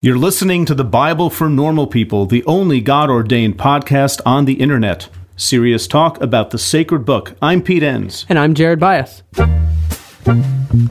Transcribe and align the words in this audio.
You're 0.00 0.16
listening 0.16 0.64
to 0.66 0.76
the 0.76 0.84
Bible 0.84 1.28
for 1.28 1.48
Normal 1.48 1.88
People, 1.88 2.24
the 2.24 2.44
only 2.44 2.80
God 2.80 3.10
ordained 3.10 3.58
podcast 3.58 4.20
on 4.24 4.44
the 4.44 4.52
internet. 4.52 5.08
Serious 5.36 5.88
talk 5.88 6.20
about 6.20 6.50
the 6.50 6.58
sacred 6.58 7.00
book. 7.00 7.34
I'm 7.42 7.60
Pete 7.60 7.82
Enns. 7.82 8.24
And 8.28 8.38
I'm 8.38 8.54
Jared 8.54 8.78
Byas. 8.78 9.24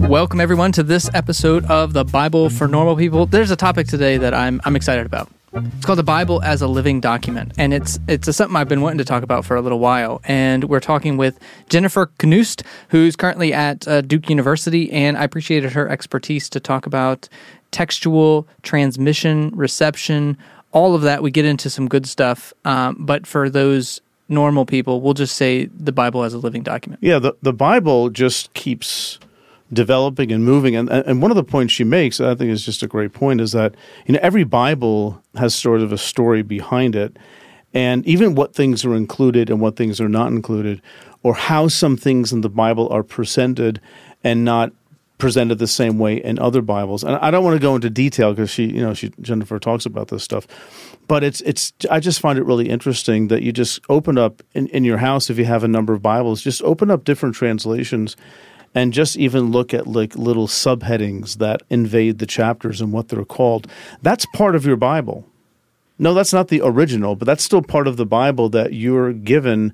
Welcome 0.09 0.41
everyone 0.41 0.73
to 0.73 0.83
this 0.83 1.09
episode 1.13 1.63
of 1.67 1.93
the 1.93 2.03
Bible 2.03 2.49
for 2.49 2.67
Normal 2.67 2.97
People. 2.97 3.25
There's 3.25 3.49
a 3.49 3.55
topic 3.55 3.87
today 3.87 4.17
that 4.17 4.33
I'm 4.33 4.59
I'm 4.65 4.75
excited 4.75 5.05
about. 5.05 5.31
It's 5.53 5.85
called 5.85 5.97
the 5.97 6.03
Bible 6.03 6.43
as 6.43 6.61
a 6.61 6.67
living 6.67 6.99
document, 6.99 7.53
and 7.57 7.73
it's 7.73 7.97
it's 8.09 8.27
a, 8.27 8.33
something 8.33 8.57
I've 8.57 8.67
been 8.67 8.81
wanting 8.81 8.97
to 8.97 9.05
talk 9.05 9.23
about 9.23 9.45
for 9.45 9.55
a 9.55 9.61
little 9.61 9.79
while. 9.79 10.19
And 10.25 10.65
we're 10.65 10.81
talking 10.81 11.15
with 11.15 11.39
Jennifer 11.69 12.11
Knust, 12.19 12.63
who's 12.89 13.15
currently 13.15 13.53
at 13.53 13.87
uh, 13.87 14.01
Duke 14.01 14.29
University, 14.29 14.91
and 14.91 15.17
I 15.17 15.23
appreciated 15.23 15.71
her 15.71 15.87
expertise 15.87 16.49
to 16.49 16.59
talk 16.59 16.85
about 16.85 17.29
textual 17.71 18.47
transmission, 18.63 19.51
reception, 19.55 20.37
all 20.71 20.95
of 20.95 21.01
that. 21.01 21.23
We 21.23 21.31
get 21.31 21.45
into 21.45 21.69
some 21.69 21.87
good 21.87 22.05
stuff, 22.07 22.53
um, 22.65 22.95
but 22.99 23.25
for 23.25 23.49
those 23.49 24.01
normal 24.29 24.65
people, 24.65 25.01
we'll 25.01 25.13
just 25.13 25.35
say 25.35 25.65
the 25.65 25.91
Bible 25.91 26.23
as 26.23 26.33
a 26.33 26.37
living 26.37 26.63
document. 26.63 27.01
Yeah, 27.03 27.19
the 27.19 27.33
the 27.41 27.53
Bible 27.53 28.09
just 28.09 28.53
keeps 28.53 29.19
developing 29.71 30.31
and 30.31 30.43
moving. 30.43 30.75
And 30.75 30.89
and 30.89 31.21
one 31.21 31.31
of 31.31 31.37
the 31.37 31.43
points 31.43 31.73
she 31.73 31.83
makes, 31.83 32.19
I 32.19 32.35
think, 32.35 32.51
is 32.51 32.65
just 32.65 32.83
a 32.83 32.87
great 32.87 33.13
point, 33.13 33.41
is 33.41 33.51
that 33.51 33.75
you 34.05 34.13
know 34.13 34.19
every 34.21 34.43
Bible 34.43 35.21
has 35.35 35.55
sort 35.55 35.81
of 35.81 35.91
a 35.91 35.97
story 35.97 36.41
behind 36.41 36.95
it, 36.95 37.17
and 37.73 38.05
even 38.05 38.35
what 38.35 38.53
things 38.53 38.85
are 38.85 38.95
included 38.95 39.49
and 39.49 39.59
what 39.59 39.75
things 39.75 39.99
are 40.01 40.09
not 40.09 40.31
included, 40.31 40.81
or 41.23 41.33
how 41.33 41.67
some 41.67 41.97
things 41.97 42.31
in 42.31 42.41
the 42.41 42.49
Bible 42.49 42.87
are 42.89 43.03
presented 43.03 43.81
and 44.23 44.43
not 44.43 44.71
presented 45.17 45.57
the 45.57 45.67
same 45.67 45.97
way 45.97 46.21
in 46.23 46.37
other 46.39 46.61
Bibles. 46.61 47.03
And 47.03 47.15
I 47.17 47.31
don't 47.31 47.43
want 47.43 47.55
to 47.55 47.61
go 47.61 47.75
into 47.75 47.89
detail 47.89 48.33
because 48.33 48.49
she, 48.49 48.65
you 48.65 48.81
know, 48.81 48.93
she 48.93 49.11
Jennifer 49.21 49.59
talks 49.59 49.85
about 49.85 50.09
this 50.09 50.23
stuff. 50.23 50.47
But 51.07 51.23
it's 51.23 51.41
it's 51.41 51.73
I 51.89 51.99
just 51.99 52.19
find 52.19 52.37
it 52.37 52.45
really 52.45 52.69
interesting 52.69 53.29
that 53.29 53.41
you 53.41 53.51
just 53.51 53.79
open 53.89 54.17
up 54.17 54.43
in, 54.53 54.67
in 54.67 54.83
your 54.83 54.97
house 54.97 55.29
if 55.29 55.37
you 55.37 55.45
have 55.45 55.63
a 55.63 55.67
number 55.67 55.93
of 55.93 56.01
Bibles, 56.01 56.41
just 56.41 56.61
open 56.63 56.91
up 56.91 57.03
different 57.03 57.35
translations 57.35 58.15
and 58.75 58.93
just 58.93 59.17
even 59.17 59.51
look 59.51 59.73
at 59.73 59.87
like 59.87 60.15
little 60.15 60.47
subheadings 60.47 61.37
that 61.37 61.63
invade 61.69 62.19
the 62.19 62.25
chapters 62.25 62.79
and 62.81 62.91
what 62.91 63.07
they're 63.07 63.25
called. 63.25 63.67
That's 64.01 64.25
part 64.27 64.55
of 64.55 64.65
your 64.65 64.75
Bible. 64.75 65.25
No, 65.99 66.13
that's 66.13 66.33
not 66.33 66.49
the 66.49 66.61
original, 66.63 67.15
but 67.15 67.25
that's 67.25 67.43
still 67.43 67.63
part 67.63 67.87
of 67.87 67.97
the 67.97 68.05
Bible 68.05 68.49
that 68.49 68.73
you're 68.73 69.13
given 69.13 69.73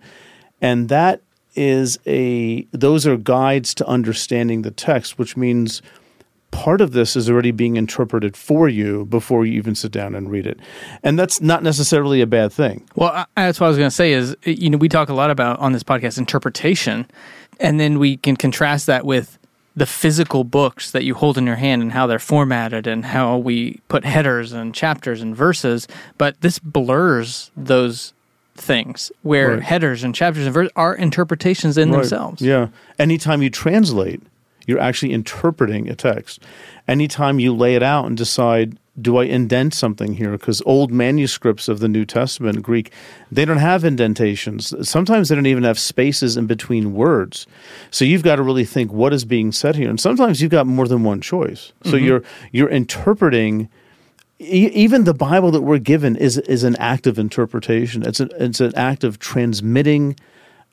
and 0.61 0.87
that 0.87 1.21
is 1.55 1.99
a 2.05 2.63
those 2.71 3.05
are 3.05 3.17
guides 3.17 3.73
to 3.75 3.87
understanding 3.87 4.61
the 4.61 4.71
text, 4.71 5.17
which 5.17 5.37
means 5.37 5.81
part 6.51 6.81
of 6.81 6.91
this 6.91 7.15
is 7.15 7.29
already 7.29 7.51
being 7.51 7.75
interpreted 7.75 8.37
for 8.37 8.69
you 8.69 9.05
before 9.05 9.45
you 9.45 9.53
even 9.53 9.73
sit 9.73 9.91
down 9.91 10.13
and 10.13 10.29
read 10.29 10.45
it. 10.45 10.59
And 11.01 11.17
that's 11.17 11.41
not 11.41 11.63
necessarily 11.63 12.21
a 12.21 12.27
bad 12.27 12.53
thing. 12.53 12.87
Well, 12.95 13.09
I, 13.09 13.25
that's 13.35 13.59
what 13.59 13.65
I 13.65 13.69
was 13.69 13.77
going 13.77 13.89
to 13.89 13.95
say 13.95 14.13
is 14.13 14.35
you 14.43 14.69
know 14.69 14.77
we 14.77 14.89
talk 14.89 15.09
a 15.09 15.13
lot 15.13 15.31
about 15.31 15.59
on 15.59 15.73
this 15.73 15.83
podcast 15.83 16.17
interpretation 16.17 17.07
and 17.59 17.79
then 17.79 17.99
we 17.99 18.17
can 18.17 18.35
contrast 18.35 18.87
that 18.87 19.05
with 19.05 19.37
the 19.75 19.85
physical 19.85 20.43
books 20.43 20.91
that 20.91 21.03
you 21.03 21.15
hold 21.15 21.37
in 21.37 21.47
your 21.47 21.55
hand 21.55 21.81
and 21.81 21.91
how 21.91 22.05
they're 22.05 22.19
formatted 22.19 22.85
and 22.85 23.05
how 23.05 23.37
we 23.37 23.79
put 23.87 24.05
headers 24.05 24.53
and 24.53 24.75
chapters 24.75 25.21
and 25.21 25.35
verses, 25.35 25.87
but 26.17 26.39
this 26.41 26.59
blurs 26.59 27.51
those 27.57 28.13
things 28.55 29.11
where 29.21 29.55
right. 29.55 29.63
headers 29.63 30.03
and 30.03 30.13
chapters 30.13 30.45
and 30.45 30.53
verses 30.53 30.71
are 30.75 30.95
interpretations 30.95 31.77
in 31.77 31.91
right. 31.91 31.99
themselves. 31.99 32.41
Yeah. 32.41 32.67
Anytime 32.99 33.41
you 33.41 33.49
translate, 33.49 34.21
you're 34.65 34.79
actually 34.79 35.13
interpreting 35.13 35.89
a 35.89 35.95
text. 35.95 36.41
Anytime 36.87 37.39
you 37.39 37.53
lay 37.53 37.75
it 37.75 37.83
out 37.83 38.05
and 38.05 38.15
decide, 38.15 38.77
do 39.01 39.17
I 39.17 39.23
indent 39.23 39.73
something 39.73 40.13
here? 40.13 40.31
Because 40.31 40.61
old 40.65 40.91
manuscripts 40.91 41.67
of 41.67 41.79
the 41.79 41.87
New 41.87 42.05
Testament, 42.05 42.61
Greek, 42.61 42.91
they 43.31 43.43
don't 43.43 43.57
have 43.57 43.83
indentations. 43.83 44.73
Sometimes 44.87 45.29
they 45.29 45.35
don't 45.35 45.47
even 45.47 45.63
have 45.63 45.79
spaces 45.79 46.37
in 46.37 46.45
between 46.45 46.93
words. 46.93 47.47
So 47.89 48.05
you've 48.05 48.23
got 48.23 48.35
to 48.35 48.43
really 48.43 48.65
think 48.65 48.93
what 48.93 49.13
is 49.13 49.25
being 49.25 49.51
said 49.51 49.75
here. 49.75 49.89
And 49.89 49.99
sometimes 49.99 50.41
you've 50.41 50.51
got 50.51 50.67
more 50.67 50.87
than 50.87 51.03
one 51.03 51.21
choice. 51.21 51.73
So 51.83 51.93
mm-hmm. 51.93 52.05
you're 52.05 52.23
you're 52.51 52.69
interpreting 52.69 53.69
even 54.39 55.03
the 55.03 55.13
Bible 55.13 55.51
that 55.51 55.61
we're 55.61 55.77
given 55.77 56.15
is 56.15 56.37
is 56.37 56.63
an 56.63 56.75
act 56.77 57.07
of 57.07 57.17
interpretation. 57.17 58.03
It's 58.03 58.19
a, 58.19 58.29
it's 58.43 58.59
an 58.59 58.73
act 58.75 59.03
of 59.03 59.19
transmitting 59.19 60.15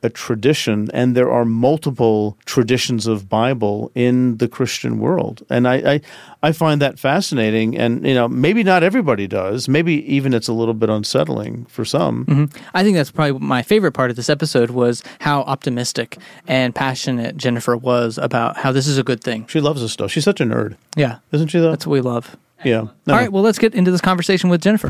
a 0.03 0.09
tradition, 0.09 0.88
and 0.94 1.15
there 1.15 1.31
are 1.31 1.44
multiple 1.44 2.38
traditions 2.47 3.06
of 3.06 3.28
Bible 3.28 3.93
in 3.94 4.38
the 4.38 4.48
Christian 4.48 4.98
world, 4.98 5.43
and 5.50 5.69
I, 5.69 5.75
I, 5.75 6.00
I 6.43 6.53
find 6.53 6.81
that 6.81 6.98
fascinating. 6.98 7.76
And 7.76 8.06
you 8.06 8.15
know, 8.15 8.26
maybe 8.26 8.62
not 8.62 8.82
everybody 8.82 9.26
does. 9.26 9.69
Maybe 9.69 9.94
even 10.12 10.32
it's 10.32 10.48
a 10.48 10.53
little 10.53 10.75
bit 10.75 10.88
unsettling 10.88 11.66
for 11.66 11.84
some. 11.84 12.25
Mm-hmm. 12.25 12.59
I 12.72 12.82
think 12.82 12.97
that's 12.97 13.10
probably 13.10 13.38
my 13.41 13.62
favorite 13.62 13.92
part 13.92 14.10
of 14.10 14.16
this 14.16 14.31
episode 14.31 14.71
was 14.71 15.03
how 15.21 15.42
optimistic 15.42 16.16
and 16.47 16.75
passionate 16.75 17.37
Jennifer 17.37 17.77
was 17.77 18.16
about 18.16 18.56
how 18.56 18.72
this 18.72 18.87
is 18.87 18.97
a 18.97 19.04
good 19.04 19.22
thing. 19.22 19.47
She 19.48 19.60
loves 19.60 19.82
this 19.82 19.92
stuff. 19.92 20.10
She's 20.10 20.25
such 20.25 20.41
a 20.41 20.44
nerd. 20.44 20.77
Yeah, 20.97 21.19
isn't 21.32 21.48
she? 21.48 21.59
Though 21.59 21.71
that's 21.71 21.87
what 21.87 21.92
we 21.92 22.00
love. 22.00 22.37
Yeah. 22.65 22.87
No. 23.06 23.15
All 23.15 23.21
right. 23.21 23.32
Well, 23.32 23.43
let's 23.43 23.59
get 23.59 23.75
into 23.75 23.91
this 23.91 24.00
conversation 24.00 24.50
with 24.50 24.60
Jennifer. 24.60 24.88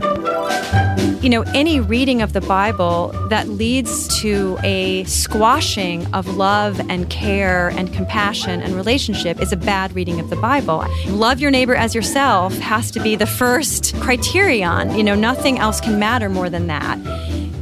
You 1.23 1.29
know, 1.29 1.43
any 1.55 1.81
reading 1.81 2.23
of 2.23 2.33
the 2.33 2.41
Bible 2.41 3.09
that 3.29 3.47
leads 3.47 4.09
to 4.21 4.59
a 4.63 5.05
squashing 5.05 6.13
of 6.15 6.37
love 6.37 6.81
and 6.89 7.11
care 7.11 7.69
and 7.69 7.93
compassion 7.93 8.63
and 8.63 8.75
relationship 8.75 9.41
is 9.41 9.53
a 9.53 9.57
bad 9.57 9.95
reading 9.95 10.19
of 10.19 10.31
the 10.31 10.37
Bible. 10.37 10.85
Love 11.09 11.39
your 11.39 11.51
neighbor 11.51 11.75
as 11.75 11.95
yourself 11.95 12.57
has 12.59 12.91
to 12.93 13.01
be 13.01 13.17
the 13.17 13.27
first 13.27 13.95
criterion. 13.97 14.97
You 14.97 15.05
know, 15.05 15.15
nothing 15.15 15.59
else 15.59 15.79
can 15.79 15.99
matter 15.99 16.31
more 16.31 16.49
than 16.49 16.69
that. 16.69 16.99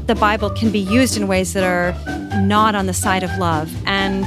The 0.06 0.14
Bible 0.14 0.50
can 0.50 0.70
be 0.70 0.78
used 0.78 1.16
in 1.16 1.26
ways 1.26 1.52
that 1.54 1.64
are 1.64 1.92
not 2.40 2.76
on 2.76 2.86
the 2.86 2.94
side 2.94 3.25
of 3.25 3.36
love. 3.38 3.70
And 3.86 4.25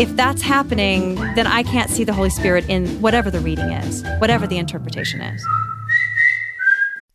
if 0.00 0.16
that's 0.16 0.40
happening, 0.40 1.16
then 1.34 1.46
I 1.46 1.62
can't 1.62 1.90
see 1.90 2.04
the 2.04 2.14
Holy 2.14 2.30
Spirit 2.30 2.64
in 2.70 2.86
whatever 3.02 3.30
the 3.30 3.40
reading 3.40 3.70
is, 3.70 4.02
whatever 4.16 4.46
the 4.46 4.56
interpretation 4.56 5.20
is. 5.20 5.46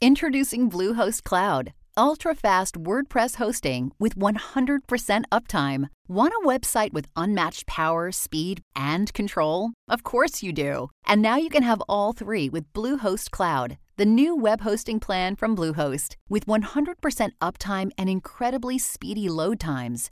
Introducing 0.02 0.70
Bluehost 0.70 1.24
Cloud, 1.24 1.74
ultra 1.98 2.36
fast 2.36 2.76
WordPress 2.76 3.38
hosting 3.38 3.92
with 3.98 4.16
100% 4.16 5.24
uptime. 5.32 5.90
Want 6.08 6.36
a 6.36 6.48
website 6.48 6.94
with 6.94 7.08
unmatched 7.16 7.66
power, 7.66 8.12
speed, 8.12 8.62
and 8.76 9.12
control? 9.14 9.72
Of 9.88 10.04
course 10.04 10.44
you 10.44 10.54
do. 10.54 10.92
And 11.08 11.24
now 11.24 11.38
you 11.38 11.50
can 11.50 11.64
have 11.64 11.82
all 11.90 12.14
three 12.14 12.50
with 12.50 12.72
Bluehost 12.74 13.32
Cloud, 13.32 13.80
the 13.98 14.06
new 14.06 14.36
web 14.36 14.62
hosting 14.62 15.00
plan 15.00 15.36
from 15.36 15.56
Bluehost. 15.56 16.18
With 16.30 16.46
100% 16.46 17.30
uptime 17.42 17.90
and 17.98 18.10
incredibly 18.12 18.78
speedy 18.78 19.28
load 19.28 19.60
times, 19.60 20.12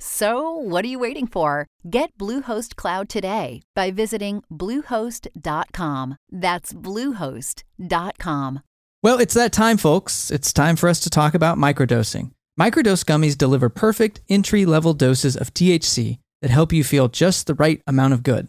So, 0.00 0.52
what 0.52 0.84
are 0.84 0.88
you 0.88 0.98
waiting 0.98 1.26
for? 1.26 1.66
Get 1.90 2.16
Bluehost 2.16 2.76
Cloud 2.76 3.08
today 3.08 3.62
by 3.74 3.90
visiting 3.90 4.42
Bluehost.com. 4.50 6.16
That's 6.30 6.72
Bluehost.com. 6.72 8.60
Well, 9.02 9.18
it's 9.18 9.34
that 9.34 9.52
time, 9.52 9.76
folks. 9.76 10.30
It's 10.30 10.52
time 10.52 10.76
for 10.76 10.88
us 10.88 11.00
to 11.00 11.10
talk 11.10 11.34
about 11.34 11.58
microdosing. 11.58 12.32
Microdose 12.58 13.04
gummies 13.04 13.38
deliver 13.38 13.68
perfect 13.68 14.20
entry 14.28 14.64
level 14.66 14.94
doses 14.94 15.36
of 15.36 15.54
THC 15.54 16.18
that 16.42 16.50
help 16.50 16.72
you 16.72 16.82
feel 16.82 17.08
just 17.08 17.46
the 17.46 17.54
right 17.54 17.80
amount 17.86 18.14
of 18.14 18.22
good. 18.22 18.48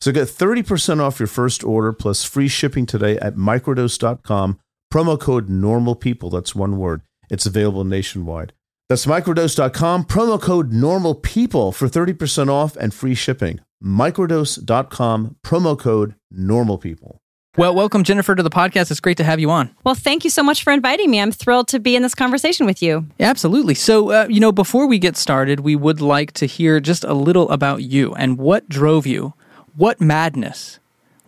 So 0.00 0.12
get 0.12 0.28
30% 0.28 1.00
off 1.00 1.20
your 1.20 1.26
first 1.26 1.62
order 1.62 1.92
plus 1.92 2.24
free 2.24 2.48
shipping 2.48 2.86
today 2.86 3.18
at 3.18 3.36
microdose.com. 3.36 4.58
Promo 4.92 5.20
code 5.20 5.48
normal 5.48 5.94
people. 5.94 6.30
That's 6.30 6.54
one 6.54 6.78
word. 6.78 7.02
It's 7.28 7.46
available 7.46 7.84
nationwide. 7.84 8.54
That's 8.88 9.06
microdose.com, 9.06 10.06
promo 10.06 10.40
code 10.40 10.72
normal 10.72 11.14
people 11.14 11.70
for 11.70 11.86
30% 11.86 12.48
off 12.48 12.74
and 12.74 12.92
free 12.92 13.14
shipping. 13.14 13.60
Microdose.com, 13.84 15.36
promo 15.44 15.78
code 15.78 16.16
normal 16.28 16.76
people. 16.76 17.20
Well, 17.56 17.74
welcome, 17.74 18.02
Jennifer, 18.02 18.34
to 18.34 18.42
the 18.42 18.50
podcast. 18.50 18.90
It's 18.90 18.98
great 19.00 19.16
to 19.18 19.24
have 19.24 19.38
you 19.38 19.50
on. 19.50 19.74
Well, 19.84 19.94
thank 19.94 20.24
you 20.24 20.30
so 20.30 20.42
much 20.42 20.64
for 20.64 20.72
inviting 20.72 21.08
me. 21.08 21.20
I'm 21.20 21.30
thrilled 21.30 21.68
to 21.68 21.78
be 21.78 21.94
in 21.94 22.02
this 22.02 22.16
conversation 22.16 22.66
with 22.66 22.82
you. 22.82 23.06
Yeah, 23.18 23.30
absolutely. 23.30 23.74
So, 23.74 24.10
uh, 24.10 24.26
you 24.28 24.40
know, 24.40 24.50
before 24.50 24.88
we 24.88 24.98
get 24.98 25.16
started, 25.16 25.60
we 25.60 25.76
would 25.76 26.00
like 26.00 26.32
to 26.32 26.46
hear 26.46 26.80
just 26.80 27.04
a 27.04 27.14
little 27.14 27.48
about 27.50 27.82
you 27.82 28.12
and 28.14 28.38
what 28.38 28.68
drove 28.68 29.06
you, 29.06 29.34
what 29.80 29.98
madness, 29.98 30.78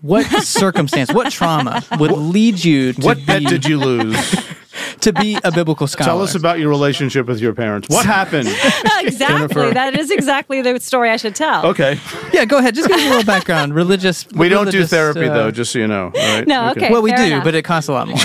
what 0.03 0.27
circumstance, 0.45 1.11
what 1.11 1.33
trauma 1.33 1.83
would 1.99 2.13
lead 2.13 2.63
you 2.63 2.93
to 2.93 3.01
What 3.01 3.17
be, 3.17 3.25
bet 3.25 3.45
did 3.45 3.65
you 3.65 3.79
lose? 3.79 4.15
to 5.01 5.13
be 5.15 5.39
a 5.43 5.51
biblical 5.51 5.87
scholar. 5.87 6.07
Tell 6.07 6.21
us 6.21 6.35
about 6.35 6.59
your 6.59 6.69
relationship 6.69 7.27
with 7.27 7.41
your 7.41 7.55
parents. 7.55 7.89
What 7.89 8.05
happened? 8.05 8.49
exactly. 9.01 9.73
That 9.73 9.99
is 9.99 10.11
exactly 10.11 10.61
the 10.61 10.79
story 10.81 11.09
I 11.09 11.17
should 11.17 11.35
tell. 11.35 11.65
Okay. 11.67 11.99
Yeah, 12.35 12.45
go 12.45 12.59
ahead. 12.59 12.75
Just 12.75 12.89
give 12.89 12.99
us 12.99 13.07
a 13.07 13.09
little 13.09 13.25
background. 13.25 13.75
Religious. 13.75 14.27
We 14.29 14.51
don't 14.51 14.67
do 14.67 14.79
religious, 14.79 14.91
therapy 14.91 15.25
uh, 15.25 15.33
though, 15.35 15.51
just 15.51 15.73
so 15.73 15.79
you 15.79 15.87
know. 15.87 16.13
All 16.15 16.35
right? 16.35 16.47
No, 16.47 16.73
okay. 16.73 16.91
Well, 16.91 17.01
we 17.01 17.11
fair 17.11 17.19
do, 17.27 17.33
enough. 17.33 17.45
but 17.45 17.55
it 17.55 17.63
costs 17.63 17.89
a 17.89 17.93
lot 17.93 18.09
more. 18.09 18.19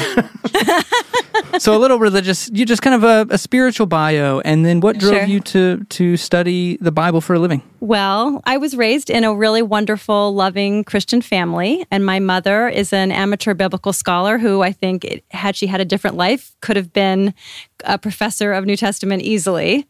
So 1.60 1.76
a 1.76 1.80
little 1.80 2.00
religious. 2.00 2.50
You 2.54 2.66
just 2.66 2.82
kind 2.82 2.96
of 2.96 3.04
a, 3.04 3.34
a 3.34 3.38
spiritual 3.38 3.86
bio, 3.88 4.40
and 4.42 4.66
then 4.66 4.80
what 4.80 4.98
drove 4.98 5.14
Sure. 5.14 5.26
you 5.26 5.40
to 5.42 5.84
to 5.84 6.18
study 6.18 6.78
the 6.78 6.92
Bible 6.92 7.22
for 7.22 7.34
a 7.36 7.40
living? 7.40 7.62
Well, 7.80 8.42
I 8.46 8.58
was 8.58 8.76
raised 8.76 9.10
in 9.10 9.24
a 9.24 9.34
really 9.34 9.62
wonderful, 9.62 10.34
loving 10.34 10.84
Christian 10.84 11.22
family, 11.22 11.86
and 11.92 12.06
my 12.06 12.20
mother 12.20 12.68
is 12.68 12.94
an 12.94 13.12
amateur 13.12 13.54
biblical 13.54 13.94
scholar 13.94 14.38
who 14.38 14.62
I 14.62 14.72
think, 14.72 15.06
it, 15.06 15.24
had 15.32 15.56
she 15.56 15.68
had 15.68 15.82
a 15.82 15.86
different 15.86 16.18
life, 16.18 16.56
could 16.62 16.76
have 16.76 16.92
been 16.94 17.34
a 17.84 17.98
professor 17.98 18.54
of 18.54 18.66
New 18.66 18.78
Testament 18.78 19.22
easily. 19.22 19.88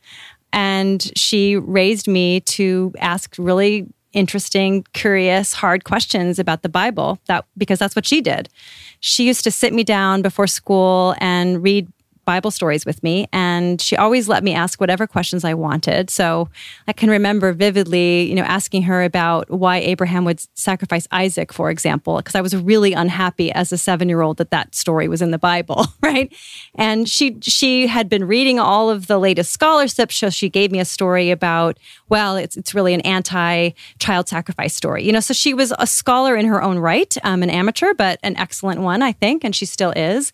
And 0.53 1.11
she 1.15 1.57
raised 1.57 2.07
me 2.07 2.39
to 2.41 2.93
ask 2.99 3.35
really 3.37 3.87
interesting, 4.17 4.83
curious, 4.93 5.53
hard 5.53 5.83
questions 5.83 6.39
about 6.39 6.63
the 6.63 6.69
Bible. 6.69 7.19
That 7.27 7.45
because 7.55 7.77
that's 7.77 7.95
what 7.95 8.07
she 8.07 8.19
did. 8.19 8.49
She 8.99 9.27
used 9.27 9.43
to 9.43 9.51
sit 9.51 9.73
me 9.73 9.83
down 9.83 10.23
before 10.23 10.47
school 10.47 11.15
and 11.19 11.61
read 11.61 11.87
Bible 12.27 12.51
stories 12.51 12.85
with 12.85 13.01
me, 13.03 13.25
and 13.31 13.79
she 13.81 13.95
always 13.95 14.27
let 14.27 14.43
me 14.43 14.53
ask 14.53 14.81
whatever 14.81 15.07
questions 15.07 15.45
I 15.45 15.53
wanted. 15.53 16.09
So 16.09 16.49
I 16.85 16.91
can 16.91 17.09
remember 17.09 17.53
vividly, 17.53 18.23
you 18.23 18.35
know, 18.35 18.43
asking 18.43 18.83
her 18.83 19.01
about 19.01 19.49
why 19.49 19.77
Abraham 19.77 20.25
would 20.25 20.41
sacrifice 20.53 21.07
Isaac, 21.11 21.53
for 21.53 21.71
example, 21.71 22.17
because 22.17 22.35
I 22.35 22.41
was 22.41 22.53
really 22.53 22.91
unhappy 22.91 23.49
as 23.53 23.71
a 23.71 23.77
seven-year-old 23.77 24.37
that 24.37 24.51
that 24.51 24.75
story 24.75 25.07
was 25.07 25.21
in 25.21 25.31
the 25.31 25.39
Bible, 25.39 25.85
right? 26.01 26.31
And 26.75 27.09
she 27.09 27.37
she 27.41 27.87
had 27.87 28.09
been 28.09 28.25
reading 28.25 28.59
all 28.59 28.89
of 28.89 29.07
the 29.07 29.19
latest 29.19 29.53
scholarship, 29.53 30.11
so 30.11 30.29
she 30.29 30.49
gave 30.49 30.69
me 30.69 30.81
a 30.81 30.85
story 30.85 31.31
about, 31.31 31.79
well, 32.09 32.35
it's 32.35 32.57
it's 32.57 32.75
really 32.75 32.93
an 32.93 33.01
anti-child 33.01 34.27
sacrifice 34.27 34.75
story, 34.75 35.05
you 35.05 35.13
know. 35.13 35.21
So 35.21 35.33
she 35.33 35.53
was 35.53 35.73
a 35.79 35.87
scholar 35.87 36.35
in 36.35 36.45
her 36.45 36.61
own 36.61 36.77
right, 36.77 37.17
um, 37.23 37.41
an 37.41 37.49
amateur, 37.49 37.93
but 37.93 38.19
an 38.21 38.35
excellent 38.35 38.81
one, 38.81 39.01
I 39.01 39.13
think, 39.13 39.45
and 39.45 39.55
she 39.55 39.65
still 39.65 39.91
is. 39.91 40.33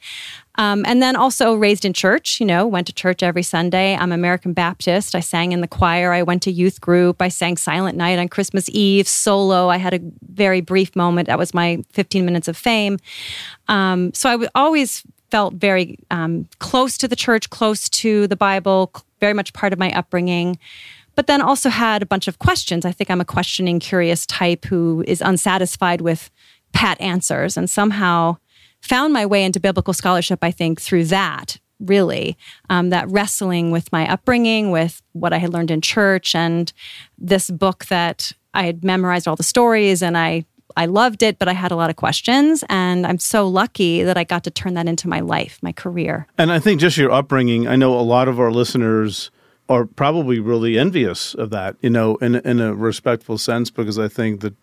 Um, 0.55 0.83
and 0.85 1.01
then 1.01 1.15
also 1.15 1.55
raised 1.55 1.83
in 1.83 1.93
church, 1.93 2.39
you 2.39 2.45
know, 2.45 2.67
went 2.67 2.85
to 2.87 2.93
church 2.93 3.23
every 3.23 3.41
Sunday. 3.41 3.95
I'm 3.95 4.11
American 4.11 4.53
Baptist. 4.53 5.15
I 5.15 5.19
sang 5.19 5.51
in 5.51 5.61
the 5.61 5.67
choir. 5.67 6.13
I 6.13 6.21
went 6.21 6.43
to 6.43 6.51
youth 6.51 6.79
group. 6.79 7.21
I 7.21 7.29
sang 7.29 7.57
Silent 7.57 7.97
Night 7.97 8.19
on 8.19 8.27
Christmas 8.27 8.69
Eve, 8.69 9.07
solo. 9.07 9.69
I 9.69 9.77
had 9.77 9.95
a 9.95 9.99
very 10.29 10.61
brief 10.61 10.95
moment. 10.95 11.27
That 11.27 11.39
was 11.39 11.53
my 11.53 11.83
15 11.91 12.23
minutes 12.23 12.47
of 12.47 12.55
fame. 12.55 12.99
Um, 13.67 14.13
so 14.13 14.29
I 14.29 14.47
always 14.53 15.03
felt 15.31 15.55
very 15.55 15.97
um, 16.11 16.47
close 16.59 16.99
to 16.99 17.07
the 17.07 17.15
church, 17.15 17.49
close 17.49 17.89
to 17.89 18.27
the 18.27 18.35
Bible, 18.35 18.91
very 19.19 19.33
much 19.33 19.53
part 19.53 19.73
of 19.73 19.79
my 19.79 19.91
upbringing. 19.93 20.59
But 21.15 21.25
then 21.25 21.41
also 21.41 21.69
had 21.69 22.03
a 22.03 22.05
bunch 22.05 22.27
of 22.27 22.37
questions. 22.37 22.85
I 22.85 22.91
think 22.91 23.09
I'm 23.09 23.21
a 23.21 23.25
questioning, 23.25 23.79
curious 23.79 24.27
type 24.27 24.65
who 24.65 25.03
is 25.07 25.21
unsatisfied 25.21 26.01
with 26.01 26.29
pat 26.73 26.99
answers 27.01 27.57
and 27.57 27.69
somehow 27.69 28.37
found 28.83 29.13
my 29.13 29.25
way 29.25 29.43
into 29.43 29.59
biblical 29.59 29.93
scholarship, 29.93 30.39
I 30.41 30.51
think, 30.51 30.81
through 30.81 31.05
that, 31.05 31.59
really, 31.79 32.37
um, 32.69 32.89
that 32.89 33.09
wrestling 33.09 33.71
with 33.71 33.91
my 33.91 34.11
upbringing, 34.11 34.71
with 34.71 35.01
what 35.13 35.33
I 35.33 35.37
had 35.37 35.53
learned 35.53 35.71
in 35.71 35.81
church, 35.81 36.35
and 36.35 36.71
this 37.17 37.49
book 37.49 37.85
that 37.85 38.33
I 38.53 38.63
had 38.65 38.83
memorized 38.83 39.27
all 39.27 39.35
the 39.35 39.43
stories 39.43 40.03
and 40.03 40.17
I. 40.17 40.45
I 40.75 40.87
loved 40.87 41.21
it, 41.21 41.37
but 41.37 41.47
I 41.47 41.53
had 41.53 41.71
a 41.71 41.75
lot 41.75 41.91
of 41.91 41.97
questions, 41.97 42.63
and 42.67 43.05
I'm 43.05 43.19
so 43.19 43.47
lucky 43.47 44.01
that 44.01 44.17
I 44.17 44.23
got 44.23 44.43
to 44.45 44.49
turn 44.49 44.73
that 44.73 44.87
into 44.87 45.07
my 45.07 45.19
life, 45.19 45.59
my 45.61 45.71
career. 45.71 46.25
And 46.35 46.51
I 46.51 46.57
think 46.57 46.81
just 46.81 46.97
your 46.97 47.11
upbringing, 47.11 47.67
I 47.67 47.75
know 47.75 47.93
a 47.93 48.01
lot 48.01 48.27
of 48.27 48.39
our 48.39 48.51
listeners 48.51 49.29
are 49.69 49.85
probably 49.85 50.39
really 50.39 50.79
envious 50.79 51.35
of 51.35 51.51
that, 51.51 51.75
you 51.81 51.91
know, 51.91 52.15
in 52.21 52.35
in 52.37 52.59
a 52.59 52.73
respectful 52.73 53.37
sense, 53.37 53.69
because 53.69 53.99
I 53.99 54.07
think 54.07 54.41
that 54.41 54.55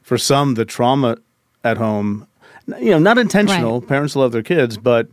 for 0.00 0.16
some 0.16 0.54
the 0.54 0.64
trauma 0.64 1.18
at 1.62 1.76
home, 1.76 2.26
you 2.80 2.90
know, 2.90 2.98
not 2.98 3.18
intentional. 3.18 3.80
Parents 3.80 4.16
love 4.16 4.32
their 4.32 4.42
kids, 4.42 4.76
but 4.76 5.08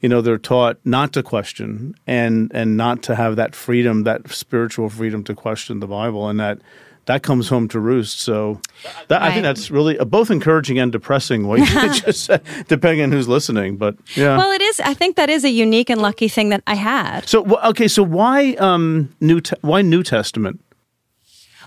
you 0.00 0.08
know 0.08 0.20
they're 0.20 0.38
taught 0.38 0.78
not 0.84 1.12
to 1.12 1.22
question 1.22 1.94
and 2.06 2.50
and 2.54 2.76
not 2.76 3.02
to 3.04 3.14
have 3.14 3.36
that 3.36 3.54
freedom, 3.54 4.04
that 4.04 4.30
spiritual 4.30 4.88
freedom 4.88 5.24
to 5.24 5.34
question 5.34 5.80
the 5.80 5.86
Bible, 5.86 6.28
and 6.28 6.40
that 6.40 6.58
that 7.06 7.22
comes 7.22 7.48
home 7.48 7.66
to 7.68 7.80
roost. 7.80 8.20
So 8.20 8.60
that, 9.08 9.22
I 9.22 9.32
think 9.32 9.42
that's 9.42 9.70
really 9.70 9.98
uh, 9.98 10.04
both 10.04 10.30
encouraging 10.30 10.78
and 10.78 10.92
depressing. 10.92 11.46
What 11.46 11.58
you 11.58 11.66
just 11.94 12.24
said, 12.24 12.42
depending 12.68 13.02
on 13.02 13.12
who's 13.12 13.28
listening, 13.28 13.76
but 13.76 13.96
yeah. 14.14 14.36
Well, 14.36 14.52
it 14.52 14.62
is. 14.62 14.80
I 14.80 14.94
think 14.94 15.16
that 15.16 15.28
is 15.28 15.44
a 15.44 15.50
unique 15.50 15.90
and 15.90 16.00
lucky 16.00 16.28
thing 16.28 16.50
that 16.50 16.62
I 16.66 16.74
had. 16.74 17.28
So 17.28 17.58
okay, 17.64 17.88
so 17.88 18.02
why 18.02 18.54
um 18.54 19.14
New 19.20 19.40
Te- 19.40 19.56
why 19.62 19.82
New 19.82 20.02
Testament? 20.02 20.60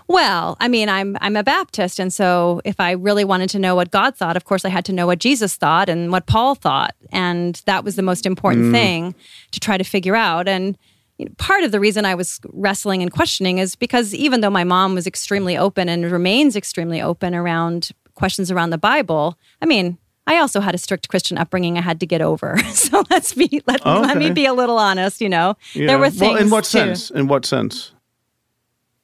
Well, 0.08 0.58
I 0.60 0.68
mean, 0.68 0.90
I'm 0.90 1.18
I'm 1.22 1.36
a 1.36 1.44
Baptist, 1.44 2.00
and 2.00 2.14
so 2.14 2.62
if 2.66 2.80
I 2.80 2.92
really 2.92 3.24
wanted 3.24 3.50
to 3.52 3.60
know 3.60 3.76
what 3.76 3.92
God 3.92 4.16
thought, 4.16 4.36
of 4.36 4.46
course, 4.46 4.66
I 4.66 4.70
had 4.70 4.86
to 4.86 4.94
know 4.94 5.08
what 5.08 5.20
Jesus 5.20 5.56
thought 5.56 5.90
and 5.90 6.12
what 6.12 6.26
Paul 6.26 6.56
thought, 6.56 6.96
and 7.12 7.62
that 7.66 7.84
was 7.84 7.96
the 7.96 8.02
most 8.02 8.26
important 8.26 8.66
mm. 8.66 8.72
thing 8.72 9.16
to 9.52 9.60
try 9.60 9.78
to 9.78 9.84
figure 9.84 10.16
out. 10.16 10.48
And 10.48 10.78
you 11.18 11.26
know, 11.26 11.32
part 11.38 11.64
of 11.64 11.72
the 11.72 11.80
reason 11.80 12.06
I 12.06 12.16
was 12.16 12.40
wrestling 12.52 13.02
and 13.02 13.12
questioning 13.12 13.60
is 13.60 13.76
because 13.76 14.14
even 14.14 14.42
though 14.42 14.50
my 14.50 14.64
mom 14.64 14.96
was 14.96 15.08
extremely 15.08 15.58
open 15.58 15.88
and 15.90 16.12
remains 16.12 16.56
extremely 16.56 17.02
open 17.02 17.34
around 17.34 17.92
questions 18.16 18.52
around 18.52 18.72
the 18.72 18.78
Bible, 18.78 19.38
I 19.62 19.66
mean. 19.66 19.98
I 20.26 20.38
also 20.38 20.62
had 20.62 20.74
a 20.74 20.78
strict 20.78 21.10
Christian 21.10 21.38
upbringing 21.38 21.78
I 21.78 21.82
had 21.82 22.00
to 22.00 22.06
get 22.06 22.22
over. 22.22 22.58
So 22.74 23.04
let's 23.10 23.34
be 23.34 23.62
let, 23.68 23.86
let 23.86 24.18
me 24.18 24.32
be 24.32 24.46
a 24.46 24.54
little 24.54 24.78
honest, 24.78 25.20
you 25.20 25.28
know. 25.28 25.58
Yeah. 25.74 25.88
There 25.88 26.00
were 26.00 26.10
things 26.10 26.22
Well, 26.22 26.38
in 26.38 26.50
what 26.50 26.64
too. 26.64 26.70
sense? 26.70 27.12
In 27.12 27.28
what 27.28 27.46
sense? 27.46 27.92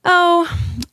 Oh, 0.06 0.50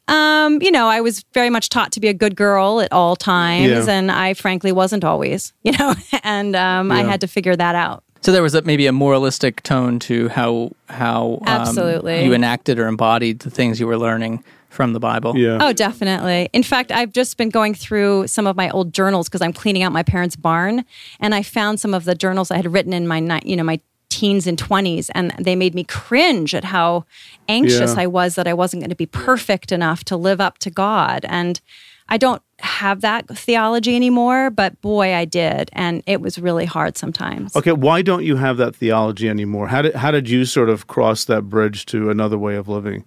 um, 0.09 0.61
you 0.63 0.71
know, 0.71 0.89
I 0.89 1.01
was 1.01 1.25
very 1.33 1.51
much 1.51 1.69
taught 1.69 1.93
to 1.93 2.01
be 2.01 2.09
a 2.09 2.15
good 2.15 2.37
girl 2.37 2.81
at 2.81 2.93
all 2.93 3.17
times, 3.17 3.69
Yeah. 3.87 3.93
and 3.93 4.11
I 4.11 4.35
frankly 4.35 4.73
wasn't 4.73 5.05
always, 5.05 5.53
you 5.63 5.73
know, 5.73 5.95
and 6.23 6.55
um, 6.57 6.91
I 6.93 7.03
had 7.03 7.21
to 7.23 7.27
figure 7.27 7.57
that 7.57 7.75
out. 7.75 8.03
So 8.23 8.33
there 8.33 8.43
was 8.43 8.55
a, 8.55 8.63
maybe 8.63 8.87
a 8.87 8.93
moralistic 8.93 9.63
tone 9.63 9.99
to 10.01 10.29
how 10.29 10.71
how 10.89 11.39
um, 11.43 11.49
Absolutely. 11.61 12.25
you 12.25 12.33
enacted 12.35 12.79
or 12.79 12.89
embodied 12.89 13.41
the 13.41 13.51
things 13.51 13.79
you 13.79 13.87
were 13.87 13.99
learning 13.99 14.43
from 14.69 14.93
the 14.95 15.01
Bible. 15.01 15.37
Yeah. 15.37 15.59
Oh, 15.61 15.73
definitely. 15.73 16.49
In 16.53 16.63
fact, 16.65 16.91
I've 16.91 17.13
just 17.13 17.37
been 17.37 17.51
going 17.51 17.73
through 17.75 18.27
some 18.27 18.47
of 18.47 18.57
my 18.57 18.69
old 18.71 18.93
journals 18.93 19.29
because 19.29 19.43
I'm 19.43 19.53
cleaning 19.53 19.83
out 19.85 19.93
my 19.93 20.03
parents' 20.03 20.35
barn, 20.37 20.85
and 21.21 21.35
I 21.35 21.43
found 21.43 21.79
some 21.79 21.95
of 21.95 22.05
the 22.05 22.15
journals 22.17 22.51
I 22.51 22.57
had 22.57 22.73
written 22.73 22.93
in 22.93 23.07
my, 23.07 23.21
ni- 23.21 23.41
you 23.45 23.55
know, 23.57 23.63
my 23.63 23.81
teens 24.17 24.47
and 24.47 24.59
20s, 24.59 25.11
and 25.15 25.33
they 25.47 25.57
made 25.57 25.75
me 25.75 25.85
cringe 25.85 26.55
at 26.55 26.65
how 26.65 27.05
anxious 27.49 27.93
Yeah. 27.95 28.03
I 28.05 28.07
was 28.07 28.35
that 28.37 28.47
I 28.47 28.55
wasn't 28.55 28.83
going 28.83 28.91
to 28.97 29.03
be 29.07 29.07
perfect 29.29 29.73
enough 29.73 30.01
to 30.05 30.17
live 30.17 30.41
up 30.47 30.59
to 30.59 30.71
God. 30.71 31.21
And 31.29 31.61
I 32.09 32.17
don't 32.19 32.41
have 32.61 33.01
that 33.01 33.23
theology 33.47 33.95
anymore, 33.97 34.51
but 34.51 34.81
boy, 34.81 35.13
I 35.23 35.25
did, 35.27 35.65
and 35.73 36.03
it 36.07 36.21
was 36.21 36.39
really 36.39 36.65
hard 36.65 36.97
sometimes. 36.97 37.55
Okay, 37.57 37.73
why 37.73 38.01
don't 38.03 38.25
you 38.25 38.37
have 38.37 38.57
that 38.59 38.77
theology 38.77 39.29
anymore? 39.29 39.67
How 39.69 39.83
did 39.83 39.95
how 39.97 40.13
did 40.13 40.29
you 40.31 40.45
sort 40.45 40.71
of 40.71 40.87
cross 40.87 41.25
that 41.27 41.43
bridge 41.49 41.85
to 41.87 42.09
another 42.11 42.39
way 42.39 42.57
of 42.57 42.69
living? 42.69 43.05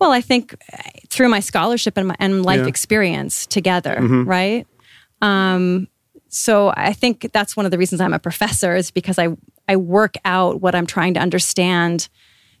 Well, 0.00 0.12
I 0.12 0.20
think 0.20 0.54
uh, 0.72 0.76
through 1.08 1.28
my 1.30 1.40
scholarship 1.40 1.96
and, 1.96 2.08
my, 2.08 2.14
and 2.20 2.44
life 2.44 2.56
Yeah. 2.56 2.60
Mm-hmm. 2.62 2.68
experience 2.68 3.46
together, 3.46 3.96
right? 4.26 4.66
Um, 5.20 5.88
so 6.28 6.72
I 6.76 6.92
think 6.92 7.30
that's 7.32 7.56
one 7.56 7.64
of 7.66 7.70
the 7.72 7.78
reasons 7.78 8.00
I'm 8.00 8.12
a 8.14 8.18
professor 8.18 8.74
is 8.76 8.90
because 8.90 9.18
I 9.18 9.28
I 9.68 9.76
work 9.76 10.14
out 10.24 10.60
what 10.60 10.74
I'm 10.74 10.86
trying 10.86 11.14
to 11.14 11.20
understand 11.20 12.08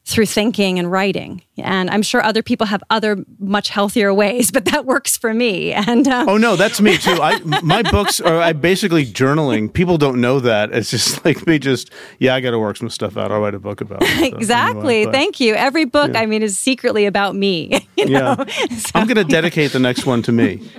through 0.04 0.24
thinking 0.24 0.78
and 0.78 0.90
writing. 0.90 1.42
And 1.58 1.90
I'm 1.90 2.00
sure 2.00 2.24
other 2.24 2.42
people 2.42 2.66
have 2.68 2.82
other 2.88 3.18
much 3.38 3.68
healthier 3.68 4.14
ways, 4.14 4.50
but 4.50 4.64
that 4.66 4.86
works 4.86 5.18
for 5.18 5.34
me. 5.34 5.72
And 5.74 6.08
um, 6.08 6.28
Oh 6.30 6.38
no, 6.38 6.56
that's 6.56 6.80
me 6.80 6.96
too. 6.96 7.18
I 7.20 7.38
my 7.62 7.82
books 7.82 8.18
are 8.18 8.40
I 8.40 8.54
basically 8.54 9.04
journaling. 9.04 9.70
People 9.70 9.98
don't 9.98 10.18
know 10.20 10.40
that. 10.40 10.72
It's 10.72 10.90
just 10.90 11.22
like 11.26 11.46
me 11.46 11.58
just 11.58 11.90
yeah, 12.18 12.34
I 12.34 12.40
got 12.40 12.52
to 12.52 12.58
work 12.58 12.78
some 12.78 12.88
stuff 12.88 13.18
out. 13.18 13.30
I'll 13.30 13.40
write 13.40 13.54
a 13.54 13.58
book 13.58 13.82
about 13.82 14.02
it. 14.02 14.08
So, 14.18 14.24
exactly. 14.36 14.96
anyway, 14.96 15.04
but- 15.04 15.12
Thank 15.12 15.40
you. 15.40 15.54
Every 15.54 15.84
book, 15.84 16.16
I 16.16 16.24
mean, 16.24 16.42
is 16.42 16.58
secretly 16.58 17.04
about 17.04 17.34
me. 17.34 17.86
You 17.98 18.06
know? 18.10 18.36
Yeah. 18.46 18.78
I'm 18.94 19.08
going 19.08 19.16
to 19.16 19.24
dedicate 19.24 19.72
the 19.72 19.80
next 19.80 20.06
one 20.06 20.22
to 20.22 20.30
me. 20.32 20.70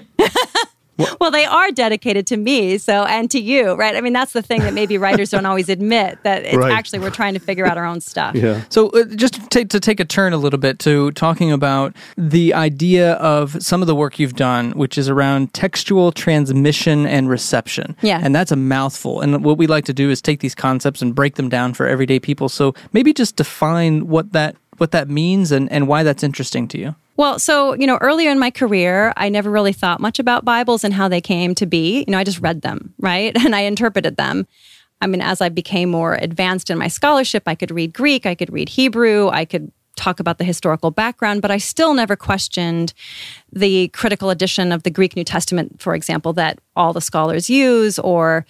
Well, 1.20 1.32
they 1.32 1.46
are 1.46 1.72
dedicated 1.72 2.28
to 2.28 2.38
me, 2.38 2.78
so 2.78 3.04
and 3.06 3.30
to 3.32 3.40
you, 3.40 3.74
right? 3.74 3.96
I 3.96 4.02
mean, 4.02 4.14
that's 4.14 4.34
the 4.34 4.42
thing 4.42 4.62
that 4.62 4.74
maybe 4.74 4.98
writers 4.98 5.30
don't 5.30 5.46
always 5.46 5.70
admit 5.70 6.20
that 6.24 6.44
it's 6.44 6.56
Right. 6.56 6.72
actually 6.72 7.00
we're 7.00 7.10
trying 7.10 7.34
to 7.36 7.40
figure 7.40 7.66
out 7.66 7.78
our 7.78 7.86
own 7.86 8.02
stuff. 8.02 8.36
Yeah. 8.36 8.62
So, 8.70 8.90
uh, 8.90 9.06
just 9.16 9.36
to 9.36 9.48
take, 9.50 9.70
to 9.70 9.80
take 9.80 10.00
a 10.00 10.06
turn 10.06 10.34
a 10.34 10.38
little 10.38 10.60
bit 10.60 10.80
to 10.80 11.12
talking 11.12 11.52
about 11.52 11.96
the 12.18 12.54
idea 12.54 13.14
of 13.14 13.62
some 13.64 13.82
of 13.82 13.88
the 13.88 13.96
work 13.96 14.20
you've 14.20 14.36
done, 14.36 14.72
which 14.72 14.98
is 14.98 15.08
around 15.10 15.54
textual 15.54 16.12
transmission 16.12 17.06
and 17.06 17.30
reception. 17.30 17.96
Yeah. 18.02 18.20
And 18.22 18.36
that's 18.36 18.52
a 18.52 18.56
mouthful. 18.56 19.22
And 19.22 19.44
what 19.44 19.58
we 19.58 19.68
like 19.68 19.86
to 19.86 19.94
do 19.94 20.10
is 20.10 20.22
take 20.22 20.40
these 20.42 20.56
concepts 20.56 21.02
and 21.02 21.16
break 21.16 21.36
them 21.36 21.50
down 21.50 21.74
for 21.74 21.88
everyday 21.88 22.20
people. 22.20 22.50
So, 22.50 22.74
maybe 22.94 23.14
just 23.14 23.36
define 23.36 24.08
what 24.08 24.34
that 24.34 24.56
what 24.80 24.92
that 24.92 25.10
means 25.10 25.52
and, 25.52 25.72
and 25.72 25.88
why 25.88 26.04
that's 26.04 26.24
interesting 26.24 26.68
to 26.70 26.80
you. 26.80 26.96
Well, 27.18 27.38
so, 27.38 27.74
you 27.74 27.86
know, 27.86 27.98
earlier 27.98 28.32
in 28.32 28.40
my 28.40 28.50
career, 28.50 29.12
I 29.18 29.28
never 29.28 29.52
really 29.52 29.74
thought 29.74 30.00
much 30.00 30.20
about 30.20 30.46
Bibles 30.46 30.86
and 30.86 30.94
how 30.94 31.10
they 31.10 31.20
came 31.20 31.54
to 31.56 31.66
be. 31.66 32.06
You 32.08 32.12
know, 32.12 32.18
I 32.18 32.24
just 32.24 32.40
read 32.40 32.62
them, 32.62 32.94
right? 32.98 33.36
And 33.46 33.56
I 33.56 33.62
interpreted 33.62 34.16
them. 34.16 34.48
I 35.02 35.08
mean, 35.08 35.22
as 35.22 35.42
I 35.42 35.50
became 35.50 35.90
more 35.90 36.16
advanced 36.16 36.70
in 36.70 36.78
my 36.78 36.88
scholarship, 36.88 37.44
I 37.46 37.56
could 37.56 37.72
read 37.72 37.94
Greek, 37.94 38.26
I 38.26 38.36
could 38.36 38.52
read 38.52 38.70
Hebrew, 38.70 39.30
I 39.30 39.46
could 39.46 39.72
talk 39.96 40.20
about 40.20 40.38
the 40.38 40.44
historical 40.44 40.92
background, 40.92 41.42
but 41.42 41.52
I 41.52 41.58
still 41.58 41.94
never 41.94 42.16
questioned 42.16 42.94
the 43.52 43.90
critical 43.90 44.30
edition 44.30 44.72
of 44.72 44.84
the 44.84 44.90
Greek 44.90 45.16
New 45.16 45.24
Testament, 45.24 45.82
for 45.82 45.94
example, 45.94 46.34
that 46.34 46.60
all 46.76 46.94
the 46.94 47.02
scholars 47.02 47.50
use, 47.50 48.00
or 48.00 48.46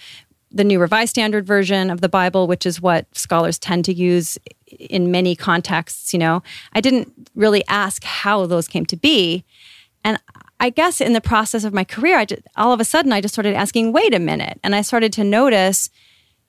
the 0.51 0.63
New 0.63 0.79
Revised 0.79 1.11
Standard 1.11 1.45
Version 1.45 1.89
of 1.89 2.01
the 2.01 2.09
Bible, 2.09 2.47
which 2.47 2.65
is 2.65 2.81
what 2.81 3.05
scholars 3.15 3.59
tend 3.59 3.85
to 3.85 3.93
use 3.93 4.37
in 4.67 5.11
many 5.11 5.35
contexts. 5.35 6.13
You 6.13 6.19
know, 6.19 6.43
I 6.73 6.81
didn't 6.81 7.11
really 7.35 7.63
ask 7.67 8.03
how 8.03 8.45
those 8.45 8.67
came 8.67 8.85
to 8.87 8.97
be. 8.97 9.43
And 10.03 10.19
I 10.59 10.69
guess 10.69 11.01
in 11.01 11.13
the 11.13 11.21
process 11.21 11.63
of 11.63 11.73
my 11.73 11.83
career, 11.83 12.17
I 12.17 12.25
just, 12.25 12.41
all 12.55 12.73
of 12.73 12.79
a 12.79 12.85
sudden 12.85 13.13
I 13.13 13.21
just 13.21 13.33
started 13.33 13.55
asking, 13.55 13.93
wait 13.93 14.13
a 14.13 14.19
minute. 14.19 14.59
And 14.63 14.75
I 14.75 14.81
started 14.81 15.13
to 15.13 15.23
notice 15.23 15.89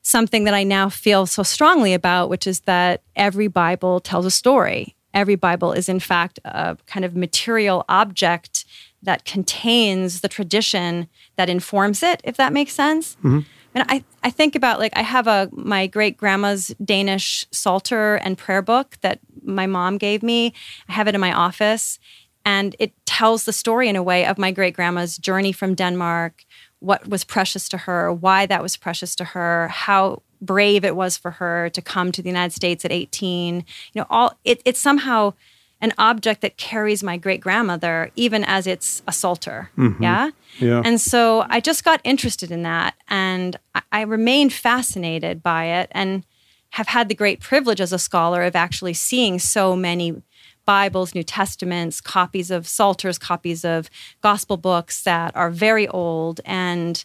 something 0.03 0.45
that 0.45 0.55
I 0.55 0.63
now 0.63 0.89
feel 0.89 1.27
so 1.27 1.43
strongly 1.43 1.93
about, 1.93 2.31
which 2.31 2.47
is 2.47 2.61
that 2.61 3.03
every 3.17 3.49
Bible 3.49 4.01
tells 4.01 4.25
a 4.25 4.31
story. 4.31 4.97
Every 5.13 5.35
Bible 5.35 5.73
is, 5.73 5.89
in 5.89 6.01
fact, 6.01 6.39
a 6.45 6.79
kind 6.87 7.05
of 7.05 7.15
material 7.17 7.85
object 7.89 8.65
that 9.03 9.25
contains 9.25 10.21
the 10.21 10.29
tradition 10.29 11.09
that 11.37 11.51
informs 11.51 12.03
it, 12.03 12.21
if 12.25 12.37
that 12.37 12.53
makes 12.53 12.73
sense. 12.73 13.17
Mm-hmm. 13.17 13.41
And 13.75 13.87
I, 13.89 14.05
I 14.23 14.31
think 14.31 14.55
about 14.55 14.79
like 14.79 14.93
I 14.97 15.03
have 15.03 15.27
a 15.27 15.49
my 15.53 15.87
great 15.87 16.17
grandma's 16.17 16.69
Danish 16.85 17.47
Psalter 17.51 18.17
and 18.17 18.37
prayer 18.37 18.63
book 18.63 18.97
that 19.03 19.21
my 19.43 19.67
mom 19.67 19.99
gave 19.99 20.23
me. 20.23 20.53
I 20.89 20.93
have 20.93 21.09
it 21.09 21.15
in 21.15 21.21
my 21.21 21.33
office, 21.33 21.99
and 22.45 22.75
it 22.79 22.93
tells 23.07 23.45
the 23.45 23.53
story 23.53 23.89
in 23.89 23.97
a 23.97 24.03
way 24.03 24.27
of 24.27 24.39
my 24.39 24.51
great 24.51 24.75
grandma's 24.75 25.19
journey 25.19 25.53
from 25.53 25.75
Denmark, 25.75 26.45
what 26.81 27.07
was 27.09 27.23
precious 27.23 27.69
to 27.69 27.77
her, 27.79 28.13
why 28.13 28.47
that 28.47 28.63
was 28.63 28.77
precious 28.77 29.15
to 29.17 29.25
her, 29.25 29.69
how 29.69 30.23
brave 30.41 30.85
it 30.85 30.97
was 30.97 31.17
for 31.17 31.33
her 31.33 31.69
to 31.71 31.83
come 31.83 32.11
to 32.13 32.23
the 32.23 32.29
United 32.29 32.55
States 32.55 32.85
at 32.85 32.93
18. 32.93 33.57
You 33.57 34.01
know, 34.01 34.07
all 34.11 34.39
it, 34.45 34.63
it's 34.65 34.81
somehow 34.81 35.35
an 35.81 35.93
object 35.99 36.43
that 36.43 36.57
carries 36.57 37.03
my 37.03 37.17
great 37.17 37.41
grandmother, 37.41 38.11
even 38.17 38.45
as 38.45 38.67
it's 38.67 39.03
a 39.09 39.13
psalter. 39.13 39.71
Mm-hmm. 39.77 40.03
Yeah. 40.03 40.31
Yeah. 40.59 40.83
And 40.85 41.01
so 41.01 41.47
I 41.49 41.61
just 41.61 41.85
got 41.85 42.01
interested 42.05 42.51
in 42.51 42.63
that 42.65 42.95
and 43.09 43.57
I, 43.75 43.83
I 43.93 44.01
remained 44.03 44.53
fascinated 44.53 45.43
by 45.43 45.67
it 45.67 45.89
and 45.93 46.25
have 46.71 46.89
had 46.89 47.09
the 47.09 47.15
great 47.15 47.41
privilege 47.41 47.81
as 47.81 47.93
a 47.93 47.99
scholar 47.99 48.43
of 48.43 48.55
actually 48.55 48.95
seeing 48.95 49.39
so 49.39 49.75
many 49.75 50.23
Bibles, 50.67 51.15
New 51.15 51.25
Testaments, 51.25 52.01
copies 52.01 52.51
of 52.51 52.69
Psalters, 52.69 53.19
copies 53.19 53.65
of 53.65 53.91
gospel 54.21 54.57
books 54.57 55.03
that 55.03 55.35
are 55.35 55.51
very 55.51 55.89
old. 55.89 56.41
And 56.45 57.05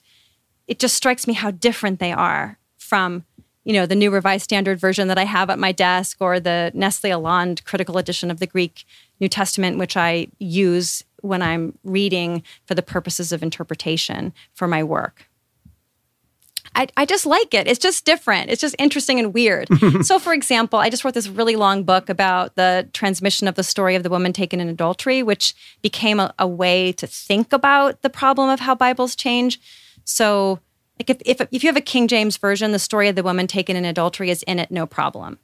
it 0.67 0.77
just 0.77 0.95
strikes 0.95 1.25
me 1.25 1.33
how 1.33 1.51
different 1.51 1.99
they 1.99 2.11
are 2.11 2.59
from 2.77 3.25
you 3.65 3.73
know 3.73 3.85
the 3.85 3.95
new 3.95 4.09
revised 4.09 4.43
standard 4.43 4.79
version 4.79 5.09
that 5.09 5.17
i 5.17 5.25
have 5.25 5.49
at 5.49 5.59
my 5.59 5.71
desk 5.71 6.17
or 6.21 6.39
the 6.39 6.71
nestle 6.73 7.11
aland 7.11 7.63
critical 7.65 7.97
edition 7.97 8.31
of 8.31 8.39
the 8.39 8.47
greek 8.47 8.85
new 9.19 9.27
testament 9.27 9.77
which 9.77 9.97
i 9.97 10.27
use 10.39 11.03
when 11.21 11.41
i'm 11.41 11.77
reading 11.83 12.41
for 12.65 12.75
the 12.75 12.81
purposes 12.81 13.31
of 13.31 13.43
interpretation 13.43 14.31
for 14.53 14.67
my 14.67 14.83
work 14.83 15.27
I, 16.75 16.87
I 16.97 17.05
just 17.05 17.25
like 17.25 17.53
it. 17.53 17.67
It's 17.67 17.79
just 17.79 18.05
different. 18.05 18.49
It's 18.49 18.59
just 18.59 18.75
interesting 18.77 19.17
and 19.17 19.33
weird. 19.33 19.69
so, 20.01 20.19
for 20.19 20.33
example, 20.33 20.77
I 20.79 20.89
just 20.89 21.05
wrote 21.05 21.13
this 21.13 21.29
really 21.29 21.55
long 21.55 21.83
book 21.83 22.09
about 22.09 22.55
the 22.55 22.87
transmission 22.91 23.47
of 23.47 23.55
the 23.55 23.63
story 23.63 23.95
of 23.95 24.03
the 24.03 24.09
woman 24.09 24.33
taken 24.33 24.59
in 24.59 24.67
adultery, 24.67 25.23
which 25.23 25.55
became 25.81 26.19
a, 26.19 26.33
a 26.37 26.47
way 26.47 26.91
to 26.93 27.07
think 27.07 27.53
about 27.53 28.01
the 28.01 28.09
problem 28.09 28.49
of 28.49 28.59
how 28.59 28.75
Bibles 28.75 29.15
change. 29.15 29.59
So, 30.03 30.59
like 30.99 31.09
if, 31.09 31.17
if 31.25 31.47
if 31.51 31.63
you 31.63 31.69
have 31.69 31.77
a 31.77 31.81
King 31.81 32.07
James 32.07 32.37
version, 32.37 32.71
the 32.71 32.79
story 32.79 33.07
of 33.07 33.15
the 33.15 33.23
woman 33.23 33.47
taken 33.47 33.75
in 33.75 33.85
adultery 33.85 34.29
is 34.29 34.43
in 34.43 34.59
it, 34.59 34.71
no 34.71 34.85
problem. 34.85 35.39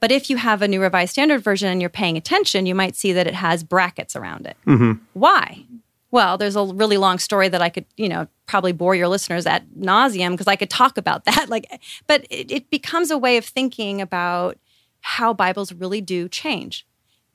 But 0.00 0.12
if 0.12 0.28
you 0.28 0.36
have 0.36 0.62
a 0.62 0.68
New 0.68 0.82
Revised 0.82 1.12
Standard 1.12 1.42
version 1.42 1.68
and 1.70 1.80
you're 1.80 1.88
paying 1.88 2.16
attention, 2.16 2.66
you 2.66 2.74
might 2.74 2.96
see 2.96 3.12
that 3.12 3.26
it 3.26 3.34
has 3.34 3.64
brackets 3.64 4.14
around 4.14 4.46
it. 4.46 4.56
Mm-hmm. 4.66 4.92
Why? 5.14 5.64
Well, 6.10 6.38
there's 6.38 6.56
a 6.56 6.64
really 6.64 6.98
long 6.98 7.18
story 7.18 7.48
that 7.48 7.62
I 7.62 7.68
could, 7.68 7.86
you 7.96 8.08
know, 8.08 8.28
probably 8.46 8.72
bore 8.72 8.94
your 8.94 9.08
listeners 9.08 9.46
at 9.46 9.68
nauseum 9.70 10.32
because 10.32 10.46
I 10.46 10.56
could 10.56 10.70
talk 10.70 10.98
about 10.98 11.24
that. 11.26 11.48
Like, 11.48 11.66
but 12.06 12.26
it, 12.30 12.50
it 12.50 12.70
becomes 12.70 13.10
a 13.10 13.18
way 13.18 13.36
of 13.36 13.44
thinking 13.44 14.00
about 14.00 14.58
how 15.00 15.32
Bibles 15.32 15.72
really 15.72 16.00
do 16.00 16.28
change, 16.28 16.86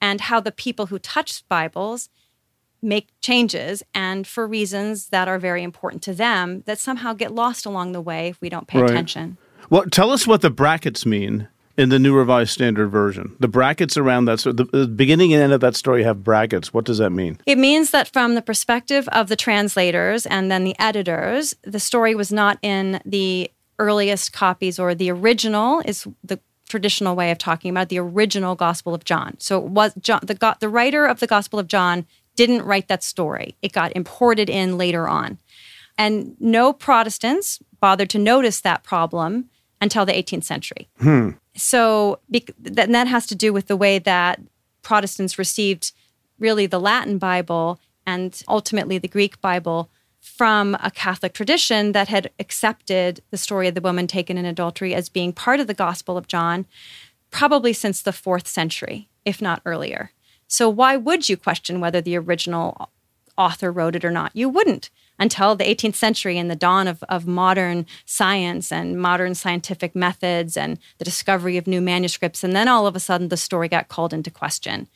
and 0.02 0.20
how 0.20 0.40
the 0.40 0.52
people 0.52 0.88
who 0.88 1.00
touch 1.00 1.48
Bibles 1.48 2.10
make 2.82 3.08
changes, 3.22 3.84
and 3.94 4.26
for 4.26 4.48
reasons 4.48 5.10
that 5.10 5.28
are 5.28 5.38
very 5.40 5.64
important 5.64 6.02
to 6.04 6.14
them 6.14 6.64
that 6.66 6.80
somehow 6.80 7.14
get 7.14 7.34
lost 7.34 7.66
along 7.66 7.92
the 7.92 8.02
way 8.02 8.30
if 8.30 8.42
we 8.42 8.50
don't 8.50 8.68
pay 8.68 8.82
Right. 8.82 8.90
attention. 8.90 9.38
Well, 9.70 9.84
tell 9.92 10.12
us 10.12 10.26
what 10.28 10.42
the 10.42 10.50
brackets 10.50 11.06
mean 11.06 11.48
in 11.78 11.90
the 11.90 12.00
New 12.00 12.14
Revised 12.16 12.52
Standard 12.52 12.90
Version. 12.90 13.36
The 13.40 13.48
brackets 13.48 13.96
around 13.96 14.26
that, 14.26 14.40
so 14.40 14.52
the, 14.52 14.66
the 14.66 14.88
beginning 14.88 15.34
and 15.34 15.42
end 15.42 15.54
of 15.54 15.62
that 15.62 15.76
story 15.76 16.04
have 16.04 16.24
brackets. 16.24 16.74
What 16.74 16.86
does 16.86 16.98
that 16.98 17.12
mean? 17.12 17.38
It 17.46 17.58
means 17.58 17.92
that 17.92 18.08
from 18.12 18.36
the 18.36 18.42
perspective 18.42 19.08
of 19.10 19.30
the 19.30 19.36
translators 19.36 20.26
and 20.26 20.52
then 20.52 20.64
the 20.64 20.76
editors, 20.80 21.56
the 21.64 21.80
story 21.80 22.14
was 22.16 22.32
not 22.32 22.58
in 22.62 23.00
the 23.06 23.50
earliest 23.80 24.34
copies 24.34 24.78
or 24.78 24.94
the 24.94 25.10
original 25.10 25.82
is 25.86 26.06
the 26.24 26.40
traditional 26.68 27.16
way 27.16 27.32
of 27.32 27.38
talking 27.38 27.70
about 27.70 27.84
it, 27.84 27.90
the 27.90 28.00
original 28.00 28.56
Gospel 28.56 28.94
of 28.94 29.04
John. 29.04 29.36
So 29.40 29.58
it 29.58 29.66
was 29.66 29.94
John 30.00 30.20
the 30.24 30.56
the 30.60 30.70
writer 30.70 31.06
of 31.06 31.20
the 31.20 31.28
Gospel 31.28 31.60
of 31.60 31.68
John 31.68 32.06
didn't 32.36 32.64
write 32.64 32.88
that 32.88 33.04
story. 33.04 33.56
It 33.62 33.74
got 33.74 33.96
imported 33.96 34.50
in 34.50 34.78
later 34.78 35.08
on. 35.08 35.38
And 35.98 36.36
no 36.40 36.74
Protestants 36.74 37.60
bothered 37.80 38.10
to 38.12 38.20
notice 38.20 38.62
that 38.62 38.84
problem 38.84 39.50
until 39.82 40.06
the 40.06 40.14
18th 40.14 40.44
century. 40.44 40.90
Hmm. 41.00 41.32
So 41.56 42.20
bec- 42.30 42.54
th- 42.64 42.90
that 42.90 43.08
has 43.08 43.28
to 43.28 43.36
do 43.36 43.52
with 43.52 43.68
the 43.68 43.76
way 43.76 44.00
that 44.00 44.40
Protestants 44.82 45.38
received 45.38 45.92
really 46.40 46.66
the 46.66 46.80
Latin 46.80 47.18
Bible 47.18 47.80
and 48.06 48.42
ultimately 48.48 48.98
the 48.98 49.08
Greek 49.08 49.40
Bible 49.42 49.90
from 50.20 50.78
a 50.82 50.92
Catholic 50.92 51.34
tradition 51.34 51.92
that 51.94 52.08
had 52.08 52.30
accepted 52.40 53.22
the 53.32 53.38
story 53.38 53.68
of 53.68 53.76
the 53.76 53.82
woman 53.82 54.08
taken 54.08 54.38
in 54.38 54.46
adultery 54.46 54.94
as 54.94 55.10
being 55.10 55.34
part 55.34 55.60
of 55.60 55.68
the 55.68 55.74
Gospel 55.74 56.18
of 56.18 56.28
John, 56.28 56.66
probably 57.32 57.74
since 57.74 58.02
the 58.02 58.14
fourth 58.14 58.48
century, 58.48 59.10
if 59.26 59.42
not 59.42 59.62
earlier. 59.66 60.12
So, 60.52 60.68
why 60.68 60.98
would 60.98 61.30
you 61.30 61.38
question 61.38 61.80
whether 61.80 62.02
the 62.02 62.18
original 62.18 62.92
author 63.38 63.72
wrote 63.72 63.96
it 63.96 64.04
or 64.04 64.12
not? 64.12 64.36
You 64.36 64.50
wouldn't 64.50 64.90
until 65.18 65.56
the 65.56 65.64
18th 65.64 65.96
century 65.96 66.38
and 66.38 66.52
the 66.52 66.58
dawn 66.58 66.90
of, 66.90 67.02
of 67.08 67.26
modern 67.26 67.86
science 68.06 68.70
and 68.70 69.00
modern 69.00 69.34
scientific 69.34 69.96
methods 69.96 70.58
and 70.58 70.78
the 70.98 71.06
discovery 71.06 71.56
of 71.56 71.68
new 71.68 71.80
manuscripts. 71.80 72.44
And 72.44 72.54
then 72.54 72.68
all 72.68 72.86
of 72.86 72.98
a 72.98 73.00
sudden, 73.00 73.30
the 73.30 73.38
story 73.38 73.70
got 73.70 73.88
called 73.88 74.12
into 74.14 74.30
question. 74.30 74.90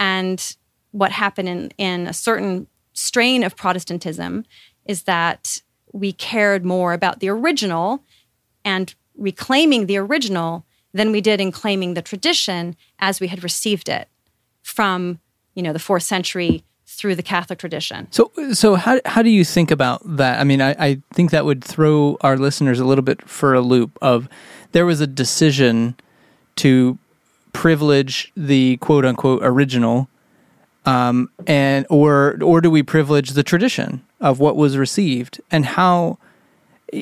And 0.00 0.56
what 0.92 1.12
happened 1.12 1.50
in, 1.50 1.70
in 1.76 2.06
a 2.06 2.14
certain 2.14 2.66
strain 2.94 3.44
of 3.44 3.56
Protestantism 3.56 4.46
is 4.86 5.02
that 5.02 5.60
we 5.92 6.12
cared 6.12 6.64
more 6.64 6.94
about 6.94 7.20
the 7.20 7.28
original 7.28 8.02
and 8.64 8.94
reclaiming 9.18 9.84
the 9.84 9.98
original 9.98 10.64
than 10.94 11.12
we 11.12 11.20
did 11.20 11.42
in 11.42 11.52
claiming 11.52 11.92
the 11.92 12.00
tradition 12.00 12.74
as 13.00 13.20
we 13.20 13.26
had 13.26 13.44
received 13.44 13.90
it 13.90 14.08
from 14.64 15.20
you 15.54 15.62
know 15.62 15.72
the 15.72 15.78
fourth 15.78 16.02
century 16.02 16.64
through 16.86 17.14
the 17.14 17.22
Catholic 17.22 17.58
tradition. 17.58 18.08
So, 18.10 18.32
so 18.52 18.74
how 18.74 19.00
how 19.04 19.22
do 19.22 19.30
you 19.30 19.44
think 19.44 19.70
about 19.70 20.02
that? 20.16 20.40
I 20.40 20.44
mean, 20.44 20.60
I, 20.60 20.74
I 20.78 21.02
think 21.12 21.30
that 21.30 21.44
would 21.44 21.62
throw 21.62 22.16
our 22.22 22.36
listeners 22.36 22.80
a 22.80 22.84
little 22.84 23.04
bit 23.04 23.28
for 23.28 23.54
a 23.54 23.60
loop. 23.60 23.96
Of 24.02 24.28
there 24.72 24.86
was 24.86 25.00
a 25.00 25.06
decision 25.06 25.94
to 26.56 26.98
privilege 27.52 28.32
the 28.36 28.78
quote 28.78 29.04
unquote 29.04 29.40
original, 29.44 30.08
um, 30.86 31.30
and 31.46 31.86
or 31.90 32.38
or 32.42 32.60
do 32.60 32.70
we 32.70 32.82
privilege 32.82 33.30
the 33.30 33.44
tradition 33.44 34.02
of 34.20 34.40
what 34.40 34.56
was 34.56 34.76
received 34.76 35.40
and 35.52 35.64
how? 35.64 36.18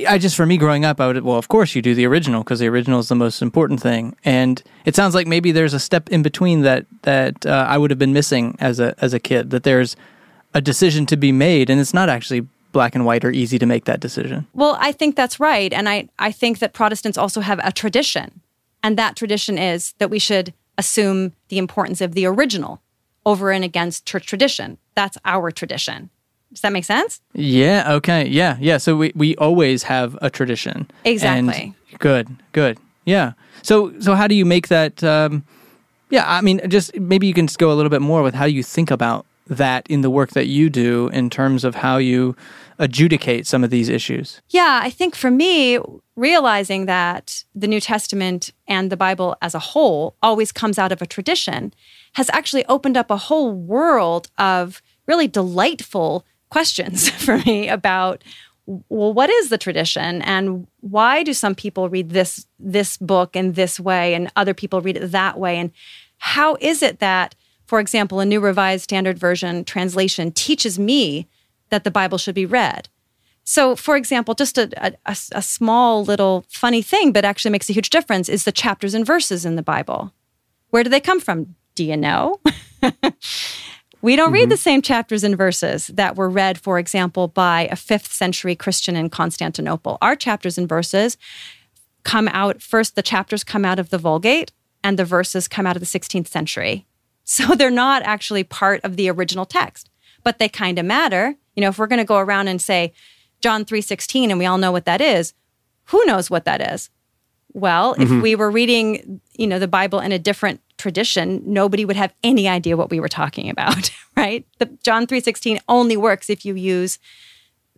I 0.08 0.18
just 0.18 0.36
for 0.36 0.46
me 0.46 0.56
growing 0.56 0.84
up, 0.84 1.00
I 1.00 1.06
would 1.06 1.22
well, 1.22 1.36
of 1.36 1.48
course 1.48 1.74
you 1.74 1.82
do 1.82 1.94
the 1.94 2.06
original 2.06 2.42
because 2.42 2.60
the 2.60 2.68
original 2.68 3.00
is 3.00 3.08
the 3.08 3.14
most 3.14 3.42
important 3.42 3.80
thing, 3.80 4.16
and 4.24 4.62
it 4.84 4.96
sounds 4.96 5.14
like 5.14 5.26
maybe 5.26 5.52
there's 5.52 5.74
a 5.74 5.80
step 5.80 6.08
in 6.10 6.22
between 6.22 6.62
that 6.62 6.86
that 7.02 7.44
uh, 7.46 7.66
I 7.68 7.78
would 7.78 7.90
have 7.90 7.98
been 7.98 8.12
missing 8.12 8.56
as 8.58 8.80
a 8.80 8.94
as 8.98 9.12
a 9.12 9.20
kid. 9.20 9.50
That 9.50 9.64
there's 9.64 9.96
a 10.54 10.60
decision 10.60 11.06
to 11.06 11.16
be 11.16 11.32
made, 11.32 11.70
and 11.70 11.80
it's 11.80 11.94
not 11.94 12.08
actually 12.08 12.46
black 12.72 12.94
and 12.94 13.04
white 13.04 13.24
or 13.24 13.30
easy 13.30 13.58
to 13.58 13.66
make 13.66 13.84
that 13.84 14.00
decision. 14.00 14.46
Well, 14.54 14.76
I 14.80 14.92
think 14.92 15.14
that's 15.14 15.38
right. 15.38 15.72
And 15.72 15.88
I, 15.88 16.08
I 16.18 16.32
think 16.32 16.58
that 16.58 16.72
Protestants 16.72 17.18
also 17.18 17.40
have 17.40 17.60
a 17.62 17.70
tradition. 17.70 18.40
And 18.82 18.98
that 18.98 19.14
tradition 19.14 19.58
is 19.58 19.92
that 19.98 20.10
we 20.10 20.18
should 20.18 20.52
assume 20.78 21.32
the 21.48 21.58
importance 21.58 22.00
of 22.00 22.14
the 22.14 22.26
original 22.26 22.82
over 23.24 23.52
and 23.52 23.62
against 23.62 24.06
church 24.06 24.26
tradition. 24.26 24.78
That's 24.94 25.18
our 25.24 25.50
tradition. 25.50 26.10
Does 26.52 26.60
that 26.60 26.72
make 26.72 26.84
sense? 26.84 27.20
Yeah. 27.32 27.92
Okay. 27.94 28.28
Yeah. 28.28 28.56
Yeah. 28.60 28.76
So 28.76 28.96
we, 28.96 29.12
we 29.14 29.34
always 29.36 29.82
have 29.84 30.18
a 30.20 30.30
tradition. 30.30 30.90
Exactly. 31.04 31.74
And 31.90 31.98
good. 31.98 32.28
Good. 32.52 32.78
Yeah. 33.04 33.32
So 33.62 33.98
so 34.00 34.14
how 34.14 34.26
do 34.26 34.34
you 34.34 34.44
make 34.44 34.68
that? 34.68 35.02
Um, 35.02 35.44
yeah. 36.10 36.24
I 36.26 36.40
mean, 36.42 36.60
just 36.68 36.94
maybe 36.98 37.26
you 37.26 37.34
can 37.34 37.46
just 37.46 37.58
go 37.58 37.72
a 37.72 37.74
little 37.74 37.90
bit 37.90 38.02
more 38.02 38.22
with 38.22 38.34
how 38.34 38.44
you 38.44 38.62
think 38.62 38.90
about 38.90 39.26
that 39.48 39.86
in 39.88 40.02
the 40.02 40.10
work 40.10 40.30
that 40.30 40.46
you 40.46 40.70
do 40.70 41.08
in 41.08 41.30
terms 41.30 41.64
of 41.64 41.74
how 41.76 41.96
you 41.96 42.36
adjudicate 42.78 43.46
some 43.46 43.64
of 43.64 43.70
these 43.70 43.88
issues. 43.88 44.40
Yeah. 44.50 44.80
I 44.82 44.90
think 44.90 45.14
for 45.14 45.30
me, 45.30 45.78
realizing 46.16 46.86
that 46.86 47.44
the 47.54 47.66
New 47.66 47.80
Testament 47.80 48.50
and 48.68 48.90
the 48.90 48.96
Bible 48.96 49.36
as 49.40 49.54
a 49.54 49.58
whole 49.58 50.16
always 50.22 50.52
comes 50.52 50.78
out 50.78 50.92
of 50.92 51.00
a 51.00 51.06
tradition 51.06 51.72
has 52.14 52.28
actually 52.30 52.64
opened 52.66 52.96
up 52.96 53.10
a 53.10 53.16
whole 53.16 53.52
world 53.52 54.28
of 54.38 54.82
really 55.06 55.28
delightful 55.28 56.24
questions 56.52 57.08
for 57.24 57.38
me 57.38 57.68
about 57.68 58.22
well 58.88 59.12
what 59.12 59.30
is 59.30 59.48
the 59.48 59.58
tradition 59.58 60.22
and 60.22 60.66
why 60.80 61.22
do 61.24 61.32
some 61.32 61.54
people 61.54 61.88
read 61.88 62.10
this 62.10 62.46
this 62.60 62.96
book 62.98 63.34
in 63.34 63.52
this 63.52 63.80
way 63.80 64.14
and 64.14 64.30
other 64.36 64.54
people 64.54 64.80
read 64.80 64.96
it 64.98 65.10
that 65.10 65.38
way? 65.38 65.58
And 65.58 65.72
how 66.18 66.56
is 66.60 66.82
it 66.82 67.00
that 67.00 67.34
for 67.66 67.80
example 67.80 68.20
a 68.20 68.26
new 68.26 68.38
revised 68.38 68.84
standard 68.84 69.18
version 69.18 69.64
translation 69.64 70.30
teaches 70.30 70.78
me 70.78 71.26
that 71.70 71.84
the 71.84 71.90
bible 71.90 72.18
should 72.18 72.34
be 72.34 72.46
read? 72.46 72.88
So 73.44 73.74
for 73.74 73.96
example 73.96 74.34
just 74.34 74.58
a, 74.58 74.94
a, 75.06 75.16
a 75.32 75.42
small 75.42 76.04
little 76.04 76.44
funny 76.48 76.82
thing 76.82 77.12
but 77.12 77.24
actually 77.24 77.50
makes 77.50 77.70
a 77.70 77.72
huge 77.72 77.90
difference 77.90 78.28
is 78.28 78.44
the 78.44 78.52
chapters 78.52 78.94
and 78.94 79.06
verses 79.06 79.46
in 79.46 79.56
the 79.56 79.62
bible. 79.62 80.12
Where 80.68 80.84
do 80.84 80.90
they 80.90 81.00
come 81.00 81.18
from? 81.18 81.56
Do 81.74 81.84
you 81.84 81.96
know 81.96 82.40
We 84.02 84.16
don't 84.16 84.26
mm-hmm. 84.26 84.34
read 84.34 84.50
the 84.50 84.56
same 84.56 84.82
chapters 84.82 85.22
and 85.24 85.38
verses 85.38 85.86
that 85.86 86.16
were 86.16 86.28
read, 86.28 86.58
for 86.58 86.78
example, 86.78 87.28
by 87.28 87.68
a 87.70 87.76
fifth 87.76 88.12
century 88.12 88.56
Christian 88.56 88.96
in 88.96 89.08
Constantinople. 89.08 89.96
Our 90.02 90.16
chapters 90.16 90.58
and 90.58 90.68
verses 90.68 91.16
come 92.02 92.28
out 92.28 92.60
first, 92.60 92.96
the 92.96 93.02
chapters 93.02 93.44
come 93.44 93.64
out 93.64 93.78
of 93.78 93.90
the 93.90 93.98
Vulgate, 93.98 94.50
and 94.82 94.98
the 94.98 95.04
verses 95.04 95.46
come 95.46 95.66
out 95.66 95.76
of 95.76 95.80
the 95.80 95.86
16th 95.86 96.28
century. 96.28 96.86
So 97.24 97.54
they're 97.54 97.70
not 97.70 98.02
actually 98.02 98.42
part 98.42 98.80
of 98.82 98.96
the 98.96 99.08
original 99.08 99.46
text, 99.46 99.88
but 100.24 100.40
they 100.40 100.48
kind 100.48 100.76
of 100.76 100.84
matter. 100.84 101.36
You 101.54 101.60
know, 101.60 101.68
if 101.68 101.78
we're 101.78 101.86
going 101.86 102.00
to 102.00 102.04
go 102.04 102.18
around 102.18 102.48
and 102.48 102.60
say 102.60 102.92
John 103.40 103.64
3:16 103.64 104.28
and 104.28 104.40
we 104.40 104.44
all 104.44 104.58
know 104.58 104.72
what 104.72 104.86
that 104.86 105.00
is, 105.00 105.32
who 105.84 106.04
knows 106.04 106.30
what 106.30 106.44
that 106.46 106.60
is? 106.60 106.90
Well, 107.52 107.94
mm-hmm. 107.94 108.16
if 108.16 108.22
we 108.22 108.34
were 108.34 108.50
reading, 108.50 109.20
you 109.34 109.46
know, 109.46 109.60
the 109.60 109.68
Bible 109.68 110.00
in 110.00 110.10
a 110.10 110.18
different 110.18 110.60
tradition, 110.82 111.40
nobody 111.46 111.84
would 111.84 111.96
have 111.96 112.12
any 112.22 112.48
idea 112.48 112.76
what 112.76 112.90
we 112.90 113.00
were 113.00 113.08
talking 113.08 113.48
about, 113.48 113.90
right? 114.16 114.44
The 114.58 114.66
John 114.82 115.06
3:16 115.06 115.60
only 115.68 115.96
works 115.96 116.28
if 116.28 116.44
you 116.44 116.54
use 116.54 116.98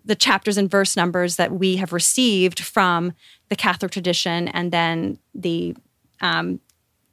the 0.04 0.14
chapters 0.14 0.58
and 0.58 0.70
verse 0.70 0.96
numbers 0.96 1.36
that 1.36 1.52
we 1.52 1.76
have 1.76 1.92
received 1.92 2.60
from 2.60 3.12
the 3.48 3.56
Catholic 3.56 3.92
tradition 3.92 4.48
and 4.48 4.72
then 4.72 5.18
the 5.34 5.76
um, 6.20 6.60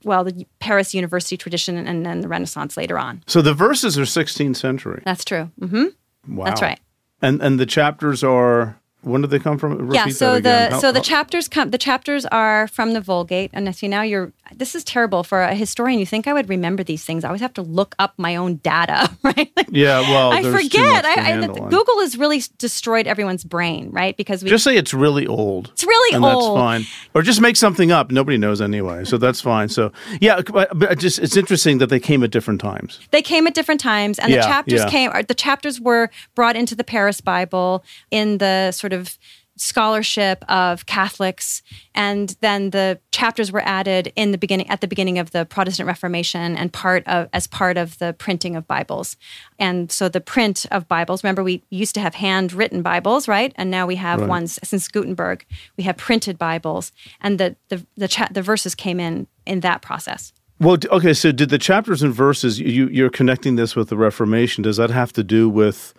well, 0.04 0.24
the 0.24 0.48
Paris 0.60 0.94
University 0.94 1.38
tradition 1.38 1.78
and 1.78 2.06
then 2.06 2.22
the 2.22 2.28
Renaissance 2.28 2.76
later 2.76 2.98
on. 2.98 3.22
So 3.28 3.42
the 3.42 3.54
verses 3.54 4.00
are 4.00 4.04
16th 4.04 4.56
century. 4.56 5.04
That's 5.06 5.24
true. 5.24 5.52
Mm-hmm. 5.60 6.36
Wow. 6.36 6.46
That's 6.46 6.62
right. 6.62 6.80
And 7.22 7.42
and 7.42 7.60
the 7.60 7.68
chapters 7.68 8.24
are 8.24 8.82
when 9.02 9.22
do 9.22 9.28
they 9.28 9.40
come 9.40 9.58
from? 9.58 9.78
Repeat 9.78 9.96
yeah, 9.96 10.08
so 10.08 10.40
the 10.40 10.80
so 10.80 10.92
the 10.92 11.02
chapters 11.02 11.48
come. 11.48 11.72
The 11.72 11.78
chapters 11.78 12.26
are 12.28 12.68
from 12.68 12.94
the 12.94 13.02
Vulgate, 13.02 13.50
and 13.54 13.76
see 13.76 13.88
now 13.88 14.04
you're. 14.04 14.32
This 14.56 14.76
is 14.76 14.84
terrible 14.84 15.24
for 15.24 15.42
a 15.42 15.56
historian. 15.56 16.00
You 16.00 16.06
think 16.06 16.28
I 16.28 16.34
would 16.34 16.50
remember 16.50 16.84
these 16.84 17.04
things? 17.04 17.24
I 17.24 17.28
always 17.28 17.42
have 17.42 17.54
to 17.54 17.62
look 17.62 17.96
up 18.00 18.14
my 18.18 18.36
own 18.36 18.56
data, 18.58 19.10
right? 19.24 19.52
yeah, 19.70 20.02
well, 20.02 20.32
I 20.32 20.44
forget. 20.44 21.06
I, 21.06 21.42
I, 21.42 21.48
Google 21.48 22.00
has 22.02 22.18
really 22.18 22.42
destroyed 22.58 23.08
everyone's 23.08 23.44
brain, 23.44 23.90
right? 23.92 24.16
Because 24.16 24.44
we 24.44 24.50
just 24.50 24.64
say 24.64 24.78
it's 24.78 24.94
really 24.94 25.28
old. 25.28 25.70
It's 25.74 25.84
really 25.84 26.16
and 26.16 26.26
old. 26.26 26.58
That's 26.58 26.62
fine. 26.62 26.86
Or 27.14 27.22
just 27.22 27.42
make 27.42 27.56
something 27.56 27.92
up. 27.92 28.12
Nobody 28.12 28.38
knows 28.38 28.62
anyway, 28.62 29.06
so 29.06 29.18
that's 29.18 29.42
fine. 29.42 29.70
So 29.70 29.92
yeah, 30.20 30.42
but 30.42 30.98
just 31.00 31.20
it's 31.20 31.38
interesting 31.38 31.78
that 31.80 31.88
they 31.88 32.00
came 32.00 32.24
at 32.24 32.32
different 32.32 32.62
times. 32.62 33.00
They 33.12 33.22
came 33.22 33.48
at 33.48 33.54
different 33.54 33.82
times, 33.82 34.20
and 34.20 34.32
yeah, 34.32 34.38
the 34.38 34.44
chapters 34.44 34.80
yeah. 34.82 34.90
came. 34.90 35.12
The 35.28 35.36
chapters 35.36 35.80
were 35.80 36.10
brought 36.36 36.56
into 36.56 36.76
the 36.76 36.84
Paris 36.84 37.22
Bible 37.22 37.84
in 38.10 38.38
the 38.38 38.72
sort 38.72 38.94
of 38.94 39.18
scholarship 39.58 40.44
of 40.50 40.86
Catholics, 40.86 41.62
and 41.94 42.36
then 42.42 42.72
the 42.72 43.00
chapters 43.12 43.52
were 43.52 43.62
added 43.66 44.12
in 44.16 44.32
the 44.32 44.38
beginning 44.38 44.70
at 44.70 44.82
the 44.82 44.88
beginning 44.88 45.20
of 45.20 45.32
the 45.32 45.46
Protestant 45.46 45.88
Reformation 45.88 46.58
and 46.58 46.72
part 46.72 47.08
of 47.08 47.30
as 47.34 47.48
part 47.48 47.78
of 47.78 47.98
the 48.00 48.14
printing 48.14 48.56
of 48.56 48.68
Bibles. 48.68 49.18
And 49.60 49.92
so 49.92 50.10
the 50.10 50.22
print 50.22 50.66
of 50.72 50.88
Bibles, 50.88 51.24
remember 51.24 51.44
we 51.44 51.64
used 51.70 51.96
to 51.96 52.02
have 52.02 52.16
handwritten 52.16 52.82
Bibles, 52.82 53.28
right? 53.28 53.54
And 53.56 53.70
now 53.70 53.86
we 53.86 53.96
have 53.96 54.22
right. 54.22 54.30
ones 54.30 54.60
since 54.64 54.88
Gutenberg, 54.88 55.46
we 55.78 55.84
have 55.84 55.98
printed 55.98 56.38
Bibles, 56.38 56.92
and 57.20 57.40
the 57.40 57.56
the 57.70 57.86
the, 57.96 58.08
cha- 58.08 58.30
the 58.32 58.42
verses 58.42 58.76
came 58.76 59.00
in 59.00 59.28
in 59.46 59.60
that 59.62 59.82
process. 59.82 60.34
Well, 60.62 60.78
okay. 60.92 61.14
So, 61.14 61.32
did 61.32 61.50
the 61.50 61.58
chapters 61.58 62.04
and 62.04 62.14
verses 62.14 62.60
you 62.60 62.88
you're 62.88 63.10
connecting 63.10 63.56
this 63.56 63.76
with 63.76 63.90
the 63.90 63.98
Reformation? 63.98 64.62
Does 64.62 64.78
that 64.78 64.92
have 64.92 65.12
to 65.14 65.24
do 65.24 65.50
with 65.50 65.94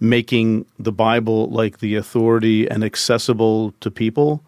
making 0.00 0.66
the 0.78 0.92
Bible 0.92 1.48
like 1.48 1.78
the 1.78 1.94
authority 1.94 2.68
and 2.68 2.84
accessible 2.84 3.72
to 3.80 3.90
people 3.90 4.44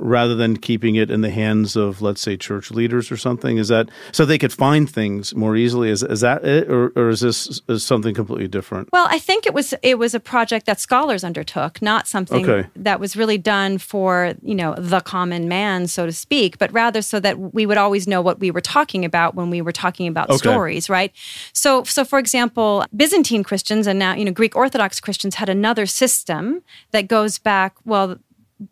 rather 0.00 0.34
than 0.34 0.56
keeping 0.56 0.96
it 0.96 1.10
in 1.10 1.20
the 1.20 1.30
hands 1.30 1.76
of, 1.76 2.02
let's 2.02 2.20
say, 2.20 2.36
church 2.36 2.70
leaders 2.70 3.12
or 3.12 3.16
something? 3.16 3.58
Is 3.58 3.68
that 3.68 3.90
so 4.12 4.24
they 4.24 4.38
could 4.38 4.52
find 4.52 4.88
things 4.88 5.34
more 5.34 5.56
easily? 5.56 5.90
Is, 5.90 6.02
is 6.02 6.22
that 6.22 6.44
it, 6.44 6.68
or, 6.70 6.92
or 6.96 7.10
is 7.10 7.20
this 7.20 7.60
is 7.68 7.84
something 7.84 8.14
completely 8.14 8.48
different? 8.48 8.88
Well, 8.92 9.06
I 9.10 9.18
think 9.18 9.46
it 9.46 9.54
was 9.54 9.74
it 9.82 9.98
was 9.98 10.14
a 10.14 10.20
project 10.20 10.66
that 10.66 10.80
scholars 10.80 11.22
undertook, 11.22 11.80
not 11.82 12.08
something 12.08 12.48
okay. 12.48 12.68
that 12.76 12.98
was 12.98 13.16
really 13.16 13.38
done 13.38 13.78
for 13.78 14.34
you 14.42 14.54
know 14.54 14.74
the 14.76 15.00
common 15.00 15.48
man, 15.48 15.86
so 15.86 16.06
to 16.06 16.12
speak, 16.12 16.58
but 16.58 16.72
rather 16.72 17.02
so 17.02 17.20
that 17.20 17.38
we 17.54 17.66
would 17.66 17.78
always 17.78 18.08
know 18.08 18.22
what 18.22 18.40
we 18.40 18.50
were 18.50 18.60
talking 18.60 19.04
about 19.04 19.34
when 19.34 19.50
we 19.50 19.60
were 19.60 19.72
talking 19.72 20.08
about 20.08 20.30
okay. 20.30 20.38
stories, 20.38 20.88
right? 20.88 21.12
So, 21.52 21.84
so 21.84 22.04
for 22.04 22.18
example, 22.18 22.84
Byzantine 22.96 23.44
Christians 23.44 23.86
and 23.86 23.98
now 23.98 24.14
you 24.14 24.24
know 24.24 24.32
Greek 24.32 24.56
Orthodox 24.56 25.00
Christians 25.00 25.34
had 25.36 25.48
another 25.48 25.86
system 25.86 26.62
that 26.92 27.06
goes 27.06 27.38
back 27.38 27.74
well 27.84 28.18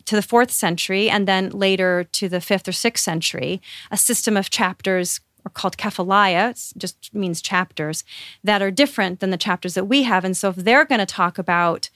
to 0.04 0.14
the 0.14 0.22
fourth 0.22 0.50
century 0.50 1.08
and 1.08 1.26
then 1.26 1.50
later 1.50 2.04
to 2.12 2.28
the 2.28 2.40
fifth 2.40 2.68
or 2.68 2.72
sixth 2.72 3.04
century, 3.04 3.60
a 3.90 3.96
system 3.96 4.36
of 4.36 4.50
chapters 4.50 5.20
are 5.46 5.50
called 5.50 5.76
kephalaia, 5.76 6.50
it 6.50 6.78
just 6.78 7.14
means 7.14 7.40
chapters, 7.40 8.04
that 8.44 8.60
are 8.60 8.70
different 8.70 9.20
than 9.20 9.30
the 9.30 9.36
chapters 9.36 9.74
that 9.74 9.86
we 9.86 10.02
have. 10.02 10.24
And 10.24 10.36
so 10.36 10.50
if 10.50 10.56
they're 10.56 10.84
going 10.84 10.98
to 10.98 11.06
talk 11.06 11.38
about 11.38 11.90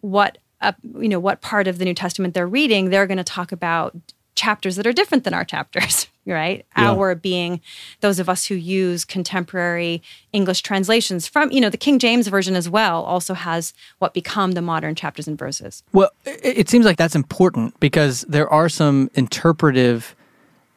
what 0.00 0.38
uh, 0.60 0.72
you 0.98 1.08
know 1.08 1.20
what 1.20 1.42
part 1.42 1.68
of 1.68 1.78
the 1.78 1.84
New 1.84 1.94
Testament 1.94 2.34
they're 2.34 2.46
reading, 2.46 2.88
they're 2.88 3.06
going 3.06 3.18
to 3.18 3.24
talk 3.24 3.52
about 3.52 3.94
chapters 4.34 4.76
that 4.76 4.86
are 4.86 4.92
different 4.92 5.24
than 5.24 5.34
our 5.34 5.44
chapters, 5.44 6.08
right? 6.34 6.66
Yeah. 6.76 6.90
Our 6.90 7.14
being 7.14 7.60
those 8.00 8.18
of 8.18 8.28
us 8.28 8.46
who 8.46 8.54
use 8.54 9.04
contemporary 9.04 10.02
English 10.32 10.62
translations 10.62 11.26
from, 11.26 11.50
you 11.50 11.60
know, 11.60 11.70
the 11.70 11.76
King 11.76 11.98
James 11.98 12.28
version 12.28 12.56
as 12.56 12.68
well 12.68 13.02
also 13.04 13.34
has 13.34 13.72
what 13.98 14.14
become 14.14 14.52
the 14.52 14.62
modern 14.62 14.94
chapters 14.94 15.28
and 15.28 15.38
verses. 15.38 15.82
Well, 15.92 16.10
it 16.24 16.68
seems 16.68 16.84
like 16.84 16.96
that's 16.96 17.16
important 17.16 17.78
because 17.80 18.22
there 18.22 18.48
are 18.48 18.68
some 18.68 19.10
interpretive 19.14 20.14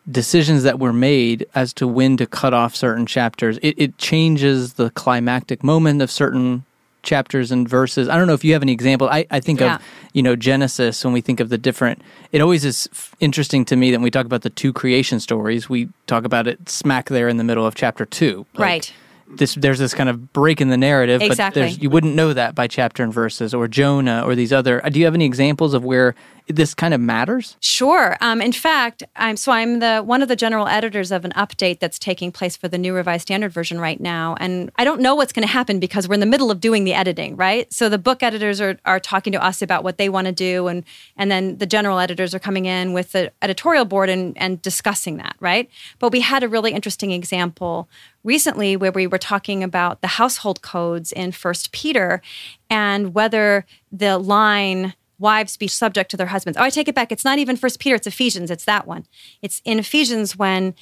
decisions 0.10 0.64
that 0.64 0.80
were 0.80 0.94
made 0.94 1.46
as 1.54 1.74
to 1.74 1.88
when 1.88 2.18
to 2.18 2.26
cut 2.26 2.54
off 2.54 2.76
certain 2.76 3.06
chapters. 3.06 3.60
It, 3.62 3.76
it 3.78 3.98
changes 3.98 4.74
the 4.74 4.90
climactic 4.92 5.64
moment 5.64 6.02
of 6.02 6.10
certain 6.10 6.66
chapters 7.04 7.52
and 7.52 7.68
verses. 7.68 8.10
I 8.10 8.18
don't 8.18 8.28
know 8.28 8.34
if 8.34 8.44
you 8.44 8.54
have 8.54 8.62
any 8.62 8.72
example. 8.72 9.08
I, 9.10 9.26
I 9.30 9.40
think 9.40 9.60
yeah. 9.60 9.76
of, 9.76 9.82
you 10.13 10.24
know, 10.24 10.36
Genesis 10.36 11.04
when 11.04 11.13
we 11.13 11.22
think 11.22 11.39
of 11.39 11.50
the 11.50 11.58
different, 11.58 12.02
it 12.32 12.41
always 12.41 12.65
is 12.65 12.89
f- 12.91 13.15
interesting 13.19 13.65
to 13.65 13.76
me 13.76 13.91
that 13.91 13.98
when 13.98 14.04
we 14.04 14.12
talk 14.12 14.26
about 14.26 14.41
the 14.41 14.50
two 14.50 14.74
creation 14.74 15.19
stories, 15.19 15.69
we 15.69 15.89
talk 16.08 16.26
about 16.26 16.48
it 16.48 16.69
smack 16.69 17.10
there 17.10 17.28
in 17.28 17.38
the 17.38 17.43
middle 17.43 17.65
of 17.65 17.76
chapter 17.76 18.06
two. 18.06 18.45
Like, 18.54 18.60
right. 18.60 18.93
This, 19.32 19.54
there's 19.54 19.78
this 19.78 19.93
kind 19.93 20.10
of 20.10 20.34
break 20.34 20.60
in 20.60 20.69
the 20.69 20.78
narrative, 20.78 21.22
exactly. 21.22 21.62
but 21.62 21.84
you 21.84 21.91
wouldn't 21.91 22.15
know 22.15 22.34
that 22.34 22.56
by 22.56 22.67
chapter 22.67 23.04
and 23.04 23.13
verses 23.13 23.54
or 23.54 23.67
Jonah 23.67 24.24
or 24.26 24.34
these 24.34 24.52
other. 24.52 24.84
Uh, 24.84 24.89
do 24.89 24.98
you 24.98 25.06
have 25.06 25.13
any 25.13 25.26
examples 25.26 25.76
of 25.76 25.84
where 25.84 26.15
this 26.50 26.74
kind 26.74 26.94
of 26.94 27.00
matters? 27.00 27.56
Sure. 27.62 28.18
Um, 28.22 28.42
in 28.42 28.52
fact, 28.52 29.04
I'm 29.16 29.38
so 29.38 29.52
I'm 29.52 29.80
the 29.80 30.02
one 30.02 30.22
of 30.22 30.28
the 30.28 30.36
general 30.36 30.68
editors 30.68 31.12
of 31.12 31.24
an 31.24 31.32
update 31.32 31.80
that's 31.80 32.00
taking 32.00 32.32
place 32.32 32.58
for 32.58 32.68
the 32.68 32.78
new 32.78 32.94
Revised 32.94 33.22
Standard 33.22 33.54
Version 33.54 33.80
right 33.80 34.00
now, 34.00 34.36
and 34.40 34.72
I 34.78 34.84
don't 34.84 35.00
know 35.00 35.16
what's 35.16 35.32
going 35.32 35.48
to 35.48 35.52
happen 35.52 35.80
because 35.80 36.08
we're 36.08 36.16
in 36.16 36.20
the 36.20 36.26
middle 36.26 36.50
of 36.50 36.60
doing 36.60 36.84
the 36.84 36.94
editing, 36.94 37.36
right? 37.36 37.72
So 37.72 37.88
the 37.88 38.00
book 38.00 38.24
editors 38.24 38.60
are 38.60 38.78
are 38.86 39.00
talking 39.00 39.32
to 39.34 39.44
us 39.44 39.62
about 39.62 39.84
what 39.84 39.98
they 39.98 40.10
want 40.10 40.26
to 40.26 40.34
do, 40.34 40.68
and 40.68 40.84
and 41.16 41.32
then 41.32 41.60
the 41.60 41.68
general 41.68 42.00
editors 42.00 42.34
are 42.34 42.40
coming 42.40 42.66
in 42.66 42.94
with 42.94 43.12
the 43.12 43.32
editorial 43.42 43.86
board 43.86 44.10
and 44.10 44.36
and 44.38 44.62
discussing 44.62 45.18
that, 45.18 45.36
right? 45.40 45.70
But 46.00 46.12
we 46.12 46.22
had 46.22 46.42
a 46.42 46.50
really 46.50 46.72
interesting 46.72 47.12
example 47.12 47.88
recently 48.24 48.76
where 48.76 48.92
we 48.92 49.08
were 49.08 49.18
talking 49.18 49.64
about 49.64 50.02
the 50.02 50.08
household 50.08 50.62
codes 50.62 51.12
in 51.12 51.32
First 51.32 51.72
Peter 51.72 52.22
and 52.70 53.14
whether 53.14 53.66
the 53.92 54.18
line 54.18 54.94
wives 55.20 55.58
be 55.58 55.68
subject 55.68 56.12
to 56.12 56.18
their 56.18 56.28
husbands. 56.28 56.58
Oh, 56.58 56.64
I 56.64 56.70
take 56.70 56.88
it 56.88 56.96
back. 56.96 57.12
It's 57.12 57.26
not 57.26 57.40
even 57.40 57.56
First 57.56 57.80
Peter, 57.80 57.96
it's 57.96 58.08
Ephesians. 58.08 58.50
It's 58.50 58.66
that 58.66 58.88
one. 58.88 59.06
It's 59.42 59.62
in 59.66 59.80
Ephesians 59.80 60.38
when 60.38 60.76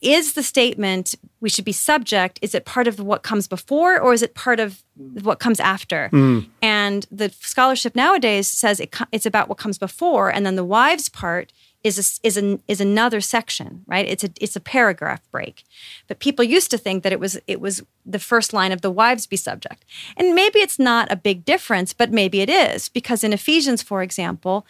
is 0.00 0.32
the 0.32 0.42
statement 0.42 1.14
we 1.40 1.50
should 1.50 1.64
be 1.64 1.72
subject 1.72 2.38
is 2.40 2.54
it 2.54 2.64
part 2.64 2.86
of 2.86 2.98
what 2.98 3.22
comes 3.22 3.46
before 3.46 4.00
or 4.00 4.14
is 4.14 4.22
it 4.22 4.34
part 4.34 4.58
of 4.58 4.82
what 5.22 5.38
comes 5.38 5.60
after 5.60 6.08
mm. 6.10 6.46
and 6.62 7.06
the 7.10 7.28
scholarship 7.40 7.94
nowadays 7.94 8.48
says 8.48 8.80
it, 8.80 8.94
it's 9.12 9.26
about 9.26 9.48
what 9.48 9.58
comes 9.58 9.76
before 9.76 10.30
and 10.30 10.46
then 10.46 10.56
the 10.56 10.64
wives 10.64 11.10
part 11.10 11.52
is 11.82 11.98
a, 11.98 12.26
is 12.26 12.36
an, 12.36 12.62
is 12.68 12.80
another 12.80 13.20
section, 13.20 13.84
right? 13.86 14.06
It's 14.06 14.24
a 14.24 14.30
it's 14.40 14.56
a 14.56 14.60
paragraph 14.60 15.22
break. 15.30 15.64
But 16.08 16.18
people 16.18 16.44
used 16.44 16.70
to 16.72 16.78
think 16.78 17.02
that 17.02 17.12
it 17.12 17.20
was 17.20 17.40
it 17.46 17.60
was 17.60 17.82
the 18.04 18.18
first 18.18 18.52
line 18.52 18.72
of 18.72 18.82
the 18.82 18.90
wives 18.90 19.26
be 19.26 19.36
subject. 19.36 19.84
And 20.16 20.34
maybe 20.34 20.58
it's 20.58 20.78
not 20.78 21.10
a 21.10 21.16
big 21.16 21.44
difference, 21.44 21.92
but 21.92 22.12
maybe 22.12 22.40
it 22.40 22.50
is 22.50 22.88
because 22.88 23.24
in 23.24 23.32
Ephesians, 23.32 23.82
for 23.82 24.02
example, 24.02 24.66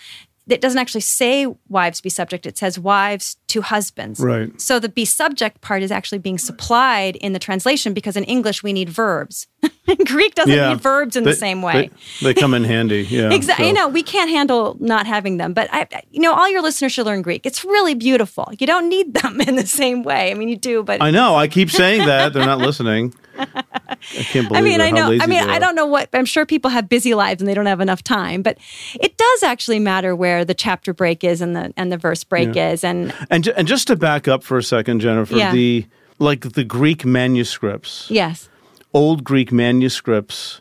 it 0.50 0.60
doesn't 0.60 0.78
actually 0.78 1.00
say 1.00 1.46
wives 1.68 2.00
be 2.00 2.08
subject. 2.08 2.46
It 2.46 2.58
says 2.58 2.78
wives 2.78 3.36
to 3.48 3.62
husbands. 3.62 4.20
Right. 4.20 4.58
So 4.60 4.78
the 4.78 4.88
be 4.88 5.04
subject 5.04 5.60
part 5.60 5.82
is 5.82 5.90
actually 5.90 6.18
being 6.18 6.38
supplied 6.38 7.16
in 7.16 7.32
the 7.32 7.38
translation 7.38 7.94
because 7.94 8.16
in 8.16 8.24
English 8.24 8.62
we 8.62 8.72
need 8.72 8.88
verbs. 8.88 9.46
Greek 10.06 10.34
doesn't 10.34 10.54
yeah. 10.54 10.70
need 10.70 10.80
verbs 10.80 11.16
in 11.16 11.24
they, 11.24 11.32
the 11.32 11.36
same 11.36 11.62
way. 11.62 11.90
They, 12.20 12.32
they 12.32 12.40
come 12.40 12.54
in 12.54 12.64
handy. 12.64 13.00
Yeah. 13.10 13.32
exactly. 13.32 13.64
So. 13.64 13.68
You 13.68 13.74
know, 13.74 13.88
we 13.88 14.04
can't 14.04 14.30
handle 14.30 14.76
not 14.78 15.04
having 15.06 15.38
them, 15.38 15.52
but 15.52 15.68
I, 15.72 15.88
you 16.10 16.20
know, 16.20 16.32
all 16.32 16.48
your 16.48 16.62
listeners 16.62 16.92
should 16.92 17.06
learn 17.06 17.22
Greek. 17.22 17.44
It's 17.44 17.64
really 17.64 17.94
beautiful. 17.94 18.48
You 18.58 18.66
don't 18.66 18.88
need 18.88 19.14
them 19.22 19.40
in 19.40 19.56
the 19.56 19.66
same 19.66 20.02
way. 20.04 20.30
I 20.30 20.34
mean, 20.34 20.48
you 20.48 20.56
do, 20.56 20.82
but 20.84 21.02
I 21.02 21.10
know. 21.10 21.34
I 21.34 21.48
keep 21.48 21.70
saying 21.70 22.06
that 22.06 22.32
they're 22.32 22.46
not 22.46 22.58
listening. 22.58 23.14
I 23.40 24.22
can't 24.22 24.48
believe. 24.48 24.58
I 24.58 24.60
mean, 24.60 24.80
I 24.80 24.90
know. 24.90 25.12
I 25.20 25.26
mean, 25.26 25.42
I 25.42 25.58
don't 25.58 25.74
know 25.74 25.86
what. 25.86 26.08
I'm 26.12 26.24
sure 26.24 26.46
people 26.46 26.70
have 26.70 26.88
busy 26.88 27.14
lives 27.14 27.40
and 27.40 27.48
they 27.48 27.54
don't 27.54 27.66
have 27.66 27.80
enough 27.80 28.02
time. 28.02 28.42
But 28.42 28.58
it 29.00 29.16
does 29.16 29.42
actually 29.42 29.78
matter 29.78 30.14
where 30.16 30.44
the 30.44 30.54
chapter 30.54 30.92
break 30.92 31.24
is 31.24 31.40
and 31.40 31.54
the 31.54 31.72
and 31.76 31.92
the 31.92 31.98
verse 31.98 32.24
break 32.24 32.54
yeah. 32.54 32.70
is. 32.70 32.84
And 32.84 33.14
and 33.30 33.46
and 33.48 33.66
just 33.66 33.86
to 33.88 33.96
back 33.96 34.28
up 34.28 34.42
for 34.42 34.58
a 34.58 34.62
second, 34.62 35.00
Jennifer, 35.00 35.36
yeah. 35.36 35.52
the 35.52 35.86
like 36.18 36.52
the 36.52 36.64
Greek 36.64 37.04
manuscripts. 37.04 38.10
Yes. 38.10 38.48
Old 38.92 39.24
Greek 39.24 39.52
manuscripts 39.52 40.60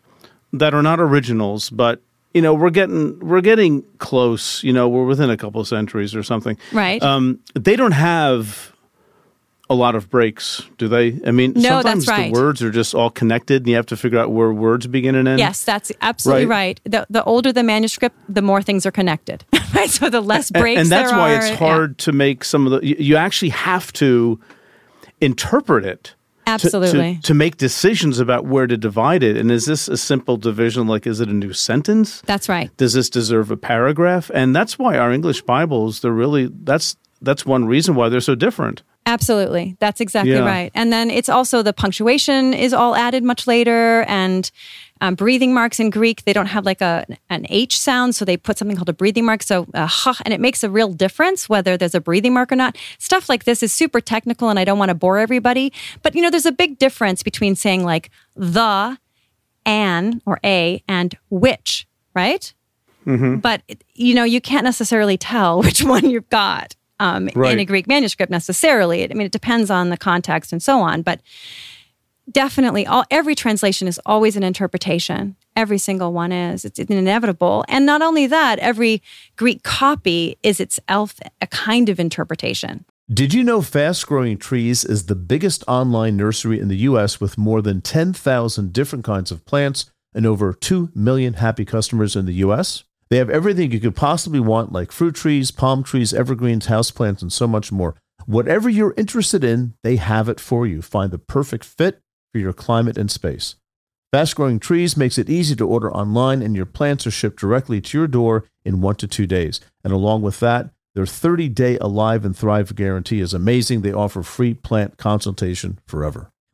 that 0.53 0.73
are 0.73 0.83
not 0.83 0.99
originals, 0.99 1.69
but 1.69 2.01
you 2.33 2.41
know 2.41 2.53
we're 2.53 2.69
getting 2.69 3.19
we're 3.19 3.41
getting 3.41 3.83
close. 3.97 4.63
You 4.63 4.73
know, 4.73 4.87
we're 4.87 5.05
within 5.05 5.29
a 5.29 5.37
couple 5.37 5.61
of 5.61 5.67
centuries 5.67 6.15
or 6.15 6.23
something. 6.23 6.57
Right. 6.71 7.01
Um, 7.01 7.39
they 7.55 7.75
don't 7.75 7.91
have 7.91 8.73
a 9.69 9.75
lot 9.75 9.95
of 9.95 10.09
breaks, 10.09 10.63
do 10.77 10.87
they? 10.87 11.19
I 11.25 11.31
mean, 11.31 11.53
no, 11.53 11.61
sometimes 11.61 12.07
right. 12.07 12.33
the 12.33 12.39
words 12.39 12.63
are 12.63 12.71
just 12.71 12.95
all 12.95 13.11
connected, 13.11 13.61
and 13.61 13.67
you 13.67 13.75
have 13.75 13.85
to 13.87 13.97
figure 13.97 14.17
out 14.17 14.31
where 14.31 14.51
words 14.51 14.87
begin 14.87 15.15
and 15.15 15.27
end. 15.27 15.39
Yes, 15.39 15.63
that's 15.63 15.91
absolutely 16.01 16.47
right. 16.47 16.79
right. 16.85 16.91
The, 16.91 17.07
the 17.09 17.23
older 17.23 17.53
the 17.53 17.63
manuscript, 17.63 18.15
the 18.27 18.41
more 18.41 18.63
things 18.63 18.85
are 18.85 18.91
connected. 18.91 19.45
right, 19.75 19.89
so 19.89 20.09
the 20.09 20.21
less 20.21 20.49
breaks. 20.49 20.79
And, 20.79 20.85
and 20.85 20.91
that's 20.91 21.11
why 21.11 21.35
are, 21.35 21.37
it's 21.37 21.59
hard 21.59 21.91
yeah. 21.91 22.05
to 22.05 22.11
make 22.11 22.43
some 22.43 22.65
of 22.65 22.81
the. 22.81 22.87
You 22.87 23.15
actually 23.15 23.49
have 23.49 23.93
to 23.93 24.39
interpret 25.21 25.85
it. 25.85 26.15
Absolutely. 26.47 27.15
To, 27.15 27.21
to, 27.21 27.27
to, 27.27 27.33
make 27.35 27.57
decisions 27.57 28.19
about 28.19 28.45
where 28.45 28.65
to 28.65 28.75
divide 28.75 29.21
it. 29.21 29.37
And 29.37 29.51
is 29.51 29.65
this 29.65 29.87
a 29.87 29.97
simple 29.97 30.35
division? 30.35 30.87
Like, 30.87 31.05
is 31.05 31.19
it 31.19 31.29
a 31.29 31.33
new 31.33 31.53
sentence? 31.53 32.21
That's 32.21 32.49
right. 32.49 32.75
Does 32.77 32.93
this 32.93 33.07
deserve 33.07 33.51
a 33.51 33.57
paragraph? 33.57 34.31
And 34.33 34.55
that's 34.55 34.79
why 34.79 34.97
our 34.97 35.11
English 35.11 35.43
Bibles, 35.43 36.01
they're 36.01 36.11
really, 36.11 36.49
that's, 36.51 36.97
that's 37.21 37.45
one 37.45 37.65
reason 37.65 37.93
why 37.93 38.09
they're 38.09 38.19
so 38.19 38.33
different. 38.33 38.81
Absolutely. 39.09 39.75
That's 39.79 39.99
exactly 39.99 40.33
Yeah. 40.33 40.45
right. 40.45 40.71
And 40.75 40.93
then 40.93 41.09
it's 41.09 41.29
also 41.29 41.61
the 41.63 41.73
punctuation 41.73 42.53
is 42.53 42.73
all 42.73 42.95
added 42.95 43.23
much 43.23 43.47
later 43.47 44.03
and 44.07 44.49
um, 45.01 45.15
breathing 45.15 45.53
marks 45.53 45.79
in 45.79 45.89
Greek, 45.89 46.25
they 46.25 46.33
don't 46.33 46.47
have 46.47 46.65
like 46.65 46.81
a 46.81 47.05
an 47.29 47.45
H 47.49 47.79
sound, 47.79 48.15
so 48.15 48.25
they 48.25 48.35
put 48.35 48.57
something 48.57 48.75
called 48.75 48.89
a 48.89 48.93
breathing 48.93 49.25
mark. 49.25 49.43
So, 49.43 49.65
uh, 49.73 49.87
huh, 49.87 50.15
and 50.25 50.33
it 50.33 50.41
makes 50.41 50.61
a 50.61 50.69
real 50.69 50.91
difference 50.91 51.47
whether 51.47 51.77
there's 51.77 51.95
a 51.95 52.01
breathing 52.01 52.33
mark 52.33 52.51
or 52.51 52.57
not. 52.57 52.77
Stuff 52.97 53.29
like 53.29 53.45
this 53.45 53.63
is 53.63 53.71
super 53.71 54.01
technical, 54.01 54.49
and 54.49 54.59
I 54.59 54.65
don't 54.65 54.77
want 54.77 54.89
to 54.89 54.95
bore 54.95 55.17
everybody. 55.17 55.71
But 56.01 56.15
you 56.15 56.21
know, 56.21 56.29
there's 56.29 56.45
a 56.45 56.51
big 56.51 56.79
difference 56.79 57.23
between 57.23 57.55
saying 57.55 57.85
like 57.85 58.09
the, 58.35 58.97
an, 59.65 60.21
or 60.25 60.39
a, 60.43 60.83
and 60.87 61.17
which, 61.29 61.87
right? 62.13 62.53
But 63.39 63.61
you 63.95 64.13
know, 64.13 64.25
you 64.25 64.41
can't 64.41 64.65
necessarily 64.65 65.17
tell 65.17 65.61
which 65.63 65.81
one 65.81 66.09
you've 66.09 66.29
got 66.29 66.75
um, 66.99 67.29
Right. 67.35 67.53
in 67.53 67.59
a 67.59 67.65
Greek 67.65 67.87
manuscript 67.87 68.31
necessarily. 68.31 69.03
I 69.03 69.13
mean, 69.13 69.25
it 69.25 69.31
depends 69.31 69.69
on 69.69 69.89
the 69.89 69.97
context 69.97 70.51
and 70.51 70.61
so 70.61 70.79
on, 70.81 71.01
but 71.01 71.21
definitely 72.31 72.85
all 72.85 73.03
every 73.09 73.35
translation 73.35 73.87
is 73.87 73.99
always 74.05 74.35
an 74.35 74.43
interpretation. 74.43 75.35
Every 75.55 75.77
single 75.77 76.13
one 76.13 76.31
is. 76.31 76.63
It's 76.63 76.79
inevitable. 76.79 77.65
And 77.67 77.85
not 77.85 78.01
only 78.01 78.27
that, 78.27 78.59
every 78.59 79.01
Greek 79.35 79.63
copy 79.63 80.37
is 80.43 80.59
itself 80.59 81.15
a 81.41 81.47
kind 81.47 81.89
of 81.89 81.99
interpretation. 81.99 82.85
Did 83.11 83.33
you 83.33 83.43
know 83.43 83.61
Fast 83.63 84.05
Growing 84.05 84.37
Trees 84.37 84.85
is 84.85 85.07
the 85.07 85.15
biggest 85.15 85.63
online 85.67 86.15
nursery 86.15 86.59
in 86.59 86.67
the 86.67 86.77
U.S. 86.77 87.19
with 87.19 87.39
more 87.39 87.61
than 87.61 87.81
10,000 87.81 88.71
different 88.71 89.03
kinds 89.03 89.31
of 89.31 89.43
plants 89.45 89.89
and 90.13 90.27
over 90.27 90.53
2 90.53 90.91
million 90.93 91.33
happy 91.33 91.65
customers 91.65 92.15
in 92.15 92.27
the 92.27 92.33
U.S.? 92.33 92.83
They 93.09 93.17
have 93.17 93.29
everything 93.29 93.71
you 93.71 93.79
could 93.79 93.95
possibly 93.95 94.39
want, 94.39 94.71
like 94.71 94.91
fruit 94.91 95.15
trees, 95.15 95.49
palm 95.51 95.83
trees, 95.83 96.13
evergreens, 96.13 96.67
houseplants, 96.67 97.21
and 97.21 97.33
so 97.33 97.47
much 97.47 97.71
more. 97.71 97.95
Whatever 98.25 98.69
you're 98.69 98.93
interested 98.97 99.43
in, 99.43 99.73
they 99.83 99.95
have 99.95 100.29
it 100.29 100.39
for 100.39 100.67
you. 100.67 100.81
Find 100.81 101.11
the 101.11 101.17
perfect 101.17 101.65
fit 101.65 102.01
for 102.31 102.39
your 102.39 102.53
climate 102.53 102.97
and 102.97 103.09
space. 103.09 103.55
Fast 104.11 104.35
Growing 104.35 104.59
Trees 104.59 104.97
makes 104.97 105.17
it 105.17 105.29
easy 105.29 105.55
to 105.55 105.67
order 105.67 105.91
online, 105.91 106.41
and 106.41 106.55
your 106.55 106.65
plants 106.65 107.07
are 107.07 107.11
shipped 107.11 107.39
directly 107.39 107.81
to 107.81 107.97
your 107.97 108.07
door 108.07 108.45
in 108.63 108.81
one 108.81 108.95
to 108.95 109.07
two 109.07 109.27
days. 109.27 109.59
And 109.83 109.93
along 109.93 110.21
with 110.21 110.39
that, 110.39 110.71
their 110.95 111.05
30 111.05 111.49
day 111.49 111.77
Alive 111.79 112.25
and 112.25 112.35
Thrive 112.35 112.75
guarantee 112.75 113.21
is 113.21 113.33
amazing. 113.33 113.81
They 113.81 113.93
offer 113.93 114.23
free 114.23 114.53
plant 114.53 114.97
consultation 114.97 115.79
forever. 115.87 116.31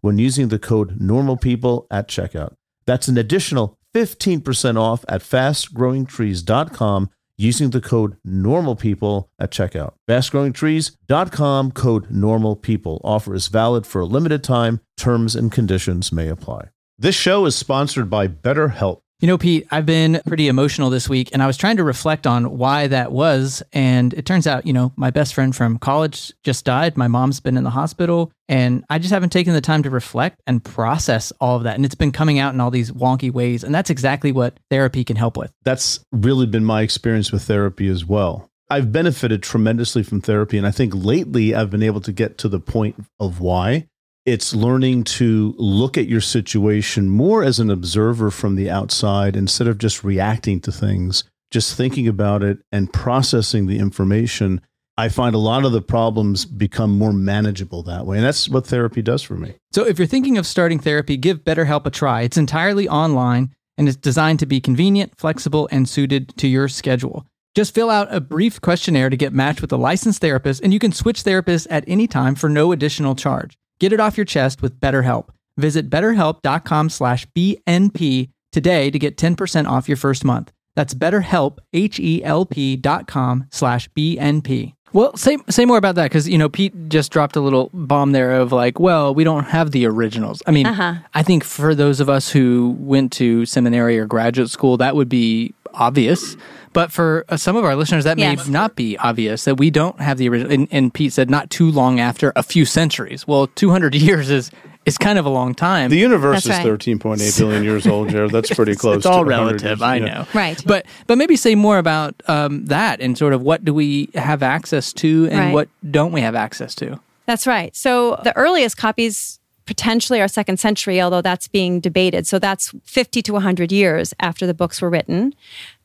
when 0.00 0.18
using 0.18 0.48
the 0.48 0.58
code 0.58 0.98
NORMALPEOPLE 0.98 1.86
at 1.90 2.08
checkout. 2.08 2.54
That's 2.86 3.08
an 3.08 3.18
additional 3.18 3.78
15% 3.94 4.78
off 4.78 5.04
at 5.08 5.22
fastgrowingtrees.com 5.22 7.10
using 7.36 7.70
the 7.70 7.80
code 7.80 8.16
NORMALPEOPLE 8.26 9.28
at 9.38 9.50
checkout. 9.50 9.94
Fastgrowingtrees.com 10.08 11.72
code 11.72 12.10
NORMALPEOPLE. 12.10 13.00
Offer 13.02 13.34
is 13.34 13.48
valid 13.48 13.86
for 13.86 14.00
a 14.00 14.06
limited 14.06 14.44
time. 14.44 14.80
Terms 14.96 15.34
and 15.34 15.50
conditions 15.50 16.12
may 16.12 16.28
apply. 16.28 16.68
This 16.98 17.14
show 17.14 17.46
is 17.46 17.56
sponsored 17.56 18.10
by 18.10 18.28
BetterHelp. 18.28 19.00
You 19.20 19.26
know, 19.26 19.36
Pete, 19.36 19.66
I've 19.70 19.84
been 19.84 20.22
pretty 20.26 20.48
emotional 20.48 20.88
this 20.88 21.06
week, 21.06 21.28
and 21.34 21.42
I 21.42 21.46
was 21.46 21.58
trying 21.58 21.76
to 21.76 21.84
reflect 21.84 22.26
on 22.26 22.56
why 22.56 22.86
that 22.86 23.12
was. 23.12 23.62
And 23.70 24.14
it 24.14 24.24
turns 24.24 24.46
out, 24.46 24.66
you 24.66 24.72
know, 24.72 24.94
my 24.96 25.10
best 25.10 25.34
friend 25.34 25.54
from 25.54 25.78
college 25.78 26.32
just 26.42 26.64
died. 26.64 26.96
My 26.96 27.06
mom's 27.06 27.38
been 27.38 27.58
in 27.58 27.64
the 27.64 27.68
hospital, 27.68 28.32
and 28.48 28.82
I 28.88 28.98
just 28.98 29.12
haven't 29.12 29.28
taken 29.28 29.52
the 29.52 29.60
time 29.60 29.82
to 29.82 29.90
reflect 29.90 30.40
and 30.46 30.64
process 30.64 31.34
all 31.38 31.56
of 31.56 31.64
that. 31.64 31.74
And 31.74 31.84
it's 31.84 31.94
been 31.94 32.12
coming 32.12 32.38
out 32.38 32.54
in 32.54 32.60
all 32.60 32.70
these 32.70 32.92
wonky 32.92 33.30
ways. 33.30 33.62
And 33.62 33.74
that's 33.74 33.90
exactly 33.90 34.32
what 34.32 34.58
therapy 34.70 35.04
can 35.04 35.16
help 35.16 35.36
with. 35.36 35.52
That's 35.64 36.00
really 36.12 36.46
been 36.46 36.64
my 36.64 36.80
experience 36.80 37.30
with 37.30 37.42
therapy 37.42 37.88
as 37.88 38.06
well. 38.06 38.48
I've 38.70 38.90
benefited 38.90 39.42
tremendously 39.42 40.02
from 40.02 40.22
therapy. 40.22 40.56
And 40.56 40.66
I 40.66 40.70
think 40.70 40.94
lately 40.94 41.54
I've 41.54 41.68
been 41.68 41.82
able 41.82 42.00
to 42.02 42.12
get 42.12 42.38
to 42.38 42.48
the 42.48 42.60
point 42.60 43.04
of 43.18 43.38
why. 43.38 43.86
It's 44.26 44.54
learning 44.54 45.04
to 45.04 45.54
look 45.56 45.96
at 45.96 46.06
your 46.06 46.20
situation 46.20 47.08
more 47.08 47.42
as 47.42 47.58
an 47.58 47.70
observer 47.70 48.30
from 48.30 48.56
the 48.56 48.70
outside 48.70 49.34
instead 49.34 49.66
of 49.66 49.78
just 49.78 50.04
reacting 50.04 50.60
to 50.60 50.72
things 50.72 51.24
just 51.50 51.76
thinking 51.76 52.08
about 52.08 52.42
it 52.42 52.58
and 52.72 52.92
processing 52.92 53.66
the 53.66 53.78
information, 53.78 54.60
I 54.96 55.08
find 55.08 55.34
a 55.34 55.38
lot 55.38 55.64
of 55.64 55.72
the 55.72 55.82
problems 55.82 56.44
become 56.44 56.96
more 56.96 57.12
manageable 57.12 57.82
that 57.84 58.06
way. 58.06 58.18
And 58.18 58.26
that's 58.26 58.48
what 58.48 58.66
therapy 58.66 59.02
does 59.02 59.22
for 59.22 59.34
me. 59.34 59.54
So 59.72 59.84
if 59.84 59.98
you're 59.98 60.06
thinking 60.06 60.38
of 60.38 60.46
starting 60.46 60.78
therapy, 60.78 61.16
give 61.16 61.44
BetterHelp 61.44 61.86
a 61.86 61.90
try. 61.90 62.22
It's 62.22 62.36
entirely 62.36 62.88
online 62.88 63.54
and 63.78 63.88
it's 63.88 63.96
designed 63.96 64.38
to 64.40 64.46
be 64.46 64.60
convenient, 64.60 65.16
flexible, 65.16 65.68
and 65.72 65.88
suited 65.88 66.36
to 66.36 66.46
your 66.46 66.68
schedule. 66.68 67.26
Just 67.56 67.74
fill 67.74 67.90
out 67.90 68.14
a 68.14 68.20
brief 68.20 68.60
questionnaire 68.60 69.10
to 69.10 69.16
get 69.16 69.32
matched 69.32 69.60
with 69.60 69.72
a 69.72 69.76
licensed 69.76 70.20
therapist, 70.20 70.62
and 70.62 70.72
you 70.72 70.78
can 70.78 70.92
switch 70.92 71.24
therapists 71.24 71.66
at 71.68 71.84
any 71.88 72.06
time 72.06 72.34
for 72.34 72.48
no 72.48 72.70
additional 72.72 73.16
charge. 73.16 73.56
Get 73.80 73.94
it 73.94 74.00
off 74.00 74.16
your 74.18 74.26
chest 74.26 74.60
with 74.60 74.78
BetterHelp. 74.78 75.30
Visit 75.56 75.88
betterhelp.com 75.88 76.90
slash 76.90 77.26
BNP 77.36 78.28
today 78.52 78.90
to 78.90 78.98
get 78.98 79.16
10% 79.16 79.66
off 79.66 79.88
your 79.88 79.96
first 79.96 80.24
month. 80.24 80.52
That's 80.76 80.94
betterhelp, 80.94 81.58
H-E-L-P 81.72 82.76
dot 82.76 83.06
com 83.06 83.46
slash 83.50 83.88
BNP. 83.90 84.74
Well, 84.92 85.16
say 85.16 85.38
say 85.48 85.64
more 85.64 85.78
about 85.78 85.94
that 85.94 86.04
because 86.04 86.28
you 86.28 86.36
know 86.36 86.48
Pete 86.48 86.88
just 86.88 87.12
dropped 87.12 87.36
a 87.36 87.40
little 87.40 87.70
bomb 87.72 88.12
there 88.12 88.32
of 88.32 88.50
like, 88.52 88.80
well, 88.80 89.14
we 89.14 89.22
don't 89.24 89.44
have 89.44 89.70
the 89.70 89.86
originals. 89.86 90.42
I 90.46 90.50
mean, 90.50 90.66
Uh-huh. 90.66 90.94
I 91.14 91.22
think 91.22 91.44
for 91.44 91.74
those 91.74 92.00
of 92.00 92.08
us 92.08 92.30
who 92.30 92.76
went 92.78 93.12
to 93.12 93.46
seminary 93.46 93.98
or 93.98 94.06
graduate 94.06 94.50
school, 94.50 94.76
that 94.78 94.96
would 94.96 95.08
be 95.08 95.54
obvious. 95.74 96.36
But 96.72 96.90
for 96.92 97.24
uh, 97.28 97.36
some 97.36 97.56
of 97.56 97.64
our 97.64 97.76
listeners, 97.76 98.04
that 98.04 98.18
Yes. 98.18 98.46
may 98.46 98.52
not 98.52 98.74
be 98.76 98.96
obvious 98.98 99.44
that 99.44 99.56
we 99.58 99.70
don't 99.70 100.00
have 100.00 100.18
the 100.18 100.28
original. 100.28 100.52
And, 100.52 100.68
and 100.70 100.92
Pete 100.94 101.12
said 101.12 101.30
not 101.30 101.50
too 101.50 101.70
long 101.70 101.98
after 102.00 102.32
a 102.36 102.42
few 102.42 102.64
centuries. 102.64 103.26
Well, 103.26 103.46
two 103.48 103.70
hundred 103.70 103.94
years 104.06 104.28
is 104.30 104.50
is 104.94 104.98
kind 104.98 105.18
of 105.18 105.26
a 105.26 105.30
long 105.30 105.54
time. 105.54 105.90
The 105.90 105.96
universe 105.98 106.44
That's 106.44 106.58
is 106.60 106.64
right. 106.64 106.78
13.8 106.78 107.38
billion 107.38 107.64
years 107.64 107.86
old, 107.86 108.08
Jared. 108.10 108.30
That's 108.30 108.50
pretty 108.54 108.74
close. 108.74 108.96
it's 108.98 109.06
all 109.06 109.24
to 109.24 109.28
relative. 109.28 109.62
years. 109.78 109.82
I 109.82 109.96
Yeah. 109.96 110.04
know, 110.04 110.26
Right. 110.34 110.62
But 110.66 110.86
but 111.06 111.16
maybe 111.18 111.36
say 111.36 111.54
more 111.54 111.78
about 111.78 112.14
um, 112.28 112.66
that 112.66 113.00
and 113.00 113.16
sort 113.16 113.32
of 113.32 113.42
what 113.42 113.64
do 113.64 113.72
we 113.74 114.08
have 114.14 114.42
access 114.42 114.92
to 114.94 115.28
and 115.30 115.38
Right. 115.38 115.52
what 115.54 115.68
don't 115.90 116.12
we 116.12 116.20
have 116.20 116.34
access 116.34 116.74
to? 116.76 117.00
That's 117.26 117.46
right. 117.46 117.74
So 117.76 118.20
the 118.24 118.36
earliest 118.36 118.76
copies 118.76 119.38
potentially 119.66 120.20
are 120.20 120.26
second 120.26 120.58
century, 120.58 121.00
although 121.00 121.22
that's 121.22 121.46
being 121.46 121.78
debated. 121.78 122.26
So 122.26 122.40
that's 122.40 122.74
50 122.84 123.22
to 123.22 123.32
100 123.34 123.70
years 123.70 124.12
after 124.18 124.44
the 124.46 124.54
books 124.54 124.82
were 124.82 124.90
written. 124.90 125.32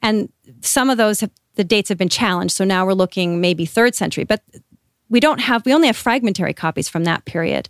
And 0.02 0.30
some 0.62 0.90
of 0.90 0.98
those, 0.98 1.20
have, 1.20 1.30
the 1.54 1.64
dates 1.64 1.90
have 1.90 1.98
been 2.00 2.10
challenged. 2.10 2.56
So 2.56 2.64
now 2.66 2.84
we're 2.84 2.94
looking 2.94 3.42
maybe 3.42 3.68
third 3.68 3.94
century. 3.94 4.24
But 4.24 4.42
we 5.08 5.20
don't 5.20 5.40
have, 5.40 5.64
we 5.68 5.74
only 5.74 5.86
have 5.86 5.96
fragmentary 5.98 6.54
copies 6.54 6.90
from 6.90 7.04
that 7.04 7.26
period. 7.26 7.70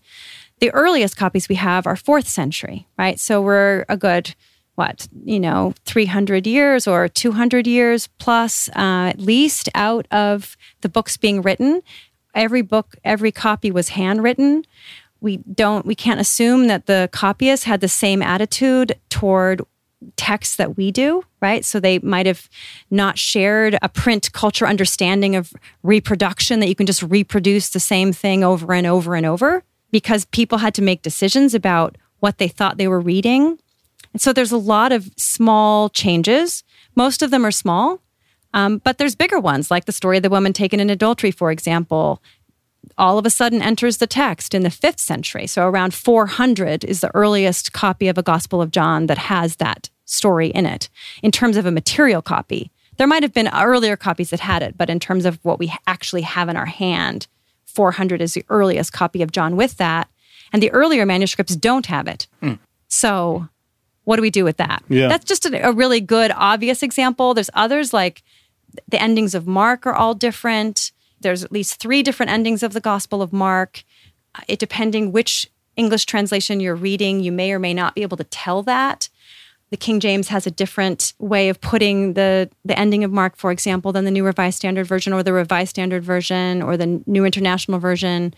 The 0.59 0.71
earliest 0.71 1.17
copies 1.17 1.49
we 1.49 1.55
have 1.55 1.85
are 1.85 1.95
fourth 1.95 2.27
century, 2.27 2.87
right? 2.97 3.19
So 3.19 3.41
we're 3.41 3.85
a 3.89 3.97
good, 3.97 4.35
what, 4.75 5.07
you 5.23 5.39
know, 5.39 5.73
300 5.85 6.47
years 6.47 6.87
or 6.87 7.07
200 7.07 7.67
years 7.67 8.07
plus 8.19 8.69
uh, 8.69 9.11
at 9.13 9.19
least 9.19 9.69
out 9.75 10.07
of 10.11 10.55
the 10.81 10.89
books 10.89 11.17
being 11.17 11.41
written. 11.41 11.81
Every 12.33 12.61
book, 12.61 12.95
every 13.03 13.31
copy 13.31 13.69
was 13.69 13.89
handwritten. 13.89 14.63
We 15.19 15.37
don't, 15.37 15.85
we 15.85 15.95
can't 15.95 16.19
assume 16.19 16.67
that 16.67 16.85
the 16.85 17.09
copyists 17.11 17.65
had 17.65 17.81
the 17.81 17.87
same 17.87 18.21
attitude 18.21 18.97
toward 19.09 19.61
texts 20.17 20.55
that 20.57 20.77
we 20.77 20.91
do, 20.91 21.23
right? 21.41 21.65
So 21.65 21.79
they 21.79 21.99
might 21.99 22.25
have 22.27 22.47
not 22.91 23.17
shared 23.17 23.77
a 23.81 23.89
print 23.89 24.31
culture 24.33 24.67
understanding 24.67 25.35
of 25.35 25.51
reproduction 25.83 26.59
that 26.59 26.67
you 26.67 26.75
can 26.75 26.85
just 26.85 27.01
reproduce 27.03 27.69
the 27.69 27.79
same 27.79 28.13
thing 28.13 28.43
over 28.43 28.71
and 28.73 28.85
over 28.85 29.15
and 29.15 29.25
over 29.25 29.63
because 29.91 30.25
people 30.25 30.57
had 30.57 30.73
to 30.75 30.81
make 30.81 31.01
decisions 31.01 31.53
about 31.53 31.97
what 32.19 32.37
they 32.37 32.47
thought 32.47 32.77
they 32.77 32.87
were 32.87 32.99
reading. 32.99 33.59
And 34.13 34.21
so 34.21 34.33
there's 34.33 34.51
a 34.51 34.57
lot 34.57 34.91
of 34.91 35.09
small 35.17 35.89
changes. 35.89 36.63
Most 36.95 37.21
of 37.21 37.31
them 37.31 37.45
are 37.45 37.51
small, 37.51 38.01
um, 38.53 38.79
but 38.79 38.97
there's 38.97 39.15
bigger 39.15 39.39
ones, 39.39 39.69
like 39.69 39.85
the 39.85 39.91
story 39.91 40.17
of 40.17 40.23
the 40.23 40.29
woman 40.29 40.53
taken 40.53 40.79
in 40.79 40.89
adultery, 40.89 41.31
for 41.31 41.51
example 41.51 42.21
all 42.97 43.17
of 43.17 43.25
a 43.25 43.29
sudden 43.29 43.61
enters 43.61 43.97
the 43.97 44.07
text 44.07 44.53
in 44.53 44.63
the 44.63 44.69
fifth 44.69 44.99
century. 44.99 45.47
So 45.47 45.67
around 45.67 45.93
400 45.93 46.83
is 46.83 47.01
the 47.01 47.13
earliest 47.13 47.73
copy 47.73 48.07
of 48.07 48.17
a 48.17 48.23
Gospel 48.23 48.61
of 48.61 48.71
John 48.71 49.07
that 49.07 49.17
has 49.17 49.57
that 49.57 49.89
story 50.05 50.47
in 50.49 50.65
it. 50.65 50.89
In 51.23 51.31
terms 51.31 51.57
of 51.57 51.65
a 51.65 51.71
material 51.71 52.21
copy, 52.21 52.71
there 52.97 53.07
might 53.07 53.23
have 53.23 53.33
been 53.33 53.49
earlier 53.53 53.97
copies 53.97 54.29
that 54.29 54.39
had 54.39 54.63
it, 54.63 54.77
but 54.77 54.89
in 54.89 54.99
terms 54.99 55.25
of 55.25 55.43
what 55.43 55.59
we 55.59 55.73
actually 55.87 56.21
have 56.21 56.47
in 56.47 56.55
our 56.55 56.65
hand, 56.65 57.27
400 57.75 58.21
is 58.21 58.33
the 58.33 58.45
earliest 58.49 58.93
copy 58.93 59.21
of 59.21 59.31
John 59.31 59.55
with 59.55 59.77
that. 59.77 60.09
And 60.53 60.63
the 60.63 60.71
earlier 60.71 61.05
manuscripts 61.05 61.55
don't 61.55 61.85
have 61.87 62.07
it. 62.07 62.27
Hmm. 62.41 62.53
So 62.87 63.49
what 64.05 64.15
do 64.15 64.21
we 64.21 64.29
do 64.29 64.43
with 64.43 64.57
that? 64.57 64.83
Yeah. 64.87 65.07
That's 65.07 65.25
just 65.25 65.45
a, 65.45 65.67
a 65.67 65.71
really 65.71 65.99
good, 65.99 66.31
obvious 66.35 66.81
example. 66.81 67.33
There's 67.33 67.49
others 67.53 67.93
like 67.93 68.23
the 68.87 69.01
endings 69.01 69.35
of 69.35 69.47
Mark 69.47 69.85
are 69.85 69.93
all 69.93 70.13
different. 70.13 70.91
There's 71.19 71.43
at 71.43 71.51
least 71.51 71.79
three 71.79 72.03
different 72.03 72.31
endings 72.31 72.63
of 72.63 72.73
the 72.73 72.79
Gospel 72.79 73.21
of 73.21 73.33
Mark. 73.33 73.83
It 74.47 74.59
depending 74.59 75.11
which 75.11 75.49
English 75.75 76.05
translation 76.05 76.59
you're 76.59 76.75
reading, 76.75 77.19
you 77.19 77.31
may 77.31 77.51
or 77.51 77.59
may 77.59 77.73
not 77.73 77.95
be 77.95 78.01
able 78.01 78.17
to 78.17 78.23
tell 78.23 78.63
that. 78.63 79.09
The 79.71 79.77
King 79.77 79.99
James 79.99 80.27
has 80.29 80.45
a 80.45 80.51
different 80.51 81.13
way 81.19 81.49
of 81.49 81.59
putting 81.59 82.13
the 82.13 82.49
the 82.63 82.77
ending 82.77 83.03
of 83.03 83.11
Mark, 83.11 83.35
for 83.35 83.51
example, 83.51 83.91
than 83.91 84.05
the 84.05 84.11
New 84.11 84.25
Revised 84.25 84.57
Standard 84.57 84.85
Version 84.85 85.11
or 85.11 85.23
the 85.23 85.33
Revised 85.33 85.71
Standard 85.71 86.03
Version 86.03 86.61
or 86.61 86.77
the 86.77 87.01
New 87.05 87.25
International 87.25 87.79
Version. 87.79 88.33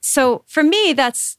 So 0.00 0.44
for 0.46 0.62
me, 0.62 0.92
that's 0.92 1.36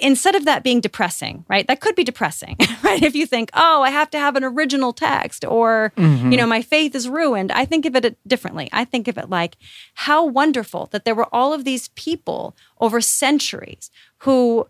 instead 0.00 0.34
of 0.34 0.44
that 0.44 0.62
being 0.62 0.80
depressing, 0.80 1.44
right? 1.48 1.66
That 1.66 1.80
could 1.80 1.96
be 1.96 2.04
depressing, 2.04 2.56
right? 2.82 3.02
If 3.02 3.14
you 3.14 3.26
think, 3.26 3.50
oh, 3.54 3.82
I 3.82 3.90
have 3.90 4.10
to 4.10 4.18
have 4.18 4.36
an 4.36 4.44
original 4.44 4.92
text 4.92 5.44
or, 5.44 5.92
mm-hmm. 5.96 6.30
you 6.30 6.38
know, 6.38 6.46
my 6.46 6.62
faith 6.62 6.94
is 6.94 7.08
ruined. 7.08 7.50
I 7.52 7.64
think 7.64 7.84
of 7.84 7.96
it 7.96 8.16
differently. 8.26 8.68
I 8.72 8.84
think 8.84 9.08
of 9.08 9.18
it 9.18 9.28
like 9.28 9.56
how 9.94 10.24
wonderful 10.24 10.88
that 10.92 11.04
there 11.04 11.14
were 11.14 11.28
all 11.32 11.52
of 11.52 11.64
these 11.64 11.88
people 11.88 12.56
over 12.80 13.00
centuries 13.00 13.90
who 14.18 14.68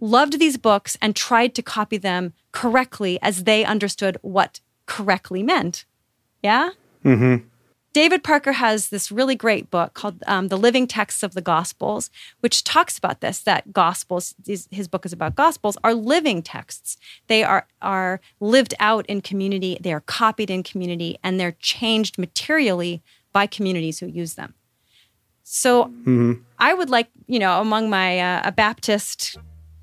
loved 0.00 0.38
these 0.38 0.56
books 0.56 0.96
and 1.00 1.14
tried 1.14 1.54
to 1.54 1.62
copy 1.62 1.96
them 1.96 2.32
correctly 2.52 3.18
as 3.22 3.44
they 3.44 3.64
understood 3.64 4.16
what 4.22 4.60
correctly 4.86 5.42
meant. 5.42 5.84
Yeah? 6.42 6.70
David 7.92 8.22
Parker 8.22 8.52
has 8.52 8.90
this 8.90 9.10
really 9.10 9.34
great 9.34 9.70
book 9.70 9.94
called 9.94 10.22
um, 10.26 10.48
The 10.48 10.58
Living 10.58 10.86
Texts 10.86 11.22
of 11.22 11.34
the 11.34 11.40
Gospels, 11.40 12.10
which 12.40 12.62
talks 12.62 12.98
about 12.98 13.20
this 13.20 13.40
that 13.40 13.72
Gospels, 13.72 14.34
his, 14.46 14.88
book 14.88 15.06
is 15.06 15.12
about 15.12 15.34
Gospels, 15.34 15.76
are 15.82 15.94
living 15.94 16.42
texts. 16.42 16.96
They 17.26 17.42
are, 17.42 17.66
are 17.82 18.20
lived 18.40 18.74
out 18.78 19.06
in 19.06 19.20
community, 19.20 19.78
they 19.80 19.92
are 19.92 20.00
copied 20.02 20.50
in 20.50 20.62
community, 20.62 21.18
and 21.24 21.40
they're 21.40 21.56
changed 21.58 22.18
materially 22.18 23.02
by 23.32 23.46
communities 23.46 23.98
who 23.98 24.06
use 24.06 24.34
them. 24.34 24.54
So 25.42 25.90
I 26.58 26.74
would 26.74 26.90
like, 26.90 27.08
you 27.26 27.38
know, 27.38 27.60
among 27.60 27.88
my 27.88 28.20
uh, 28.20 28.50
Baptist 28.50 29.38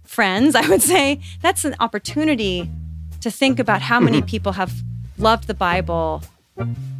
friends, 0.07 0.55
I 0.55 0.67
would 0.67 0.81
say 0.81 1.19
that's 1.41 1.65
an 1.65 1.75
opportunity 1.79 2.69
to 3.21 3.31
think 3.31 3.59
about 3.59 3.81
how 3.81 3.99
many 3.99 4.19
mm-hmm. 4.19 4.27
people 4.27 4.51
have 4.53 4.73
loved 5.17 5.47
the 5.47 5.53
Bible 5.53 6.23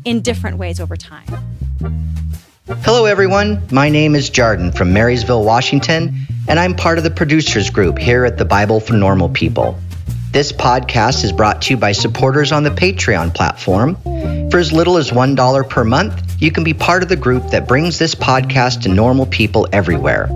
in 0.04 0.22
different 0.22 0.58
ways 0.58 0.80
over 0.80 0.96
time. 0.96 1.28
Hello, 2.68 3.06
everyone. 3.06 3.62
My 3.72 3.90
name 3.90 4.16
is 4.16 4.30
Jarden 4.32 4.76
from 4.76 4.92
Marysville, 4.92 5.44
Washington, 5.44 6.26
and 6.48 6.60
I'm 6.60 6.76
part 6.76 6.98
of 6.98 7.04
the 7.04 7.12
producers 7.12 7.70
group 7.70 8.00
here 8.00 8.26
at 8.26 8.38
the 8.38 8.46
Bible 8.46 8.80
for 8.80 8.94
Normal 8.94 9.30
People. 9.30 9.78
This 10.32 10.52
podcast 10.52 11.24
is 11.24 11.32
brought 11.32 11.62
to 11.62 11.76
you 11.76 11.78
by 11.78 11.92
supporters 11.92 12.52
on 12.52 12.64
the 12.64 12.72
Patreon 12.72 13.34
platform. 13.34 13.96
For 14.50 14.58
as 14.58 14.74
little 14.74 14.98
as 14.98 15.12
$1 15.12 15.70
per 15.70 15.84
month, 15.84 16.42
you 16.42 16.52
can 16.52 16.64
be 16.64 16.74
part 16.74 17.04
of 17.04 17.10
the 17.10 17.16
group 17.16 17.52
that 17.52 17.68
brings 17.68 18.00
this 18.00 18.16
podcast 18.16 18.82
to 18.82 18.90
normal 18.90 19.28
people 19.28 19.68
everywhere. 19.72 20.28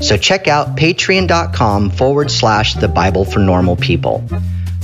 So 0.00 0.16
check 0.16 0.48
out 0.48 0.76
patreon.com 0.76 1.90
forward 1.90 2.30
slash 2.30 2.74
the 2.74 2.88
Bible 2.88 3.24
for 3.24 3.40
Normal 3.40 3.76
People. 3.76 4.20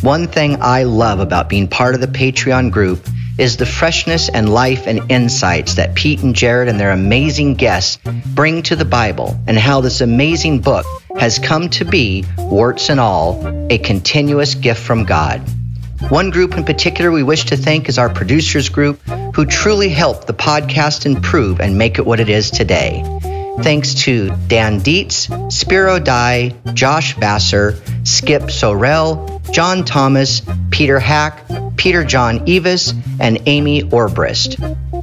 One 0.01 0.27
thing 0.27 0.59
I 0.61 0.83
love 0.83 1.20
about 1.20 1.48
being 1.48 1.68
part 1.68 1.94
of 1.94 2.01
the 2.01 2.07
Patreon 2.09 2.70
group 2.70 3.07
is 3.38 3.57
the 3.57 3.66
freshness 3.66 4.29
and 4.29 4.53
life 4.53 4.87
and 4.87 5.11
insights 5.11 5.75
that 5.77 5.94
Pete 5.94 6.22
and 6.22 6.35
Jared 6.35 6.68
and 6.68 6.79
their 6.79 6.90
amazing 6.90 7.55
guests 7.55 7.98
bring 8.35 8.62
to 8.62 8.77
the 8.77 8.85
Bible 8.85 9.38
and 9.46 9.57
how 9.59 9.81
this 9.81 10.01
amazing 10.01 10.61
book 10.61 10.85
has 11.18 11.38
come 11.38 11.68
to 11.70 11.85
be, 11.85 12.25
warts 12.37 12.90
and 12.90 13.01
all, 13.01 13.66
a 13.70 13.79
continuous 13.79 14.55
gift 14.55 14.81
from 14.81 15.05
God. 15.05 15.40
One 16.09 16.31
group 16.31 16.57
in 16.57 16.64
particular 16.64 17.11
we 17.11 17.22
wish 17.22 17.44
to 17.46 17.57
thank 17.57 17.88
is 17.88 17.98
our 17.98 18.11
producers 18.11 18.68
group 18.68 19.01
who 19.35 19.46
truly 19.46 19.88
helped 19.88 20.27
the 20.27 20.35
podcast 20.35 21.07
improve 21.07 21.61
and 21.61 21.79
make 21.79 21.98
it 21.98 22.07
what 22.07 22.20
it 22.20 22.29
is 22.29 22.51
today. 22.51 23.03
Thanks 23.61 23.95
to 24.05 24.31
Dan 24.49 24.79
Dietz, 24.81 25.29
Spiro 25.55 25.99
Dye, 25.99 26.55
Josh 26.73 27.15
Vassar, 27.17 27.75
Skip 28.05 28.43
Sorrell, 28.43 29.41
John 29.53 29.85
Thomas, 29.85 30.43
Peter 30.71 30.99
Hack, 30.99 31.45
Peter 31.77 32.03
John 32.05 32.41
Evis, 32.47 32.95
and 33.21 33.38
Amy 33.47 33.83
Orbrist. 33.83 34.57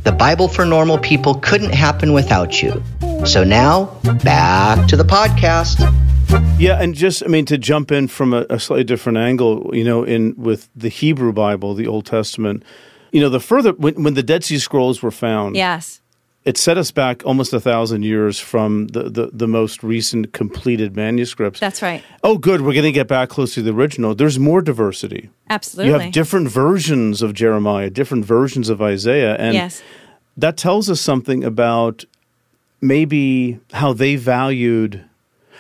The 0.04 0.12
Bible 0.12 0.48
for 0.48 0.66
Normal 0.66 0.98
People 0.98 1.36
couldn't 1.36 1.74
happen 1.74 2.14
without 2.14 2.62
you. 2.62 2.84
So 3.26 3.44
now, 3.44 3.86
back 4.24 4.88
to 4.90 4.98
the 4.98 5.04
podcast. 5.04 5.80
Yeah, 6.60 6.82
and 6.82 6.94
just 6.96 7.24
I 7.24 7.28
mean 7.28 7.46
to 7.46 7.58
jump 7.58 7.92
in 7.92 8.08
from 8.08 8.34
a, 8.34 8.46
a 8.50 8.60
slightly 8.60 8.84
different 8.84 9.18
angle, 9.20 9.70
you 9.74 9.84
know, 9.84 10.04
in 10.04 10.36
with 10.38 10.70
the 10.76 10.90
Hebrew 10.90 11.32
Bible, 11.34 11.74
the 11.76 11.88
Old 11.88 12.06
Testament, 12.06 12.64
You 13.12 13.22
know, 13.22 13.30
the 13.30 13.40
further 13.40 13.72
when, 13.74 14.04
when 14.04 14.14
the 14.16 14.24
Dead 14.24 14.44
Sea 14.44 14.60
Scrolls 14.60 15.02
were 15.02 15.12
found, 15.12 15.56
Yes. 15.56 16.02
It 16.50 16.58
set 16.58 16.80
us 16.80 16.90
back 16.90 17.24
almost 17.28 17.54
a 17.54 17.60
thousand 17.60 18.02
years 18.02 18.40
from 18.40 18.88
the, 18.88 19.04
the, 19.04 19.30
the 19.32 19.48
most 19.48 19.84
recent 19.84 20.34
completed 20.34 20.96
manuscripts. 20.96 21.60
That's 21.60 21.84
right. 21.84 22.04
oh, 22.24 22.40
good, 22.40 22.62
we're 22.62 22.74
going 22.74 22.86
to 22.86 22.92
get 22.92 23.08
back 23.08 23.30
close 23.30 23.54
to 23.54 23.62
the 23.62 23.72
original. 23.72 24.16
There's 24.16 24.40
more 24.40 24.64
diversity. 24.64 25.30
Absolutely. 25.52 25.94
You 25.94 26.00
have 26.00 26.12
different 26.12 26.50
versions 26.50 27.22
of 27.22 27.36
Jeremiah, 27.36 27.92
different 27.92 28.26
versions 28.26 28.68
of 28.70 28.82
Isaiah, 28.82 29.36
and 29.36 29.54
Yes. 29.54 29.84
that 30.38 30.58
tells 30.58 30.90
us 30.90 31.00
something 31.00 31.44
about 31.44 32.06
maybe 32.82 33.60
how 33.74 33.94
they 33.94 34.16
valued. 34.16 35.06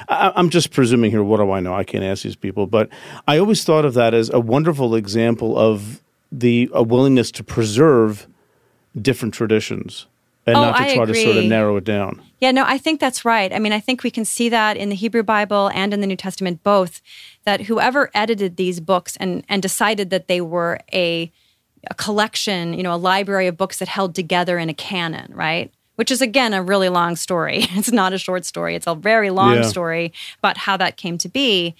I, 0.07 0.33
I'm 0.35 0.49
just 0.49 0.71
presuming 0.71 1.11
here. 1.11 1.21
What 1.23 1.37
do 1.37 1.51
I 1.51 1.59
know? 1.59 1.75
I 1.75 1.83
can't 1.83 2.03
ask 2.03 2.23
these 2.23 2.35
people, 2.35 2.65
but 2.65 2.89
I 3.27 3.37
always 3.37 3.63
thought 3.63 3.85
of 3.85 3.93
that 3.93 4.15
as 4.15 4.31
a 4.31 4.39
wonderful 4.39 4.95
example 4.95 5.55
of 5.55 6.01
the 6.31 6.67
a 6.73 6.81
willingness 6.81 7.29
to 7.33 7.43
preserve 7.43 8.25
different 8.99 9.35
traditions 9.35 10.07
and 10.49 10.57
Oh, 10.57 10.61
not 10.61 10.75
to 10.77 10.81
I 10.83 10.95
try 10.95 11.05
to 11.05 11.13
sort 11.13 11.27
of 11.31 11.37
agree. 11.37 11.47
narrow 11.47 11.77
it 11.77 11.83
down. 11.83 12.21
Yeah, 12.39 12.51
no, 12.51 12.63
I 12.65 12.77
think 12.77 12.99
that's 12.99 13.25
right. 13.25 13.51
I 13.53 13.59
mean, 13.59 13.73
I 13.73 13.79
think 13.79 14.03
we 14.03 14.11
can 14.11 14.23
see 14.25 14.49
that 14.49 14.77
in 14.77 14.89
the 14.89 14.95
Hebrew 14.95 15.23
Bible 15.23 15.69
and 15.73 15.93
in 15.93 15.99
the 16.01 16.07
New 16.07 16.15
Testament 16.15 16.63
both, 16.63 17.01
that 17.45 17.61
whoever 17.61 18.09
edited 18.13 18.55
these 18.57 18.79
books 18.79 19.17
and, 19.17 19.43
and 19.49 19.61
decided 19.61 20.09
that 20.11 20.27
they 20.27 20.39
were 20.41 20.79
a, 20.93 21.31
a 21.89 21.93
collection, 21.95 22.73
you 22.73 22.83
know, 22.83 22.93
a 22.93 22.97
library 22.97 23.47
of 23.47 23.57
books 23.57 23.79
that 23.79 23.87
held 23.87 24.15
together 24.15 24.57
in 24.57 24.69
a 24.69 24.73
canon, 24.73 25.31
right? 25.33 25.71
Which 25.95 26.11
is, 26.11 26.21
again, 26.21 26.53
a 26.53 26.63
really 26.63 26.87
long 26.89 27.17
story. 27.17 27.65
It's 27.71 27.91
not 27.91 28.13
a 28.13 28.17
short 28.17 28.45
story, 28.45 28.75
it's 28.75 28.87
a 28.87 28.95
very 28.95 29.29
long 29.31 29.55
Yeah. 29.57 29.61
story 29.63 30.13
about 30.37 30.57
how 30.57 30.77
that 30.77 30.95
came 30.95 31.17
to 31.17 31.27
be. 31.29 31.75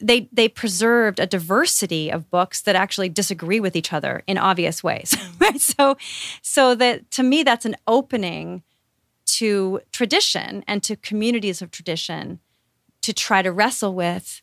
They, 0.00 0.28
they 0.32 0.48
preserved 0.48 1.18
a 1.18 1.26
diversity 1.26 2.10
of 2.10 2.30
books 2.30 2.62
that 2.62 2.76
actually 2.76 3.08
disagree 3.08 3.58
with 3.60 3.74
each 3.74 3.92
other 3.92 4.22
in 4.26 4.38
obvious 4.38 4.82
ways. 4.84 5.16
Right? 5.40 5.60
So, 5.60 5.96
so 6.42 6.74
that 6.74 7.10
to 7.12 7.22
me, 7.22 7.42
that's 7.42 7.64
an 7.64 7.76
opening 7.86 8.62
to 9.26 9.80
tradition 9.92 10.64
and 10.66 10.82
to 10.82 10.96
communities 10.96 11.62
of 11.62 11.70
tradition 11.70 12.40
to 13.02 13.12
try 13.12 13.40
to 13.40 13.50
wrestle 13.52 13.94
with 13.94 14.42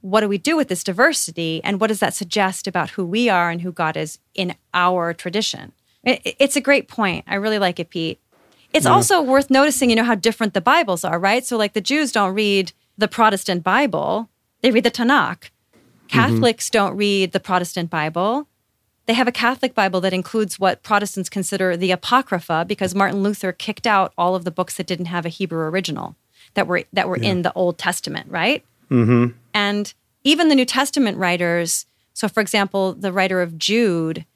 what 0.00 0.20
do 0.22 0.28
we 0.28 0.38
do 0.38 0.56
with 0.56 0.68
this 0.68 0.82
diversity 0.84 1.60
and 1.62 1.78
what 1.80 1.88
does 1.88 2.00
that 2.00 2.14
suggest 2.14 2.66
about 2.66 2.90
who 2.90 3.04
we 3.04 3.28
are 3.28 3.50
and 3.50 3.60
who 3.60 3.70
God 3.72 3.96
is 3.98 4.18
in 4.34 4.54
our 4.72 5.12
tradition. 5.12 5.72
It- 6.04 6.36
it's 6.38 6.56
a 6.56 6.60
great 6.60 6.88
point. 6.88 7.24
I 7.28 7.34
really 7.34 7.58
like 7.58 7.78
it, 7.78 7.90
Pete. 7.90 8.18
It's 8.72 8.86
also 8.94 9.20
worth 9.20 9.50
noticing, 9.50 9.90
you 9.90 9.96
know, 9.96 10.04
how 10.04 10.14
different 10.14 10.54
the 10.54 10.60
Bibles 10.62 11.04
are, 11.04 11.18
right? 11.18 11.44
So, 11.44 11.58
like 11.58 11.74
the 11.74 11.80
Jews 11.82 12.12
don't 12.12 12.32
read 12.34 12.72
the 12.96 13.08
Protestant 13.08 13.62
Bible, 13.62 14.29
they 14.62 14.70
read 14.70 14.84
the 14.84 14.90
Tanakh. 14.90 15.50
Catholics 16.08 16.70
don't 16.70 16.96
read 16.96 17.32
the 17.32 17.40
Protestant 17.40 17.88
Bible. 17.88 18.48
They 19.06 19.14
have 19.14 19.28
a 19.28 19.32
Catholic 19.32 19.74
Bible 19.74 20.00
that 20.02 20.12
includes 20.12 20.58
what 20.58 20.82
Protestants 20.82 21.28
consider 21.28 21.76
the 21.76 21.90
Apocrypha 21.90 22.64
because 22.66 22.94
Martin 22.94 23.22
Luther 23.22 23.52
kicked 23.52 23.86
out 23.86 24.12
all 24.18 24.34
of 24.34 24.44
the 24.44 24.50
books 24.50 24.76
that 24.76 24.86
didn't 24.86 25.06
have 25.06 25.24
a 25.24 25.30
Hebrew 25.30 25.64
original 25.66 26.16
that 26.54 26.66
were 26.66 26.84
that 26.92 27.08
were 27.08 27.16
in 27.16 27.42
the 27.42 27.52
Old 27.54 27.78
Testament, 27.78 28.30
right? 28.30 28.64
Mm-hmm. 28.90 29.36
And 29.54 29.94
even 30.24 30.48
the 30.48 30.54
New 30.54 30.64
Testament 30.64 31.16
writers, 31.16 31.86
so 32.12 32.28
for 32.28 32.40
example, 32.40 32.92
the 32.92 33.12
writer 33.12 33.40
of 33.40 33.56
Jude 33.58 34.26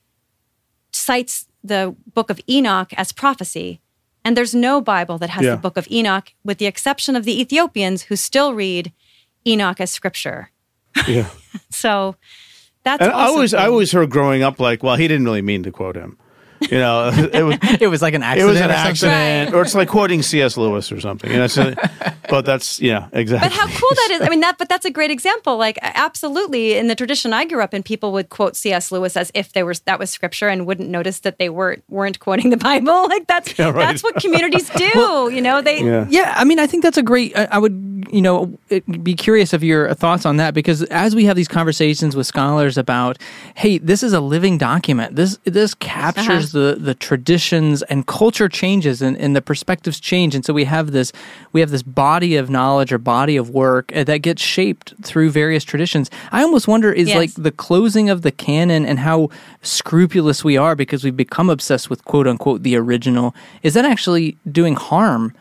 cites 0.93 1.47
the 1.63 1.95
book 2.13 2.31
of 2.31 2.41
Enoch 2.49 2.93
as 2.97 3.13
prophecy. 3.13 3.81
And 4.25 4.37
there's 4.37 4.55
no 4.55 4.81
Bible 4.81 5.19
that 5.19 5.31
has 5.31 5.45
Yeah. 5.45 5.51
the 5.53 5.61
book 5.61 5.77
of 5.77 5.89
Enoch, 5.91 6.33
with 6.45 6.59
the 6.59 6.67
exception 6.67 7.15
of 7.17 7.25
the 7.25 7.41
Ethiopians 7.41 8.05
who 8.05 8.17
still 8.17 8.55
read 8.55 8.93
Enoch 9.47 9.81
as 9.81 9.91
scripture. 9.91 10.51
Yeah. 11.09 11.29
So 11.71 12.17
that's 12.85 13.01
And 13.03 13.11
I 13.13 13.15
also 13.15 13.33
always, 13.35 13.55
I 13.55 13.65
cool. 13.65 13.73
always 13.73 13.93
heard 13.93 14.11
growing 14.11 14.43
up, 14.43 14.59
like, 14.61 14.83
well, 14.83 14.97
he 14.97 15.07
didn't 15.09 15.25
really 15.25 15.43
mean 15.43 15.63
to 15.65 15.71
quote 15.73 15.97
him. 15.97 16.19
You 16.61 16.79
know, 16.79 17.09
it 17.33 17.43
was 17.43 17.59
It 17.81 17.89
was 17.89 18.01
like 18.03 18.15
an 18.15 18.23
accident. 18.23 18.49
it 18.49 18.53
was 18.53 18.61
an 18.61 18.71
or 18.71 18.75
something. 18.75 18.91
accident, 19.11 19.55
or 19.55 19.63
it's 19.63 19.75
like 19.75 19.89
quoting 19.89 20.23
C.S. 20.23 20.57
Lewis 20.57 20.91
or 20.93 21.01
something. 21.01 21.31
You 21.31 21.39
know, 21.39 21.47
so, 21.47 21.75
but 22.31 22.47
that's 22.47 22.81
yeah, 22.81 23.09
exactly. 23.13 23.49
But 23.49 23.55
how 23.57 23.67
cool 23.67 23.91
that 23.91 24.09
is! 24.13 24.21
I 24.23 24.29
mean, 24.31 24.41
that 24.41 24.57
but 24.57 24.69
that's 24.71 24.87
a 24.87 24.91
great 24.91 25.11
example. 25.11 25.59
Like, 25.59 25.79
absolutely, 25.83 26.75
in 26.79 26.87
the 26.87 26.95
tradition 26.95 27.35
I 27.35 27.45
grew 27.45 27.61
up 27.63 27.75
in, 27.75 27.83
people 27.83 28.13
would 28.13 28.31
quote 28.31 28.57
C.S. 28.57 28.91
Lewis 28.93 29.15
as 29.17 29.31
if 29.35 29.53
they 29.53 29.63
were 29.63 29.75
that 29.85 29.99
was 29.99 30.11
scripture 30.11 30.49
and 30.49 30.65
wouldn't 30.67 30.89
notice 30.89 31.21
that 31.21 31.39
they 31.39 31.51
weren't 31.51 31.83
weren't 31.91 32.19
quoting 32.19 32.49
the 32.51 32.57
Bible. 32.57 33.09
Like 33.09 33.27
that's 33.27 33.59
Yeah, 33.59 33.67
right. 33.67 33.75
that's 33.87 34.03
what 34.03 34.15
communities 34.17 34.71
do. 34.71 35.29
you 35.35 35.43
know, 35.43 35.61
they 35.61 35.83
Yeah. 35.83 36.07
Yeah, 36.09 36.33
I 36.35 36.45
mean, 36.45 36.59
I 36.59 36.67
think 36.67 36.83
that's 36.83 36.97
a 36.99 37.03
great. 37.03 37.37
I, 37.37 37.45
I 37.51 37.59
would, 37.59 37.94
you 38.11 38.23
know, 38.23 38.59
be 39.03 39.15
curious 39.15 39.53
of 39.53 39.63
your 39.65 39.93
thoughts 39.95 40.25
on 40.27 40.37
that 40.39 40.55
because 40.55 40.83
as 40.85 41.15
we 41.15 41.25
have 41.25 41.37
these 41.37 41.49
conversations 41.49 42.17
with 42.17 42.27
scholars 42.27 42.77
about, 42.79 43.19
hey, 43.57 43.79
this 43.79 44.03
is 44.03 44.13
a 44.13 44.21
living 44.21 44.59
document. 44.59 45.17
This 45.17 45.39
this 45.45 45.75
captures 45.75 46.53
the 46.53 46.77
the 46.79 46.95
traditions 46.95 47.83
and 47.85 48.07
culture 48.07 48.49
changes 48.49 49.03
and, 49.03 49.17
and 49.19 49.35
the 49.35 49.43
perspectives 49.43 50.01
change, 50.01 50.35
and 50.35 50.45
so 50.45 50.53
we 50.53 50.65
have 50.65 50.93
this 50.93 51.13
we 51.53 51.61
have 51.61 51.71
this 51.71 51.83
body 51.83 52.37
of 52.37 52.51
knowledge 52.51 52.93
or 52.93 52.99
body 52.99 53.37
of 53.37 53.51
work 53.51 53.95
uh, 53.95 54.05
that 54.05 54.19
gets 54.19 54.43
shaped 54.43 54.95
through 55.03 55.31
various 55.31 55.65
traditions. 55.65 56.11
I 56.33 56.43
almost 56.43 56.69
wonder 56.69 56.93
is 56.93 57.09
Yes. 57.09 57.17
like 57.17 57.35
the 57.35 57.53
closing 57.53 58.11
of 58.11 58.23
the 58.23 58.33
canon 58.33 58.85
and 58.87 58.99
how 58.99 59.29
scrupulous 59.63 60.45
we 60.45 60.57
are 60.57 60.75
because 60.75 61.05
we've 61.05 61.17
become 61.17 61.49
obsessed 61.51 61.91
with 61.91 62.05
quote 62.05 62.27
unquote 62.27 62.63
the 62.63 62.77
original. 62.77 63.35
Is 63.63 63.75
that 63.75 63.85
actually 63.85 64.37
doing 64.51 64.77
harm? 64.77 65.35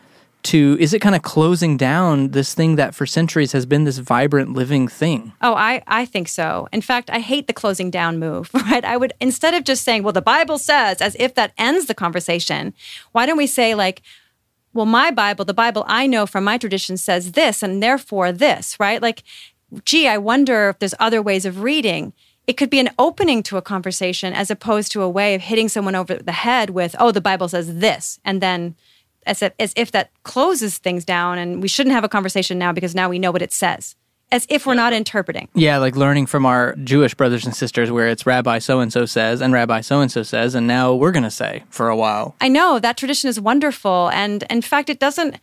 To 0.44 0.76
is 0.80 0.94
it 0.94 1.00
kind 1.00 1.14
of 1.14 1.22
closing 1.22 1.76
down 1.76 2.30
this 2.30 2.54
thing 2.54 2.76
that 2.76 2.94
for 2.94 3.06
centuries 3.06 3.52
has 3.52 3.66
been 3.66 3.84
this 3.84 3.98
vibrant 3.98 4.52
living 4.52 4.88
thing 4.88 5.32
Oh, 5.40 5.54
I, 5.54 5.82
I 5.86 6.04
think 6.06 6.28
so. 6.28 6.68
In 6.72 6.80
fact, 6.80 7.10
I 7.10 7.18
hate 7.18 7.46
the 7.46 7.52
closing 7.52 7.90
down 7.90 8.18
move, 8.18 8.50
right? 8.54 8.84
I 8.84 8.96
would, 8.96 9.12
instead 9.20 9.54
of 9.54 9.64
just 9.64 9.84
saying, 9.84 10.02
well, 10.02 10.12
the 10.12 10.22
Bible 10.22 10.58
says, 10.58 11.00
as 11.00 11.16
if 11.18 11.34
that 11.34 11.52
ends 11.58 11.86
the 11.86 11.94
conversation, 11.94 12.72
why 13.12 13.26
don't 13.26 13.36
we 13.36 13.46
say, 13.46 13.74
like, 13.74 14.02
well, 14.72 14.86
my 14.86 15.10
Bible, 15.10 15.44
the 15.44 15.54
Bible 15.54 15.84
I 15.86 16.06
know 16.06 16.26
from 16.26 16.44
my 16.44 16.58
tradition 16.58 16.96
says 16.96 17.32
this, 17.32 17.62
and 17.62 17.82
therefore 17.82 18.32
this, 18.32 18.78
right? 18.80 19.02
Like, 19.02 19.22
gee, 19.84 20.08
I 20.08 20.18
wonder 20.18 20.70
if 20.70 20.78
there's 20.78 20.94
other 20.98 21.20
ways 21.20 21.44
of 21.44 21.62
reading. 21.62 22.12
It 22.46 22.54
could 22.54 22.70
be 22.70 22.80
an 22.80 22.90
opening 22.98 23.42
to 23.44 23.56
a 23.56 23.62
conversation 23.62 24.32
as 24.32 24.50
opposed 24.50 24.92
to 24.92 25.02
a 25.02 25.08
way 25.08 25.34
of 25.34 25.42
hitting 25.42 25.68
someone 25.68 25.94
over 25.94 26.14
the 26.16 26.32
head 26.32 26.70
with, 26.70 26.96
oh, 26.98 27.10
the 27.10 27.20
Bible 27.20 27.48
says 27.48 27.78
this, 27.78 28.18
and 28.24 28.40
then 28.40 28.74
as 29.26 29.42
if, 29.42 29.52
as 29.58 29.72
if 29.76 29.92
that 29.92 30.10
closes 30.22 30.78
things 30.78 31.04
down 31.04 31.38
and 31.38 31.62
we 31.62 31.68
shouldn't 31.68 31.94
have 31.94 32.04
a 32.04 32.08
conversation 32.08 32.58
now 32.58 32.72
because 32.72 32.94
now 32.94 33.08
we 33.08 33.18
know 33.18 33.30
what 33.32 33.42
it 33.42 33.52
says. 33.52 33.96
As 34.32 34.46
if 34.48 34.66
we're 34.66 34.74
not 34.74 34.92
interpreting. 34.92 35.48
yeah 35.54 35.76
like 35.78 35.94
learning 35.96 36.26
from 36.26 36.44
our 36.46 36.74
jewish 36.76 37.14
brothers 37.14 37.44
and 37.44 37.54
sisters 37.54 37.90
where 37.92 38.08
it's 38.08 38.26
rabbi 38.26 38.58
so 38.58 38.80
and 38.80 38.92
so 38.92 39.06
says 39.06 39.40
and 39.40 39.52
rabbi 39.52 39.80
so 39.80 40.00
and 40.00 40.10
so 40.10 40.22
says 40.24 40.54
and 40.56 40.66
now 40.66 40.92
we're 40.94 41.12
going 41.12 41.22
to 41.22 41.30
say 41.30 41.62
for 41.68 41.88
a 41.88 41.96
while 41.96 42.34
I 42.40 42.48
know 42.48 42.78
that 42.80 42.96
tradition 42.96 43.28
is 43.28 43.38
wonderful, 43.38 44.10
and 44.12 44.42
in 44.50 44.62
fact, 44.62 44.88
it 44.90 44.98
doesn't. 44.98 45.36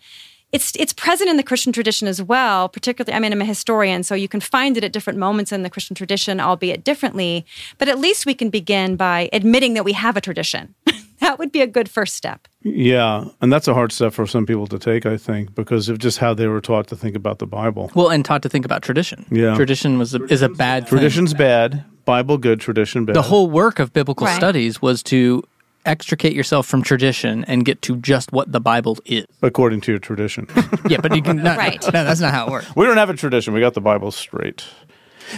It's 0.51 0.75
it's 0.75 0.91
present 0.91 1.29
in 1.29 1.37
the 1.37 1.43
Christian 1.43 1.71
tradition 1.71 2.07
as 2.09 2.21
well. 2.21 2.67
Particularly, 2.67 3.15
I 3.15 3.19
mean, 3.19 3.31
I'm 3.31 3.41
a 3.41 3.45
historian, 3.45 4.03
so 4.03 4.15
you 4.15 4.27
can 4.27 4.41
find 4.41 4.75
it 4.75 4.83
at 4.83 4.91
different 4.91 5.17
moments 5.19 5.51
in 5.53 5.63
the 5.63 5.69
Christian 5.69 5.95
tradition, 5.95 6.41
albeit 6.41 6.83
differently. 6.83 7.45
But 7.77 7.87
at 7.87 7.97
least 7.99 8.25
we 8.25 8.33
can 8.33 8.49
begin 8.49 8.97
by 8.97 9.29
admitting 9.31 9.75
that 9.75 9.85
we 9.85 9.93
have 9.93 10.17
a 10.17 10.21
tradition. 10.21 10.75
that 11.21 11.39
would 11.39 11.51
be 11.51 11.61
a 11.61 11.67
good 11.67 11.89
first 11.89 12.15
step. 12.15 12.47
yeah, 12.61 13.25
and 13.41 13.51
that's 13.53 13.67
a 13.67 13.73
hard 13.73 13.91
step 13.91 14.13
for 14.13 14.27
some 14.27 14.45
people 14.45 14.67
to 14.67 14.77
take, 14.77 15.05
I 15.05 15.17
think, 15.17 15.55
because 15.55 15.87
of 15.89 15.97
just 15.97 16.17
how 16.19 16.33
they 16.33 16.47
were 16.47 16.61
taught 16.61 16.87
to 16.87 16.95
think 16.95 17.15
about 17.15 17.39
the 17.39 17.47
Bible. 17.47 17.89
well 17.95 18.09
and 18.09 18.23
taught 18.25 18.41
to 18.43 18.49
think 18.49 18.65
about 18.65 18.81
tradition 18.83 19.25
Yeah. 19.31 19.55
tradition 19.55 19.97
was 19.97 20.13
a, 20.13 20.23
is 20.25 20.41
a 20.41 20.49
bad 20.49 20.83
thing. 20.83 20.97
Tradition's 20.97 21.33
bad, 21.33 21.83
Bible 22.05 22.37
good, 22.37 22.59
tradition 22.59 23.05
bad. 23.05 23.15
the 23.15 23.21
whole 23.23 23.49
work 23.49 23.79
of 23.79 23.93
biblical 23.93 24.27
Right. 24.27 24.35
studies 24.35 24.81
was 24.81 25.01
to 25.03 25.43
extricate 25.85 26.33
yourself 26.33 26.67
from 26.67 26.83
tradition 26.83 27.43
and 27.45 27.65
get 27.65 27.81
to 27.81 27.95
just 27.97 28.31
what 28.31 28.51
the 28.51 28.59
bible 28.61 28.99
is 29.05 29.25
according 29.41 29.81
to 29.81 29.91
your 29.91 29.97
tradition. 29.99 30.47
yeah 30.87 30.97
but 31.01 31.15
you 31.15 31.23
can 31.23 31.37
no, 31.37 31.55
Right. 31.57 31.81
no, 31.85 32.03
that's 32.03 32.19
not 32.21 32.31
how 32.31 32.45
it 32.47 32.51
works 32.51 32.75
we 32.75 32.85
don't 32.85 32.97
have 32.97 33.09
a 33.09 33.15
tradition. 33.15 33.53
We 33.55 33.61
got 33.61 33.73
the 33.73 33.81
Bible 33.81 34.11
straight. 34.11 34.63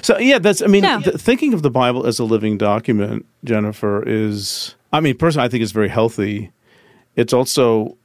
So 0.02 0.18
yeah, 0.18 0.40
that's. 0.40 0.62
I 0.62 0.68
mean, 0.68 0.82
No. 0.82 1.00
th- 1.02 1.16
thinking 1.18 1.54
of 1.54 1.62
the 1.62 1.70
Bible 1.70 2.06
as 2.08 2.18
a 2.20 2.24
living 2.24 2.58
document, 2.58 3.26
Jennifer, 3.44 4.02
is. 4.08 4.76
I 4.94 5.00
mean, 5.02 5.18
personally, 5.18 5.46
I 5.46 5.50
think 5.50 5.64
it's 5.64 5.72
very 5.72 5.90
healthy. 5.90 6.52
It's 7.16 7.34
also 7.34 7.98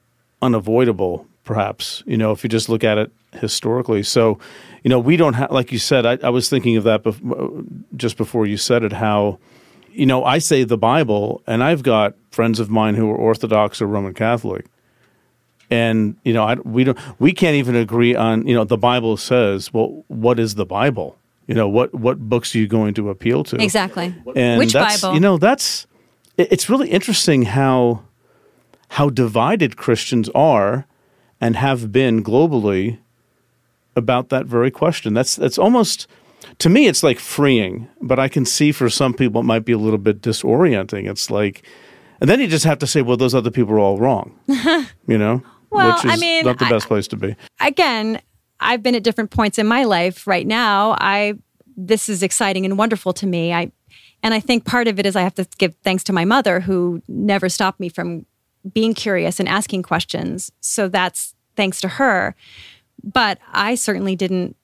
unavoidable, 0.43 1.27
perhaps. 1.45 2.03
You 2.07 2.17
know, 2.17 2.33
if 2.33 2.43
you 2.43 2.49
just 2.49 2.69
look 2.69 2.83
at 2.83 2.99
it 2.99 3.13
historically. 3.35 4.03
So, 4.03 4.39
you 4.83 4.89
know, 4.89 4.99
we 4.99 5.17
don't 5.17 5.35
have, 5.35 5.51
like 5.53 5.71
you 5.71 5.79
said. 5.79 6.07
I, 6.07 6.19
I 6.27 6.31
was 6.31 6.49
thinking 6.49 6.77
of 6.77 6.85
that 6.85 7.05
bef- 7.05 7.67
just 7.95 8.17
before 8.17 8.47
you 8.47 8.57
said 8.57 8.83
it. 8.83 8.93
How, 8.93 9.39
you 9.93 10.07
know, 10.07 10.25
I 10.25 10.39
say 10.39 10.65
the 10.65 10.79
Bible, 10.79 11.43
and 11.47 11.63
I've 11.63 11.83
got 11.83 12.15
friends 12.31 12.59
of 12.59 12.71
mine 12.71 12.95
who 12.95 13.09
are 13.11 13.17
Orthodox 13.17 13.83
or 13.83 13.87
Roman 13.87 14.15
Catholic 14.15 14.67
and 15.71 16.17
you 16.25 16.33
know 16.33 16.45
I, 16.45 16.55
we 16.55 16.85
don't 16.85 16.99
we 17.19 17.33
can't 17.33 17.57
even 17.57 17.77
agree 17.77 18.15
on 18.15 18.47
you 18.47 18.55
know 18.55 18.65
the 18.65 18.79
bible 18.79 19.19
says 19.19 19.71
well 19.71 20.03
what 20.09 20.41
is 20.41 20.55
the 20.55 20.65
bible 20.65 21.19
you 21.47 21.55
know 21.55 21.69
what 21.69 21.95
what 21.95 22.19
books 22.19 22.55
are 22.55 22.59
you 22.59 22.67
going 22.67 22.95
to 22.95 23.11
appeal 23.11 23.45
to 23.45 23.57
Exactly. 23.63 24.15
and 24.35 24.59
Which 24.59 24.73
Bible? 24.73 25.13
you 25.13 25.21
know 25.21 25.37
that's 25.37 25.87
it's 26.39 26.71
really 26.71 26.89
interesting 26.91 27.43
how 27.43 28.03
how 28.91 29.11
divided 29.11 29.77
christians 29.77 30.29
are 30.35 30.87
and 31.41 31.57
have 31.57 31.93
been 31.93 32.23
globally 32.25 32.99
about 33.97 34.29
that 34.31 34.47
very 34.47 34.71
question 34.71 35.15
that's 35.15 35.37
that's 35.37 35.59
almost 35.59 36.07
to 36.61 36.69
me, 36.69 36.87
it's 36.87 37.03
like 37.03 37.19
freeing, 37.19 37.89
but 38.01 38.19
I 38.19 38.29
can 38.29 38.45
see 38.45 38.71
for 38.73 38.89
some 38.89 39.13
people 39.13 39.41
it 39.41 39.45
might 39.45 39.65
be 39.65 39.73
a 39.73 39.79
little 39.79 39.99
bit 39.99 40.23
disorienting. 40.23 41.09
It's 41.11 41.31
like, 41.31 41.63
and 42.21 42.31
then 42.31 42.41
you 42.41 42.47
just 42.47 42.65
have 42.65 42.79
to 42.79 42.87
say, 42.87 43.03
well, 43.03 43.17
those 43.17 43.35
other 43.35 43.51
people 43.51 43.75
are 43.75 43.79
all 43.81 43.99
wrong, 43.99 44.39
you 45.07 45.19
know, 45.19 45.43
Well, 45.71 45.95
which 45.97 46.05
is 46.05 46.13
I 46.13 46.17
mean, 46.17 46.45
not 46.45 46.59
the 46.59 46.67
I- 46.67 46.71
best 46.71 46.87
place 46.87 47.09
to 47.09 47.17
be. 47.17 47.35
again, 47.61 48.21
I've 48.61 48.83
been 48.85 48.95
at 48.95 49.03
different 49.03 49.31
points 49.31 49.59
in 49.59 49.67
my 49.67 49.85
life. 49.85 50.27
Right 50.29 50.47
now, 50.47 50.97
I 51.01 51.35
this 51.77 52.09
is 52.09 52.23
exciting 52.23 52.65
and 52.65 52.79
wonderful 52.79 53.13
to 53.15 53.27
me. 53.27 53.53
I 53.53 53.73
and 54.23 54.35
I 54.35 54.41
think 54.41 54.65
part 54.65 54.89
of 54.89 54.99
it 54.99 55.07
is 55.07 55.17
I 55.17 55.23
have 55.23 55.35
to 55.37 55.47
give 55.59 55.75
thanks 55.83 56.05
to 56.05 56.13
my 56.13 56.25
mother 56.25 56.61
who 56.61 57.03
never 57.09 57.49
stopped 57.49 57.81
me 57.81 57.89
from 57.89 58.27
being 58.73 58.95
curious 58.95 59.39
and 59.39 59.49
asking 59.49 59.83
questions. 59.83 60.51
So 60.61 60.89
that's 60.89 61.35
thanks 61.57 61.81
to 61.81 61.89
her. 61.89 62.35
But 63.03 63.39
I 63.53 63.77
certainly 63.77 64.17
didn't 64.17 64.57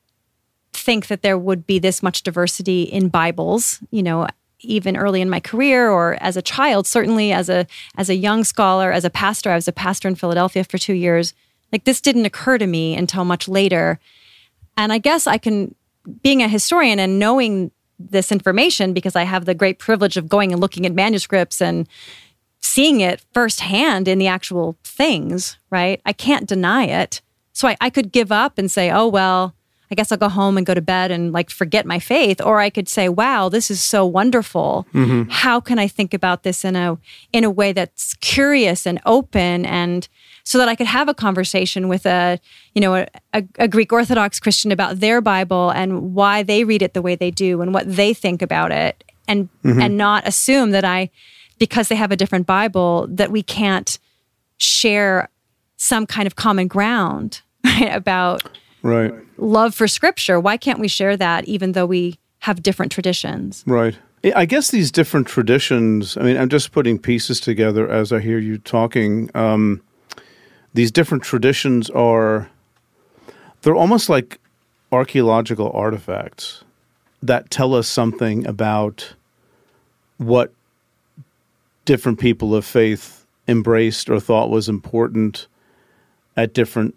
think 0.73 1.07
that 1.07 1.23
there 1.23 1.39
would 1.39 1.67
be 1.67 1.79
this 1.79 2.03
much 2.03 2.23
diversity 2.23 2.83
in 2.83 3.09
Bibles, 3.09 3.81
you 3.91 4.03
know, 4.03 4.27
even 4.61 4.97
early 4.97 5.21
in 5.21 5.31
my 5.31 5.41
career 5.41 5.89
or 5.91 6.17
as 6.21 6.37
a 6.37 6.43
child, 6.43 6.87
certainly 6.87 7.33
as 7.33 7.49
a 7.49 7.67
as 7.97 8.09
a 8.09 8.17
young 8.17 8.45
scholar, 8.45 8.91
as 8.91 9.05
a 9.05 9.11
pastor, 9.11 9.51
I 9.51 9.55
was 9.55 9.69
a 9.69 9.73
pastor 9.73 10.09
in 10.09 10.15
Philadelphia 10.15 10.65
for 10.65 10.79
2 10.79 10.95
years. 10.95 11.35
Like 11.71 11.85
this 11.85 12.01
didn't 12.01 12.27
occur 12.27 12.59
to 12.59 12.67
me 12.67 12.97
until 12.97 13.25
much 13.25 13.49
later. 13.49 14.01
And 14.77 14.93
I 14.93 14.99
guess 14.99 15.27
I 15.27 15.39
can 15.39 15.75
being 16.23 16.43
a 16.43 16.49
historian 16.49 16.99
and 16.99 17.19
knowing 17.19 17.71
this 17.99 18.33
information 18.33 18.93
because 18.93 19.17
I 19.17 19.25
have 19.25 19.45
the 19.45 19.55
great 19.55 19.79
privilege 19.79 20.17
of 20.17 20.29
going 20.29 20.53
and 20.53 20.61
looking 20.61 20.87
at 20.87 20.93
manuscripts 20.93 21.61
and 21.63 21.89
seeing 22.61 23.01
it 23.01 23.25
firsthand 23.33 24.09
in 24.09 24.19
the 24.19 24.27
actual 24.27 24.77
things, 24.85 25.59
right? 25.71 26.01
I 26.05 26.13
can't 26.13 26.49
deny 26.49 26.85
it. 26.85 27.21
So 27.53 27.69
I, 27.69 27.77
I 27.81 27.91
could 27.91 28.11
give 28.11 28.33
up 28.33 28.59
and 28.59 28.71
say, 28.71 28.91
oh, 28.91 29.07
well, 29.07 29.55
I 29.95 29.97
guess 29.97 30.11
I'll 30.11 30.19
go 30.19 30.29
home 30.29 30.57
and 30.57 30.67
go 30.67 30.75
to 30.75 30.81
bed 30.81 31.13
and 31.13 31.33
like 31.33 31.51
forget 31.51 31.87
my 31.87 32.01
faith. 32.01 32.41
Or 32.41 32.59
I 32.59 32.69
could 32.69 32.89
say, 32.89 33.09
wow, 33.09 33.49
this 33.49 33.71
is 33.71 33.81
so 33.81 34.05
wonderful. 34.05 34.89
Mm-hmm. 34.93 35.31
How 35.31 35.61
can 35.61 35.79
I 35.79 35.87
think 35.87 36.13
about 36.13 36.43
this 36.43 36.65
in 36.65 36.75
a 36.75 36.99
in 37.33 37.45
a 37.45 37.51
way 37.51 37.73
that's 37.73 38.15
curious 38.15 38.89
and 38.89 39.01
open 39.07 39.65
and 39.65 40.09
so 40.43 40.59
that 40.59 40.69
I 40.69 40.75
could 40.75 40.89
have 40.89 41.09
a 41.09 41.15
conversation 41.15 41.87
with 41.87 42.07
a, 42.07 42.41
you 42.75 42.81
know, 42.81 42.97
a, 42.97 43.07
a, 43.33 43.45
a 43.61 43.69
Greek 43.69 43.93
Orthodox 43.93 44.41
Christian 44.41 44.73
about 44.73 44.99
their 44.99 45.21
Bible 45.21 45.71
and 45.71 46.13
why 46.13 46.43
they 46.43 46.65
read 46.65 46.83
it 46.83 46.93
the 46.93 47.01
way 47.01 47.15
they 47.15 47.31
do 47.31 47.63
and 47.63 47.73
what 47.73 47.87
they 47.87 48.13
think 48.13 48.43
about 48.43 48.73
it 48.73 49.05
and 49.29 49.49
mm-hmm. 49.63 49.81
and 49.81 49.97
not 49.97 50.27
assume 50.27 50.73
that 50.73 50.85
I 50.85 51.09
because 51.61 51.87
they 51.87 51.95
have 51.95 52.11
a 52.11 52.17
different 52.17 52.49
Bible 52.49 53.07
that 53.11 53.31
we 53.31 53.45
can't 53.45 53.97
share 54.57 55.29
some 55.77 56.05
kind 56.05 56.27
of 56.27 56.35
common 56.35 56.67
ground 56.67 57.43
right, 57.65 57.91
about 57.95 58.43
Right, 58.85 59.13
love 59.39 59.75
for 59.75 59.89
scripture. 59.89 60.39
Why 60.39 60.57
can't 60.57 60.79
we 60.79 60.89
share 60.89 61.17
that 61.17 61.47
even 61.47 61.73
though 61.73 61.87
we 61.87 62.19
have 62.41 62.63
different 62.63 62.93
traditions? 62.93 63.65
right. 63.67 63.99
I 64.35 64.47
guess 64.47 64.71
these 64.71 64.91
different 64.91 65.27
traditions. 65.27 66.17
I 66.17 66.23
mean, 66.23 66.39
I'm 66.39 66.49
just 66.49 66.73
putting 66.73 66.99
pieces 66.99 67.41
together 67.41 67.91
as 67.91 68.11
I 68.11 68.21
hear 68.21 68.39
you 68.39 68.57
talking. 68.57 69.31
Um, 69.35 69.83
these 70.73 70.91
different 70.91 71.23
traditions 71.23 71.91
are 71.91 72.49
they're 73.63 73.75
almost 73.75 74.09
like 74.09 74.39
archaeological 74.93 75.71
artifacts 75.73 76.65
that 77.23 77.51
tell 77.51 77.75
us 77.75 77.89
something 77.89 78.47
about 78.47 79.15
what 80.19 80.53
different 81.85 82.19
people 82.19 82.55
of 82.55 82.65
faith 82.65 83.27
embraced 83.49 84.09
or 84.09 84.21
thought 84.21 84.51
was 84.51 84.69
important 84.69 85.47
at 86.37 86.55
different 86.55 86.95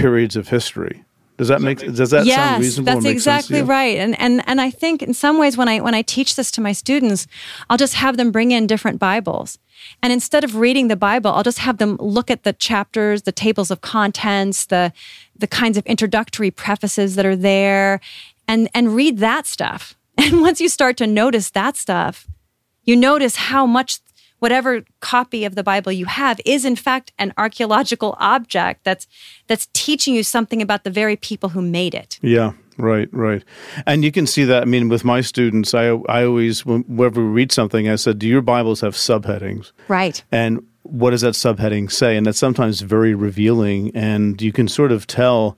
periods 0.00 0.36
of 0.36 0.48
history. 0.48 1.04
Does 1.40 1.48
that 1.48 1.62
make 1.62 1.78
does 1.78 2.10
that 2.10 2.26
sound 2.26 2.62
reasonable? 2.62 2.92
or 2.92 2.94
that's 2.96 3.04
make 3.04 3.20
sense 3.20 3.24
to 3.24 3.54
exactly 3.54 3.58
you? 3.60 3.64
right. 3.64 3.96
And 3.96 4.18
and 4.20 4.42
and 4.46 4.60
I 4.60 4.70
think 4.70 5.02
in 5.02 5.14
some 5.14 5.38
ways 5.38 5.56
when 5.56 5.68
I 5.68 5.80
when 5.80 5.94
I 5.94 6.02
teach 6.02 6.36
this 6.36 6.50
to 6.50 6.60
my 6.60 6.72
students, 6.72 7.26
I'll 7.70 7.78
just 7.78 7.94
have 7.94 8.18
them 8.18 8.30
bring 8.30 8.50
in 8.50 8.66
different 8.66 8.98
Bibles. 8.98 9.58
And 10.02 10.12
instead 10.12 10.44
of 10.44 10.56
reading 10.56 10.88
the 10.88 10.96
Bible, 10.96 11.30
I'll 11.30 11.42
just 11.42 11.60
have 11.60 11.78
them 11.78 11.96
look 11.96 12.30
at 12.30 12.42
the 12.42 12.52
chapters, 12.52 13.22
the 13.22 13.32
tables 13.32 13.70
of 13.70 13.80
contents, 13.80 14.66
the 14.66 14.92
the 15.34 15.46
kinds 15.46 15.78
of 15.78 15.86
introductory 15.86 16.50
prefaces 16.50 17.16
that 17.16 17.24
are 17.24 17.36
there 17.36 18.00
and 18.46 18.68
and 18.74 18.94
read 18.94 19.18
that 19.18 19.46
stuff. 19.46 19.96
And 20.18 20.42
once 20.42 20.60
you 20.60 20.68
start 20.68 20.98
to 20.98 21.06
notice 21.06 21.48
that 21.52 21.78
stuff, 21.78 22.28
you 22.84 22.94
notice 22.94 23.36
how 23.36 23.64
much 23.64 24.00
whatever 24.40 24.82
copy 25.00 25.44
of 25.44 25.54
the 25.54 25.62
bible 25.62 25.92
you 25.92 26.06
have 26.06 26.40
is 26.44 26.64
in 26.64 26.76
fact 26.76 27.12
an 27.18 27.32
archaeological 27.38 28.16
object 28.18 28.84
that's 28.84 29.06
that's 29.46 29.68
teaching 29.72 30.14
you 30.14 30.22
something 30.22 30.60
about 30.60 30.84
the 30.84 30.90
very 30.90 31.16
people 31.16 31.50
who 31.50 31.62
made 31.62 31.94
it 31.94 32.18
Yeah, 32.22 32.52
right, 32.76 33.08
right. 33.12 33.44
And 33.86 34.04
you 34.04 34.12
can 34.12 34.26
see 34.26 34.44
that. 34.44 34.62
I 34.62 34.64
mean, 34.66 34.88
with 34.88 35.04
my 35.04 35.20
students, 35.20 35.74
I 35.74 35.88
I 36.08 36.24
always 36.24 36.64
whenever 36.66 37.22
we 37.22 37.28
read 37.28 37.52
something, 37.52 37.88
I 37.88 37.96
said, 37.96 38.18
"Do 38.18 38.26
your 38.26 38.42
Bibles 38.42 38.80
have 38.80 38.94
subheadings?" 38.94 39.72
right 39.88 40.22
And 40.32 40.66
what 40.82 41.10
does 41.10 41.20
that 41.20 41.34
subheading 41.34 41.90
say? 41.90 42.16
And 42.16 42.26
that's 42.26 42.38
sometimes 42.38 42.80
very 42.80 43.14
revealing, 43.14 43.90
and 43.94 44.40
you 44.40 44.52
can 44.52 44.68
sort 44.68 44.92
of 44.92 45.06
tell 45.06 45.56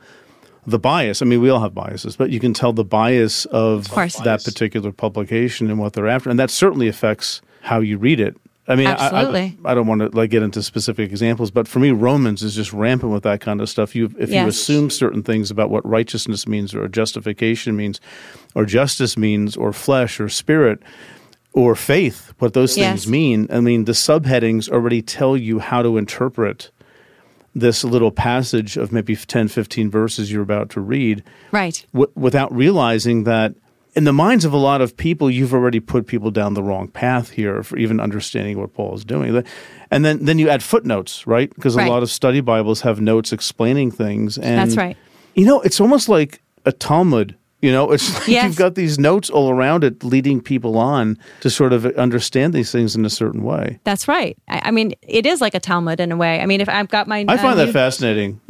the 0.67 0.79
bias. 0.79 1.23
I 1.23 1.25
mean, 1.25 1.41
we 1.41 1.51
all 1.51 1.61
have 1.61 1.75
biases, 1.75 2.17
but 2.17 2.31
you 2.31 2.41
can 2.41 2.55
tell 2.55 2.73
the 2.73 2.85
bias 2.85 3.47
of, 3.47 3.89
course. 3.91 4.17
that 4.17 4.45
particular 4.45 4.93
publication 4.93 5.71
and 5.71 5.79
what 5.79 5.93
they're 5.93 6.09
after, 6.09 6.31
and 6.31 6.39
that 6.39 6.51
certainly 6.51 6.89
affects 6.89 7.41
how 7.63 7.81
you 7.81 7.99
read 7.99 8.21
it. 8.21 8.37
I 8.69 8.77
mean, 8.77 8.87
I- 8.87 8.93
I- 9.09 9.23
I, 9.65 9.75
don't 9.75 9.87
want 9.89 10.01
to 10.03 10.09
like 10.17 10.31
get 10.31 10.43
into 10.43 10.63
specific 10.63 11.11
examples, 11.11 11.51
but 11.51 11.67
for 11.67 11.81
me, 11.81 11.91
Romans 11.91 12.43
is 12.45 12.55
just 12.55 12.73
rampant 12.73 13.13
with 13.13 13.25
that 13.25 13.41
kind 13.41 13.61
of 13.61 13.69
stuff. 13.69 13.95
You, 13.97 14.15
if 14.19 14.31
you 14.31 14.37
assume 14.49 14.89
certain 14.91 15.23
things 15.25 15.51
about 15.51 15.69
what 15.71 15.85
righteousness 15.85 16.47
means, 16.47 16.73
or 16.75 16.87
justification 16.87 17.77
means, 17.77 18.01
or 18.55 18.65
justice 18.65 19.17
means, 19.17 19.57
or 19.57 19.73
flesh, 19.73 20.21
or 20.21 20.29
spirit, 20.29 20.81
or 21.53 21.75
faith, 21.75 22.33
what 22.39 22.55
those 22.55 22.75
things 22.77 23.05
Yes. 23.05 23.07
mean. 23.09 23.49
I 23.51 23.61
mean, 23.61 23.85
the 23.85 23.93
subheadings 23.93 24.69
already 24.71 25.03
tell 25.03 25.37
you 25.37 25.59
how 25.59 25.83
to 25.83 25.99
interpret 25.99 26.71
this 27.55 27.85
little 27.85 28.11
passage 28.13 28.77
of 28.79 28.93
maybe 28.93 29.15
10, 29.17 29.49
15 29.49 29.91
verses 29.91 30.33
you're 30.33 30.41
about 30.43 30.71
to 30.71 30.81
read 30.81 31.23
right 31.51 31.85
w- 31.93 32.11
without 32.15 32.51
realizing 32.55 33.25
that 33.25 33.55
in 33.95 34.05
the 34.05 34.13
minds 34.13 34.45
of 34.45 34.53
a 34.53 34.57
lot 34.57 34.81
of 34.81 34.97
people, 34.97 35.31
you've 35.31 35.53
already 35.53 35.81
put 35.81 36.07
people 36.07 36.31
down 36.31 36.55
the 36.55 36.63
wrong 36.63 36.89
path 36.89 37.31
here 37.31 37.63
for 37.63 37.77
even 37.77 38.01
understanding 38.01 38.59
what 38.59 38.73
Paul 38.73 38.95
is 38.95 39.05
doing. 39.05 39.45
And 39.91 40.05
then, 40.05 40.25
then 40.25 40.39
you 40.39 40.49
add 40.49 40.63
footnotes, 40.63 41.27
right? 41.27 41.55
Because 41.55 41.77
Right. 41.77 41.87
a 41.87 41.91
lot 41.91 42.03
of 42.03 42.11
study 42.11 42.41
Bibles 42.41 42.81
have 42.83 43.01
notes 43.01 43.33
explaining 43.33 43.91
things. 43.91 44.39
And 44.39 44.59
That's 44.59 44.77
right. 44.77 44.97
You 45.35 45.45
know, 45.45 45.61
it's 45.61 45.81
almost 45.81 46.09
like 46.09 46.41
a 46.65 46.73
Talmud. 46.73 47.37
You 47.63 47.73
know, 47.73 47.93
it's 47.93 48.13
like 48.19 48.29
Yes. 48.29 48.45
you've 48.45 48.57
got 48.57 48.75
these 48.75 48.99
notes 48.99 49.31
all 49.31 49.51
around 49.51 49.85
it 49.85 50.03
leading 50.05 50.41
people 50.41 50.77
on 50.79 51.17
to 51.41 51.49
sort 51.49 51.73
of 51.73 51.87
understand 51.97 52.53
these 52.53 52.71
things 52.73 52.95
in 52.97 53.05
a 53.05 53.11
certain 53.11 53.43
way. 53.43 53.79
that's 53.85 54.07
right 54.09 54.37
I, 54.49 54.63
I 54.65 54.71
mean 54.73 54.95
it 55.03 55.25
is 55.27 55.41
like 55.41 55.55
a 55.55 55.61
talmud 55.61 56.01
in 56.01 56.11
a 56.13 56.17
way 56.17 56.41
i 56.41 56.47
mean 56.47 56.61
if 56.61 56.69
i've 56.69 56.89
got 56.89 57.07
my 57.07 57.25
I 57.29 57.37
find 57.37 57.59
uh, 57.59 57.65
that 57.67 57.73
fascinating. 57.73 58.41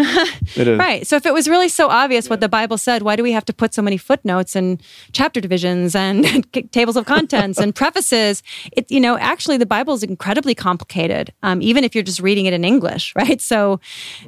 it 0.56 0.66
is. 0.68 0.78
Right. 0.78 1.06
So 1.06 1.16
if 1.16 1.26
it 1.26 1.34
was 1.34 1.46
really 1.48 1.68
so 1.68 1.88
obvious 1.88 2.28
what 2.30 2.40
the 2.40 2.48
Bible 2.48 2.78
said, 2.78 3.02
why 3.02 3.16
do 3.16 3.22
we 3.22 3.32
have 3.32 3.44
to 3.44 3.52
put 3.52 3.74
so 3.74 3.82
many 3.82 3.96
footnotes 3.96 4.56
and 4.56 4.80
chapter 5.12 5.40
divisions 5.40 5.94
and 5.94 6.24
tables 6.72 6.96
of 6.96 7.04
contents 7.04 7.58
and 7.58 7.74
prefaces? 7.74 8.42
It, 8.72 8.90
you 8.90 9.00
know, 9.00 9.16
actually, 9.18 9.58
the 9.58 9.66
Bible 9.66 9.94
is 9.94 10.02
incredibly 10.02 10.54
complicated, 10.54 11.32
um, 11.42 11.60
even 11.62 11.84
if 11.84 11.94
you're 11.94 12.04
just 12.04 12.20
reading 12.20 12.46
it 12.46 12.52
in 12.54 12.64
English, 12.64 13.12
right? 13.16 13.40
So 13.40 13.78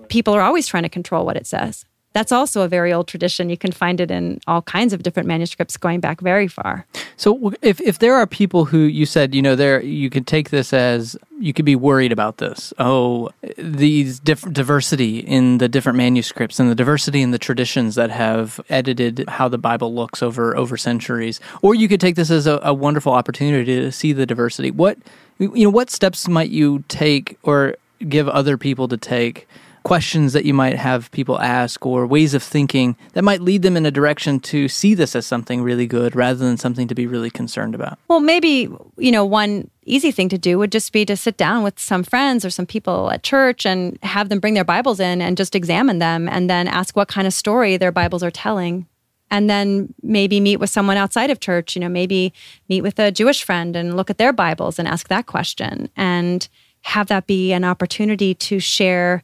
people 0.08 0.34
are 0.34 0.42
always 0.42 0.66
trying 0.66 0.84
to 0.84 0.88
control 0.88 1.24
what 1.24 1.36
it 1.36 1.46
says. 1.46 1.84
That's 2.14 2.30
also 2.30 2.62
a 2.62 2.68
very 2.68 2.92
old 2.92 3.08
tradition. 3.08 3.50
You 3.50 3.56
can 3.56 3.72
find 3.72 4.00
it 4.00 4.08
in 4.08 4.40
all 4.46 4.62
kinds 4.62 4.92
of 4.92 5.02
different 5.02 5.26
manuscripts 5.26 5.76
going 5.76 5.98
back 5.98 6.20
very 6.20 6.46
far. 6.46 6.86
So 7.16 7.52
if 7.60 7.80
if 7.80 7.98
there 7.98 8.14
are 8.14 8.26
people 8.26 8.64
who 8.64 8.78
you 8.78 9.04
said 9.04 9.34
you 9.34 9.42
know 9.42 9.56
there 9.56 9.82
you 9.82 10.08
could 10.10 10.26
take 10.26 10.50
this 10.50 10.72
as 10.72 11.16
you 11.40 11.52
could 11.52 11.64
be 11.64 11.76
worried 11.76 12.12
about 12.12 12.38
this 12.38 12.72
oh 12.78 13.30
these 13.58 14.20
different 14.20 14.54
diversity 14.54 15.18
in 15.18 15.58
the 15.58 15.68
different 15.68 15.96
manuscripts 15.96 16.60
and 16.60 16.70
the 16.70 16.74
diversity 16.74 17.20
in 17.20 17.32
the 17.32 17.38
traditions 17.38 17.96
that 17.96 18.10
have 18.10 18.60
edited 18.68 19.24
how 19.28 19.48
the 19.48 19.58
Bible 19.58 19.94
looks 19.94 20.22
over 20.22 20.56
over 20.56 20.76
centuries 20.76 21.40
or 21.62 21.74
you 21.74 21.88
could 21.88 22.00
take 22.00 22.14
this 22.14 22.30
as 22.30 22.46
a, 22.46 22.60
a 22.62 22.72
wonderful 22.72 23.12
opportunity 23.12 23.80
to 23.80 23.90
see 23.90 24.12
the 24.12 24.26
diversity 24.26 24.70
what 24.70 24.98
you 25.38 25.64
know 25.64 25.70
what 25.70 25.90
steps 25.90 26.28
might 26.28 26.50
you 26.50 26.84
take 26.88 27.38
or 27.42 27.76
give 28.08 28.28
other 28.28 28.56
people 28.56 28.86
to 28.88 28.96
take 28.96 29.48
questions 29.84 30.32
that 30.32 30.46
you 30.46 30.54
might 30.54 30.76
have 30.76 31.10
people 31.10 31.38
ask 31.40 31.84
or 31.84 32.06
ways 32.06 32.32
of 32.34 32.42
thinking 32.42 32.96
that 33.12 33.22
might 33.22 33.42
lead 33.42 33.62
them 33.62 33.76
in 33.76 33.84
a 33.84 33.90
direction 33.90 34.40
to 34.40 34.66
see 34.66 34.94
this 34.94 35.14
as 35.14 35.26
something 35.26 35.62
really 35.62 35.86
good 35.86 36.16
rather 36.16 36.38
than 36.38 36.56
something 36.56 36.88
to 36.88 36.94
be 36.94 37.06
really 37.06 37.30
concerned 37.30 37.74
about. 37.74 37.98
Well, 38.08 38.20
maybe, 38.20 38.68
you 38.96 39.12
know, 39.12 39.24
one 39.26 39.70
easy 39.84 40.10
thing 40.10 40.30
to 40.30 40.38
do 40.38 40.58
would 40.58 40.72
just 40.72 40.90
be 40.90 41.04
to 41.04 41.16
sit 41.16 41.36
down 41.36 41.62
with 41.62 41.78
some 41.78 42.02
friends 42.02 42.44
or 42.44 42.50
some 42.50 42.64
people 42.66 43.10
at 43.10 43.22
church 43.22 43.66
and 43.66 43.98
have 44.02 44.30
them 44.30 44.40
bring 44.40 44.54
their 44.54 44.64
Bibles 44.64 45.00
in 45.00 45.20
and 45.20 45.36
just 45.36 45.54
examine 45.54 45.98
them 45.98 46.28
and 46.28 46.48
then 46.48 46.66
ask 46.66 46.96
what 46.96 47.08
kind 47.08 47.26
of 47.26 47.34
story 47.34 47.76
their 47.76 47.92
Bibles 47.92 48.22
are 48.22 48.30
telling. 48.30 48.86
And 49.30 49.50
then 49.50 49.92
maybe 50.02 50.40
meet 50.40 50.58
with 50.58 50.70
someone 50.70 50.96
outside 50.96 51.28
of 51.28 51.40
church, 51.40 51.76
you 51.76 51.80
know, 51.80 51.88
maybe 51.88 52.32
meet 52.70 52.80
with 52.82 52.98
a 52.98 53.12
Jewish 53.12 53.42
friend 53.42 53.76
and 53.76 53.96
look 53.96 54.08
at 54.08 54.16
their 54.16 54.32
Bibles 54.32 54.78
and 54.78 54.88
ask 54.88 55.08
that 55.08 55.26
question 55.26 55.90
and 55.94 56.48
have 56.82 57.08
that 57.08 57.26
be 57.26 57.52
an 57.52 57.64
opportunity 57.64 58.34
to 58.34 58.60
share 58.60 59.22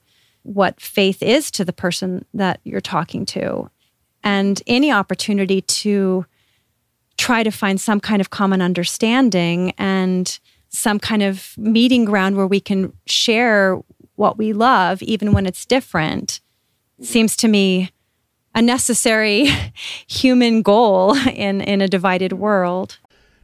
what 0.52 0.80
faith 0.80 1.22
is 1.22 1.48
to 1.52 1.64
the 1.64 1.72
person 1.72 2.24
that 2.34 2.60
you're 2.64 2.80
talking 2.80 3.24
to 3.24 3.70
and 4.24 4.62
any 4.66 4.90
opportunity 4.90 5.60
to 5.60 6.26
try 7.16 7.42
to 7.42 7.50
find 7.50 7.80
some 7.80 8.00
kind 8.00 8.20
of 8.20 8.30
common 8.30 8.60
understanding 8.60 9.72
and 9.78 10.40
some 10.68 10.98
kind 10.98 11.22
of 11.22 11.54
meeting 11.56 12.04
ground 12.04 12.36
where 12.36 12.46
we 12.46 12.60
can 12.60 12.92
share 13.06 13.78
what 14.16 14.38
we 14.38 14.52
love, 14.52 15.02
even 15.02 15.32
when 15.32 15.46
it's 15.46 15.64
different, 15.64 16.40
seems 17.00 17.36
to 17.36 17.48
me 17.48 17.90
a 18.54 18.60
necessary 18.60 19.48
human 20.08 20.62
goal 20.62 21.16
in, 21.28 21.60
in 21.60 21.80
a 21.80 21.88
divided 21.88 22.32
world. 22.32 22.98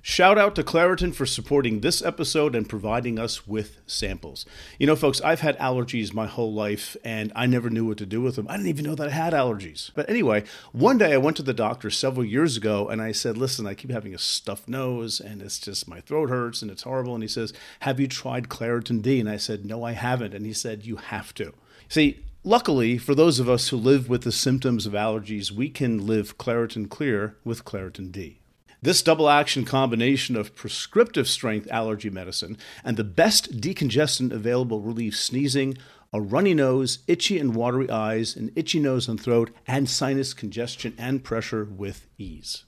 Shout 0.08 0.38
out 0.38 0.54
to 0.54 0.62
Claritin 0.62 1.12
for 1.12 1.26
supporting 1.26 1.80
this 1.80 2.00
episode 2.00 2.54
and 2.54 2.68
providing 2.68 3.18
us 3.18 3.48
with 3.48 3.80
samples. 3.88 4.46
You 4.78 4.86
know, 4.86 4.94
folks, 4.94 5.20
I've 5.20 5.40
had 5.40 5.58
allergies 5.58 6.14
my 6.14 6.28
whole 6.28 6.54
life 6.54 6.96
and 7.02 7.32
I 7.34 7.46
never 7.46 7.70
knew 7.70 7.84
what 7.84 7.98
to 7.98 8.06
do 8.06 8.20
with 8.20 8.36
them. 8.36 8.46
I 8.48 8.56
didn't 8.56 8.68
even 8.68 8.84
know 8.84 8.94
that 8.94 9.08
I 9.08 9.10
had 9.10 9.32
allergies. 9.32 9.90
But 9.96 10.08
anyway, 10.08 10.44
one 10.70 10.96
day 10.96 11.12
I 11.12 11.16
went 11.16 11.36
to 11.38 11.42
the 11.42 11.52
doctor 11.52 11.90
several 11.90 12.24
years 12.24 12.56
ago 12.56 12.88
and 12.88 13.02
I 13.02 13.10
said, 13.10 13.36
Listen, 13.36 13.66
I 13.66 13.74
keep 13.74 13.90
having 13.90 14.14
a 14.14 14.18
stuffed 14.18 14.68
nose 14.68 15.18
and 15.18 15.42
it's 15.42 15.58
just 15.58 15.88
my 15.88 16.00
throat 16.00 16.30
hurts 16.30 16.62
and 16.62 16.70
it's 16.70 16.84
horrible. 16.84 17.14
And 17.14 17.24
he 17.24 17.28
says, 17.28 17.52
Have 17.80 17.98
you 17.98 18.06
tried 18.06 18.48
Claritin 18.48 19.02
D? 19.02 19.18
And 19.18 19.28
I 19.28 19.38
said, 19.38 19.66
No, 19.66 19.82
I 19.82 19.90
haven't. 19.90 20.34
And 20.34 20.46
he 20.46 20.52
said, 20.52 20.86
You 20.86 20.96
have 20.96 21.34
to. 21.34 21.52
See, 21.88 22.22
Luckily, 22.44 22.96
for 22.96 23.16
those 23.16 23.40
of 23.40 23.48
us 23.48 23.70
who 23.70 23.76
live 23.76 24.08
with 24.08 24.22
the 24.22 24.30
symptoms 24.30 24.86
of 24.86 24.92
allergies, 24.92 25.50
we 25.50 25.68
can 25.68 26.06
live 26.06 26.38
Claritin 26.38 26.88
Clear 26.88 27.36
with 27.42 27.64
Claritin 27.64 28.12
D. 28.12 28.38
This 28.86 29.02
double 29.02 29.28
action 29.28 29.64
combination 29.64 30.36
of 30.36 30.54
prescriptive 30.54 31.26
strength 31.26 31.66
allergy 31.72 32.08
medicine 32.08 32.56
and 32.84 32.96
the 32.96 33.02
best 33.02 33.60
decongestant 33.60 34.30
available 34.30 34.80
relieves 34.80 35.18
sneezing, 35.18 35.76
a 36.12 36.20
runny 36.20 36.54
nose, 36.54 37.00
itchy 37.08 37.36
and 37.40 37.56
watery 37.56 37.90
eyes, 37.90 38.36
an 38.36 38.52
itchy 38.54 38.78
nose 38.78 39.08
and 39.08 39.20
throat, 39.20 39.50
and 39.66 39.90
sinus 39.90 40.32
congestion 40.32 40.94
and 40.98 41.24
pressure 41.24 41.64
with 41.64 42.06
ease. 42.16 42.62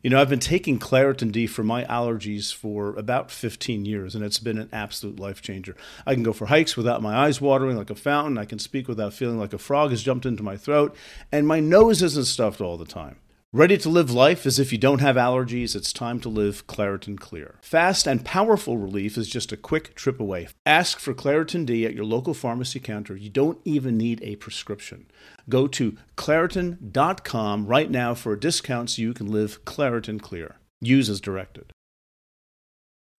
You 0.00 0.10
know, 0.10 0.20
I've 0.20 0.30
been 0.30 0.38
taking 0.38 0.78
Claritin 0.78 1.32
D 1.32 1.48
for 1.48 1.64
my 1.64 1.82
allergies 1.86 2.54
for 2.54 2.94
about 2.94 3.32
15 3.32 3.84
years, 3.84 4.14
and 4.14 4.24
it's 4.24 4.38
been 4.38 4.58
an 4.58 4.68
absolute 4.72 5.18
life 5.18 5.42
changer. 5.42 5.74
I 6.06 6.14
can 6.14 6.22
go 6.22 6.32
for 6.32 6.46
hikes 6.46 6.76
without 6.76 7.02
my 7.02 7.16
eyes 7.16 7.40
watering 7.40 7.76
like 7.76 7.90
a 7.90 7.96
fountain. 7.96 8.38
I 8.38 8.44
can 8.44 8.60
speak 8.60 8.86
without 8.86 9.12
feeling 9.12 9.40
like 9.40 9.52
a 9.52 9.58
frog 9.58 9.90
has 9.90 10.04
jumped 10.04 10.24
into 10.24 10.44
my 10.44 10.56
throat, 10.56 10.94
and 11.32 11.48
my 11.48 11.58
nose 11.58 12.00
isn't 12.00 12.26
stuffed 12.26 12.60
all 12.60 12.76
the 12.76 12.84
time. 12.84 13.16
Ready 13.54 13.78
to 13.78 13.88
live 13.88 14.10
life 14.10 14.46
as 14.46 14.58
if 14.58 14.72
you 14.72 14.78
don't 14.78 15.00
have 15.00 15.14
allergies? 15.14 15.76
It's 15.76 15.92
time 15.92 16.18
to 16.22 16.28
live 16.28 16.66
Claritin 16.66 17.20
Clear. 17.20 17.60
Fast 17.62 18.04
and 18.04 18.24
powerful 18.24 18.78
relief 18.78 19.16
is 19.16 19.28
just 19.28 19.52
a 19.52 19.56
quick 19.56 19.94
trip 19.94 20.18
away. 20.18 20.48
Ask 20.66 20.98
for 20.98 21.14
Claritin 21.14 21.64
D 21.64 21.86
at 21.86 21.94
your 21.94 22.04
local 22.04 22.34
pharmacy 22.34 22.80
counter. 22.80 23.14
You 23.14 23.30
don't 23.30 23.60
even 23.64 23.96
need 23.96 24.20
a 24.24 24.34
prescription. 24.34 25.06
Go 25.48 25.68
to 25.68 25.96
Claritin.com 26.16 27.66
right 27.68 27.88
now 27.88 28.12
for 28.12 28.32
a 28.32 28.40
discount 28.40 28.90
so 28.90 29.02
you 29.02 29.14
can 29.14 29.30
live 29.30 29.64
Claritin 29.64 30.20
Clear. 30.20 30.56
Use 30.80 31.08
as 31.08 31.20
directed. 31.20 31.70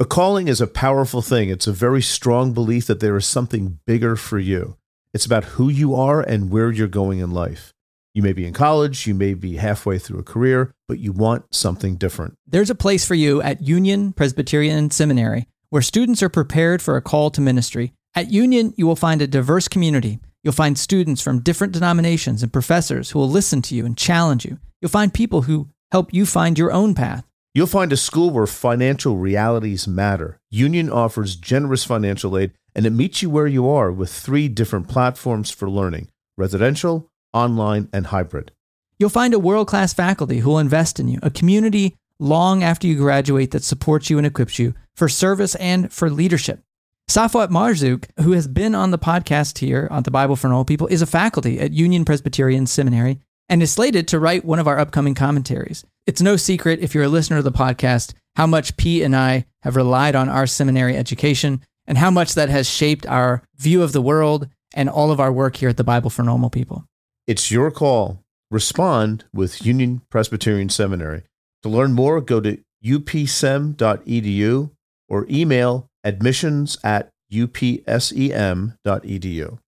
A 0.01 0.05
calling 0.05 0.49
is 0.49 0.59
a 0.59 0.67
powerful 0.67 1.21
thing. 1.21 1.47
It's 1.47 1.65
a 1.67 1.71
very 1.71 2.01
strong 2.01 2.51
belief 2.51 2.87
that 2.87 2.99
there 2.99 3.15
is 3.15 3.25
something 3.25 3.79
bigger 3.85 4.17
for 4.17 4.37
you. 4.37 4.75
It's 5.13 5.25
about 5.25 5.45
who 5.55 5.69
you 5.69 5.95
are 5.95 6.19
and 6.19 6.51
where 6.51 6.71
you're 6.71 6.89
going 6.89 7.19
in 7.19 7.31
life. 7.31 7.71
You 8.15 8.21
may 8.21 8.31
be 8.31 8.47
in 8.47 8.53
college, 8.53 9.05
you 9.05 9.13
may 9.13 9.33
be 9.33 9.57
halfway 9.57 9.99
through 9.99 10.19
a 10.19 10.23
career, 10.23 10.73
but 10.87 10.99
you 10.99 11.11
want 11.11 11.53
something 11.53 11.97
different. 11.97 12.37
There's 12.47 12.69
a 12.69 12.75
place 12.75 13.05
for 13.05 13.13
you 13.13 13.41
at 13.41 13.61
Union 13.61 14.13
Presbyterian 14.13 14.89
Seminary 14.89 15.49
where 15.69 15.81
students 15.81 16.23
are 16.23 16.29
prepared 16.29 16.81
for 16.81 16.95
a 16.95 17.01
call 17.01 17.29
to 17.31 17.41
ministry. 17.41 17.91
At 18.15 18.31
Union, 18.31 18.73
you 18.77 18.87
will 18.87 18.95
find 18.95 19.21
a 19.21 19.27
diverse 19.27 19.67
community. 19.67 20.19
You'll 20.45 20.53
find 20.53 20.77
students 20.77 21.21
from 21.21 21.41
different 21.41 21.73
denominations 21.73 22.41
and 22.41 22.53
professors 22.53 23.11
who 23.11 23.19
will 23.19 23.29
listen 23.29 23.61
to 23.63 23.75
you 23.75 23.85
and 23.85 23.97
challenge 23.97 24.45
you. 24.45 24.59
You'll 24.79 24.87
find 24.87 25.13
people 25.13 25.41
who 25.41 25.67
help 25.91 26.13
you 26.13 26.25
find 26.25 26.57
your 26.57 26.71
own 26.71 26.95
path. 26.95 27.25
You'll 27.53 27.67
find 27.67 27.91
a 27.91 27.97
school 27.97 28.29
where 28.29 28.47
financial 28.47 29.17
realities 29.17 29.89
matter. 29.89 30.39
Union 30.49 30.89
offers 30.89 31.35
generous 31.35 31.83
financial 31.83 32.37
aid 32.37 32.53
and 32.73 32.85
it 32.85 32.91
meets 32.91 33.21
you 33.21 33.29
where 33.29 33.47
you 33.47 33.67
are 33.67 33.91
with 33.91 34.09
three 34.09 34.47
different 34.47 34.87
platforms 34.87 35.51
for 35.51 35.69
learning 35.69 36.07
residential, 36.37 37.11
online, 37.35 37.89
and 37.93 38.07
hybrid. 38.07 38.51
You'll 38.97 39.09
find 39.09 39.33
a 39.33 39.39
world 39.39 39.67
class 39.67 39.93
faculty 39.93 40.39
who 40.39 40.49
will 40.49 40.59
invest 40.59 40.99
in 40.99 41.07
you, 41.09 41.19
a 41.21 41.29
community 41.29 41.95
long 42.17 42.63
after 42.63 42.87
you 42.87 42.95
graduate 42.95 43.51
that 43.51 43.63
supports 43.63 44.09
you 44.09 44.17
and 44.17 44.25
equips 44.25 44.57
you 44.57 44.73
for 44.95 45.09
service 45.09 45.53
and 45.55 45.91
for 45.91 46.09
leadership. 46.09 46.61
Safwat 47.09 47.49
Marzouk, 47.49 48.05
who 48.21 48.31
has 48.31 48.47
been 48.47 48.73
on 48.73 48.91
the 48.91 48.97
podcast 48.97 49.59
here 49.59 49.87
on 49.91 50.03
the 50.03 50.11
Bible 50.11 50.35
for 50.35 50.47
Normal 50.47 50.65
People, 50.65 50.87
is 50.87 51.01
a 51.01 51.05
faculty 51.05 51.59
at 51.59 51.73
Union 51.73 52.05
Presbyterian 52.05 52.65
Seminary 52.65 53.19
and 53.47 53.61
is 53.61 53.71
slated 53.71 54.07
to 54.07 54.19
write 54.19 54.43
one 54.43 54.57
of 54.57 54.67
our 54.67 54.79
upcoming 54.79 55.13
commentaries. 55.13 55.85
It's 56.07 56.21
no 56.21 56.35
secret, 56.35 56.79
if 56.79 56.95
you're 56.95 57.03
a 57.03 57.09
listener 57.09 57.37
of 57.37 57.43
the 57.43 57.51
podcast, 57.51 58.13
how 58.35 58.47
much 58.47 58.75
Pete 58.77 59.03
and 59.03 59.15
I 59.15 59.45
have 59.61 59.75
relied 59.75 60.15
on 60.15 60.29
our 60.29 60.47
seminary 60.47 60.97
education 60.97 61.61
and 61.85 61.97
how 61.97 62.09
much 62.09 62.33
that 62.33 62.49
has 62.49 62.67
shaped 62.67 63.05
our 63.05 63.43
view 63.57 63.83
of 63.83 63.91
the 63.91 64.01
world 64.01 64.47
and 64.73 64.89
all 64.89 65.11
of 65.11 65.19
our 65.19 65.31
work 65.31 65.57
here 65.57 65.69
at 65.69 65.77
the 65.77 65.83
Bible 65.83 66.09
for 66.09 66.23
Normal 66.23 66.49
People. 66.49 66.85
It's 67.27 67.49
your 67.49 67.71
call. 67.71 68.21
Respond 68.51 69.25
with 69.33 69.65
Union 69.65 70.01
Presbyterian 70.11 70.69
Seminary. 70.69 71.23
To 71.63 71.69
learn 71.69 71.93
more, 71.93 72.21
go 72.21 72.39
to 72.39 72.59
upsem.edu 72.85 74.69
or 75.09 75.25
email 75.27 75.87
admissions 76.03 76.77
at 76.83 77.09
upsem.edu. 77.33 78.77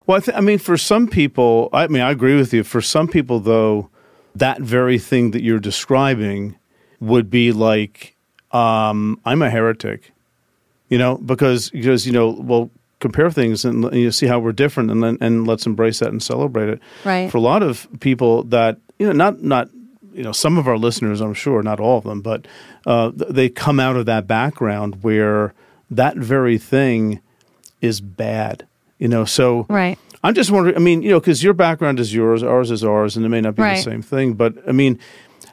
Well, 0.07 0.17
I, 0.17 0.19
th- 0.21 0.37
I 0.37 0.41
mean, 0.41 0.57
for 0.59 0.77
some 0.77 1.07
people, 1.07 1.69
I 1.73 1.87
mean, 1.87 2.01
I 2.01 2.11
agree 2.11 2.37
with 2.37 2.53
you. 2.53 2.63
For 2.63 2.81
some 2.81 3.07
people, 3.09 3.39
though, 3.41 3.89
that 4.35 4.61
very 4.61 4.97
thing 4.97 5.31
that 5.31 5.43
you're 5.43 5.59
describing 5.59 6.57
would 7.01 7.29
be 7.29 7.51
like, 7.51 8.15
um, 8.51 9.19
I'm 9.25 9.41
a 9.41 9.49
heretic, 9.49 10.13
you 10.89 10.97
know, 10.97 11.17
because 11.17 11.69
because 11.69 12.07
you 12.07 12.13
know, 12.13 12.29
well, 12.29 12.71
compare 13.01 13.29
things 13.29 13.65
and 13.65 13.93
you 13.93 14.11
see 14.11 14.27
how 14.27 14.39
we're 14.39 14.53
different, 14.53 14.89
and 14.91 15.03
then 15.03 15.17
and 15.19 15.45
let's 15.45 15.65
embrace 15.65 15.99
that 15.99 16.09
and 16.09 16.23
celebrate 16.23 16.69
it. 16.69 16.79
Right. 17.03 17.29
For 17.29 17.37
a 17.37 17.41
lot 17.41 17.61
of 17.63 17.87
people, 17.99 18.43
that 18.43 18.77
you 18.97 19.07
know, 19.07 19.11
not 19.13 19.43
not 19.43 19.69
you 20.13 20.23
know, 20.23 20.31
some 20.31 20.57
of 20.57 20.67
our 20.67 20.77
listeners, 20.77 21.19
I'm 21.21 21.33
sure, 21.33 21.61
not 21.63 21.79
all 21.79 21.97
of 21.97 22.03
them, 22.05 22.21
but 22.21 22.45
uh, 22.85 23.11
they 23.15 23.47
come 23.49 23.79
out 23.79 23.95
of 23.97 24.05
that 24.05 24.27
background 24.27 25.03
where 25.03 25.53
that 25.89 26.15
very 26.17 26.57
thing 26.57 27.19
is 27.81 27.99
bad. 28.01 28.65
You 28.99 29.07
know, 29.07 29.25
so 29.25 29.65
Right. 29.69 29.97
I'm 30.23 30.33
just 30.35 30.51
wondering. 30.51 30.75
I 30.75 30.79
mean, 30.79 31.01
you 31.01 31.09
know, 31.09 31.19
because 31.19 31.43
your 31.43 31.53
background 31.55 31.99
is 31.99 32.13
yours, 32.13 32.43
ours 32.43 32.69
is 32.71 32.83
ours, 32.83 33.17
and 33.17 33.25
it 33.25 33.29
may 33.29 33.41
not 33.41 33.55
be 33.55 33.63
Right. 33.63 33.77
the 33.77 33.81
same 33.91 34.01
thing. 34.03 34.33
But 34.33 34.53
I 34.67 34.71
mean, 34.71 34.99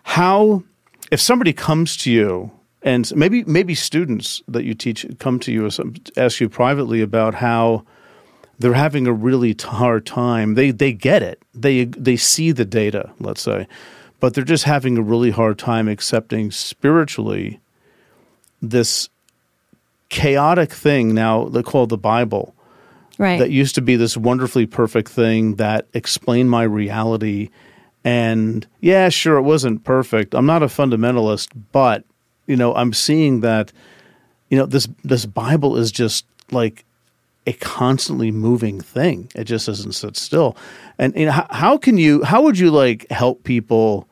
how 0.02 0.62
if 1.10 1.20
somebody 1.20 1.52
comes 1.54 1.96
to 1.98 2.10
you 2.12 2.50
and 2.82 3.14
maybe 3.16 3.44
maybe 3.44 3.74
students 3.74 4.42
that 4.48 4.64
you 4.64 4.74
teach 4.74 5.06
come 5.18 5.38
to 5.40 5.52
you 5.52 5.66
or 5.66 5.70
some, 5.70 5.94
ask 6.16 6.40
you 6.40 6.48
privately 6.48 7.00
about 7.00 7.34
how 7.34 7.84
they're 8.58 8.74
having 8.74 9.06
a 9.06 9.12
really 9.12 9.56
hard 9.60 10.06
time. 10.06 10.54
They 10.54 10.70
they 10.70 10.92
get 10.92 11.22
it. 11.22 11.42
They 11.54 11.84
they 11.84 12.16
see 12.16 12.52
the 12.52 12.64
data. 12.64 13.10
Let's 13.18 13.42
say, 13.42 13.66
but 14.20 14.34
they're 14.34 14.44
just 14.44 14.64
having 14.64 14.96
a 14.98 15.02
really 15.02 15.30
hard 15.30 15.58
time 15.58 15.88
accepting 15.88 16.50
spiritually 16.50 17.60
this 18.60 19.08
chaotic 20.08 20.72
thing 20.72 21.14
now 21.14 21.44
they 21.44 21.62
call 21.62 21.86
the 21.86 21.98
Bible 21.98 22.54
Right. 23.18 23.40
that 23.40 23.50
used 23.50 23.74
to 23.74 23.82
be 23.82 23.96
this 23.96 24.16
wonderfully 24.16 24.64
perfect 24.64 25.08
thing 25.08 25.56
that 25.56 25.88
explained 25.92 26.50
my 26.50 26.62
reality. 26.62 27.50
And 28.04 28.64
yeah, 28.80 29.08
sure, 29.08 29.38
it 29.38 29.42
wasn't 29.42 29.82
perfect. 29.82 30.36
I'm 30.36 30.46
not 30.46 30.62
a 30.62 30.66
fundamentalist, 30.66 31.48
but 31.72 32.04
you 32.48 32.56
know, 32.56 32.74
I'm 32.74 32.92
seeing 32.92 33.40
that 33.42 33.72
you 34.48 34.58
know 34.58 34.66
this 34.66 34.88
this 35.04 35.26
Bible 35.26 35.76
is 35.76 35.92
just 35.92 36.26
like 36.50 36.84
a 37.46 37.52
constantly 37.52 38.30
moving 38.30 38.80
thing. 38.80 39.30
It 39.34 39.44
just 39.44 39.66
doesn't 39.66 39.92
sit 39.92 40.16
still. 40.16 40.56
And 40.98 41.14
you 41.14 41.26
know, 41.26 41.32
how, 41.32 41.46
how 41.50 41.78
can 41.78 41.98
you? 41.98 42.24
How 42.24 42.42
would 42.42 42.58
you 42.58 42.70
like 42.70 43.08
help 43.10 43.44
people 43.44 44.08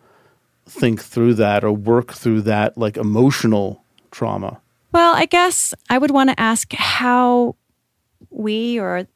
think 0.67 1.03
through 1.03 1.35
that 1.35 1.65
or 1.65 1.73
work 1.73 2.13
through 2.13 2.43
that 2.43 2.79
like 2.79 2.97
emotional 2.97 3.83
trauma? 4.11 4.61
Well, 4.93 5.15
I 5.15 5.27
guess 5.27 5.75
I 5.91 5.99
would 5.99 6.11
want 6.11 6.31
to 6.31 6.41
ask 6.41 6.73
how 6.73 7.57
we 8.31 8.79
or 8.79 9.07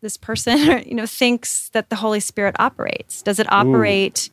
this 0.00 0.16
person, 0.16 0.82
you 0.86 0.94
know, 0.94 1.06
thinks 1.06 1.70
that 1.70 1.90
the 1.90 1.96
Holy 1.96 2.20
Spirit 2.20 2.56
operates. 2.58 3.22
Does 3.22 3.38
it 3.38 3.50
operate 3.52 4.30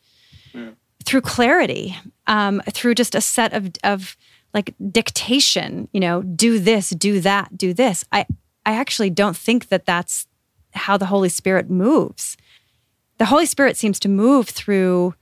through 1.03 1.21
clarity, 1.21 1.97
um, 2.27 2.61
through 2.69 2.95
just 2.95 3.15
a 3.15 3.21
set 3.21 3.53
of 3.53 3.71
of 3.83 4.15
like 4.53 4.73
dictation? 4.91 5.87
You 5.91 5.99
know, 5.99 6.21
do 6.21 6.59
this, 6.59 6.89
do 6.91 7.19
that, 7.21 7.57
do 7.57 7.73
this. 7.73 8.03
I 8.11 8.25
I 8.65 8.73
actually 8.73 9.09
don't 9.09 9.35
think 9.37 9.69
that 9.69 9.85
that's 9.85 10.27
how 10.73 10.97
the 10.97 11.07
Holy 11.07 11.29
Spirit 11.29 11.69
moves. 11.69 12.37
The 13.17 13.25
Holy 13.25 13.45
Spirit 13.45 13.77
seems 13.77 13.99
to 14.01 14.09
move 14.09 14.49
through 14.49 15.13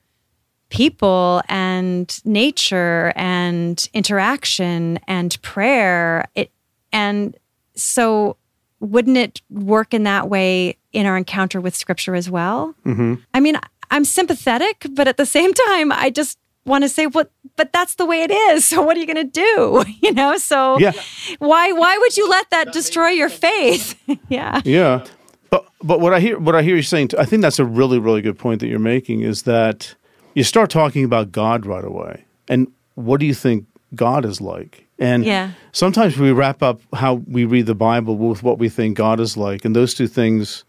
people 0.70 1.42
and 1.50 2.22
nature 2.26 3.12
and 3.16 3.90
interaction 3.94 5.00
and 5.08 5.42
prayer 5.42 6.26
it 6.36 6.52
and 6.92 7.36
so 7.76 8.38
wouldn't 8.80 9.18
it 9.18 9.42
work 9.50 9.94
in 9.96 10.04
that 10.04 10.30
way 10.30 10.78
in 10.92 11.08
our 11.08 11.18
encounter 11.18 11.60
with 11.60 11.76
scripture 11.76 12.14
as 12.14 12.30
well 12.30 12.76
Mm-hmm. 12.86 13.16
i 13.34 13.40
mean 13.40 13.58
i'm 13.90 14.06
sympathetic 14.06 14.86
but 14.92 15.08
at 15.08 15.18
the 15.18 15.26
same 15.26 15.54
time 15.68 15.92
i 15.92 16.12
just 16.12 16.38
want 16.70 16.84
to 16.84 16.90
say, 16.90 17.06
"What? 17.08 17.32
But 17.58 17.74
that's 17.74 17.96
the 17.96 18.06
way 18.06 18.22
it 18.24 18.32
is. 18.32 18.68
So 18.70 18.82
what 18.82 18.96
are 18.96 19.00
you 19.00 19.06
going 19.14 19.30
to 19.32 19.34
do?" 19.48 19.84
You 20.02 20.14
know. 20.14 20.38
So 20.38 20.80
Yeah. 20.80 20.94
why 21.40 21.72
why 21.74 21.98
would 21.98 22.16
you 22.18 22.30
let 22.30 22.50
that 22.52 22.72
destroy 22.72 23.10
your 23.10 23.30
faith? 23.30 23.96
yeah. 24.30 24.62
Yeah, 24.64 25.04
but 25.50 25.66
but 25.82 26.00
what 26.00 26.14
I 26.14 26.20
hear 26.20 26.40
what 26.40 26.56
I 26.56 26.62
hear 26.62 26.76
you 26.76 26.82
saying, 26.84 27.10
I 27.18 27.26
think 27.26 27.42
that's 27.42 27.60
a 27.60 27.66
really 27.66 28.00
really 28.00 28.22
good 28.22 28.38
point 28.38 28.60
that 28.62 28.68
you're 28.68 28.80
making 28.96 29.22
is 29.22 29.44
that 29.44 29.96
you 30.36 30.44
start 30.44 30.70
talking 30.70 31.04
about 31.04 31.32
God 31.32 31.66
right 31.66 31.84
away, 31.84 32.24
and 32.48 32.68
what 32.96 33.20
do 33.20 33.26
you 33.26 33.34
think 33.34 33.66
God 33.96 34.24
is 34.26 34.40
like? 34.40 34.86
And 35.02 35.24
Yeah. 35.26 35.52
sometimes 35.72 36.18
we 36.18 36.32
wrap 36.32 36.62
up 36.62 36.82
how 36.94 37.22
we 37.26 37.46
read 37.46 37.66
the 37.66 37.76
Bible 37.76 38.16
with 38.18 38.44
what 38.44 38.60
we 38.60 38.70
think 38.70 38.98
God 38.98 39.20
is 39.20 39.36
like, 39.38 39.66
and 39.66 39.74
those 39.76 39.94
two 39.94 40.08
things 40.08 40.64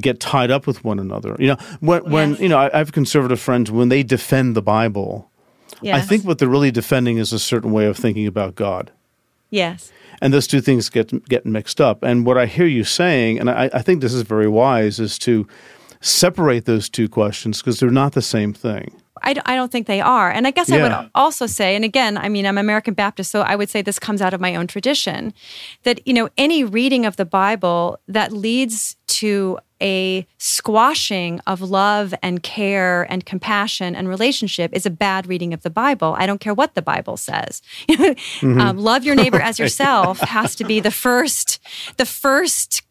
get 0.00 0.20
tied 0.20 0.50
up 0.50 0.66
with 0.66 0.84
one 0.84 0.98
another. 0.98 1.36
You 1.38 1.48
know, 1.48 1.56
when 1.80 2.02
when 2.10 2.30
Yes. 2.30 2.40
you 2.40 2.48
know 2.48 2.58
I, 2.58 2.70
I 2.74 2.78
have 2.78 2.92
conservative 2.92 3.40
friends 3.40 3.70
when 3.70 3.88
they 3.88 4.02
defend 4.02 4.54
the 4.56 4.62
Bible, 4.62 5.30
I 5.84 6.00
think 6.00 6.24
what 6.24 6.38
they're 6.38 6.48
really 6.48 6.70
defending 6.70 7.18
is 7.18 7.32
a 7.32 7.38
certain 7.38 7.70
way 7.72 7.86
of 7.86 7.96
thinking 7.96 8.26
about 8.26 8.54
God 8.54 8.90
Yes. 9.50 9.92
and 10.22 10.32
those 10.32 10.46
two 10.46 10.60
things 10.60 10.88
get 10.90 11.28
get 11.28 11.44
mixed 11.46 11.80
up. 11.80 12.02
And 12.02 12.26
what 12.26 12.36
I 12.38 12.46
hear 12.46 12.66
you 12.66 12.84
saying, 12.84 13.38
and 13.40 13.50
I, 13.50 13.70
I 13.72 13.82
think 13.82 14.00
this 14.00 14.14
is 14.14 14.22
very 14.22 14.48
wise, 14.48 14.98
is 14.98 15.18
to 15.20 15.46
separate 16.00 16.64
those 16.64 16.88
two 16.88 17.08
questions 17.08 17.60
because 17.60 17.80
they're 17.80 17.90
not 17.90 18.12
the 18.12 18.22
same 18.22 18.52
thing. 18.52 19.00
I, 19.22 19.32
d- 19.32 19.40
I 19.46 19.54
don't 19.56 19.72
think 19.72 19.86
they 19.86 20.02
are. 20.02 20.30
And 20.30 20.46
I 20.46 20.50
guess 20.50 20.70
I 20.70 20.82
would 20.82 21.10
also 21.14 21.46
say, 21.46 21.74
and 21.76 21.84
again, 21.84 22.18
I 22.18 22.28
mean, 22.28 22.44
I'm 22.44 22.58
American 22.58 22.92
Baptist, 22.92 23.30
so 23.30 23.40
I 23.40 23.56
would 23.56 23.70
say 23.70 23.80
this 23.80 23.98
comes 23.98 24.20
out 24.20 24.34
of 24.34 24.40
my 24.40 24.54
own 24.54 24.66
tradition, 24.66 25.32
that, 25.84 26.06
you 26.06 26.12
know, 26.12 26.28
any 26.36 26.62
reading 26.62 27.06
of 27.06 27.16
the 27.16 27.24
Bible 27.24 27.98
that 28.06 28.32
leads 28.32 28.96
to 29.06 29.58
a 29.84 30.26
squashing 30.38 31.40
of 31.46 31.60
love 31.60 32.14
and 32.22 32.42
care 32.42 33.02
and 33.10 33.26
compassion 33.26 33.94
and 33.94 34.08
relationship 34.08 34.72
is 34.72 34.86
a 34.86 34.90
bad 34.90 35.26
reading 35.26 35.52
of 35.52 35.62
the 35.62 35.70
Bible. 35.70 36.16
I 36.18 36.26
don't 36.26 36.40
care 36.40 36.54
what 36.54 36.74
the 36.74 36.82
Bible 36.82 37.18
says. 37.18 37.60
um, 38.42 38.78
love 38.78 39.04
your 39.04 39.14
neighbor 39.14 39.40
as 39.40 39.58
yourself 39.60 40.20
has 40.20 40.56
to 40.56 40.64
be 40.64 40.80
the 40.80 40.90
first, 40.90 41.60
the 41.98 42.06
first 42.06 42.82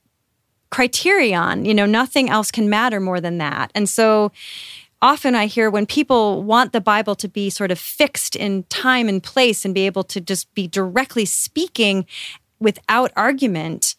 criterion. 0.69 1.65
You 1.65 1.73
know, 1.73 1.87
nothing 1.87 2.29
else 2.29 2.51
can 2.51 2.69
matter 2.69 2.99
more 2.99 3.19
than 3.19 3.39
that. 3.39 3.71
And 3.73 3.89
so 3.89 4.31
often 5.01 5.33
I 5.33 5.47
hear 5.47 5.71
when 5.71 5.87
people 5.87 6.43
want 6.43 6.73
the 6.73 6.81
Bible 6.81 7.15
to 7.15 7.27
be 7.27 7.49
sort 7.49 7.71
of 7.71 7.79
fixed 7.79 8.35
in 8.35 8.63
time 8.69 9.09
and 9.09 9.21
place 9.21 9.65
and 9.65 9.73
be 9.73 9.87
able 9.87 10.03
to 10.05 10.21
just 10.21 10.53
be 10.53 10.67
directly 10.67 11.25
speaking 11.25 12.05
without 12.59 13.11
argument, 13.15 13.95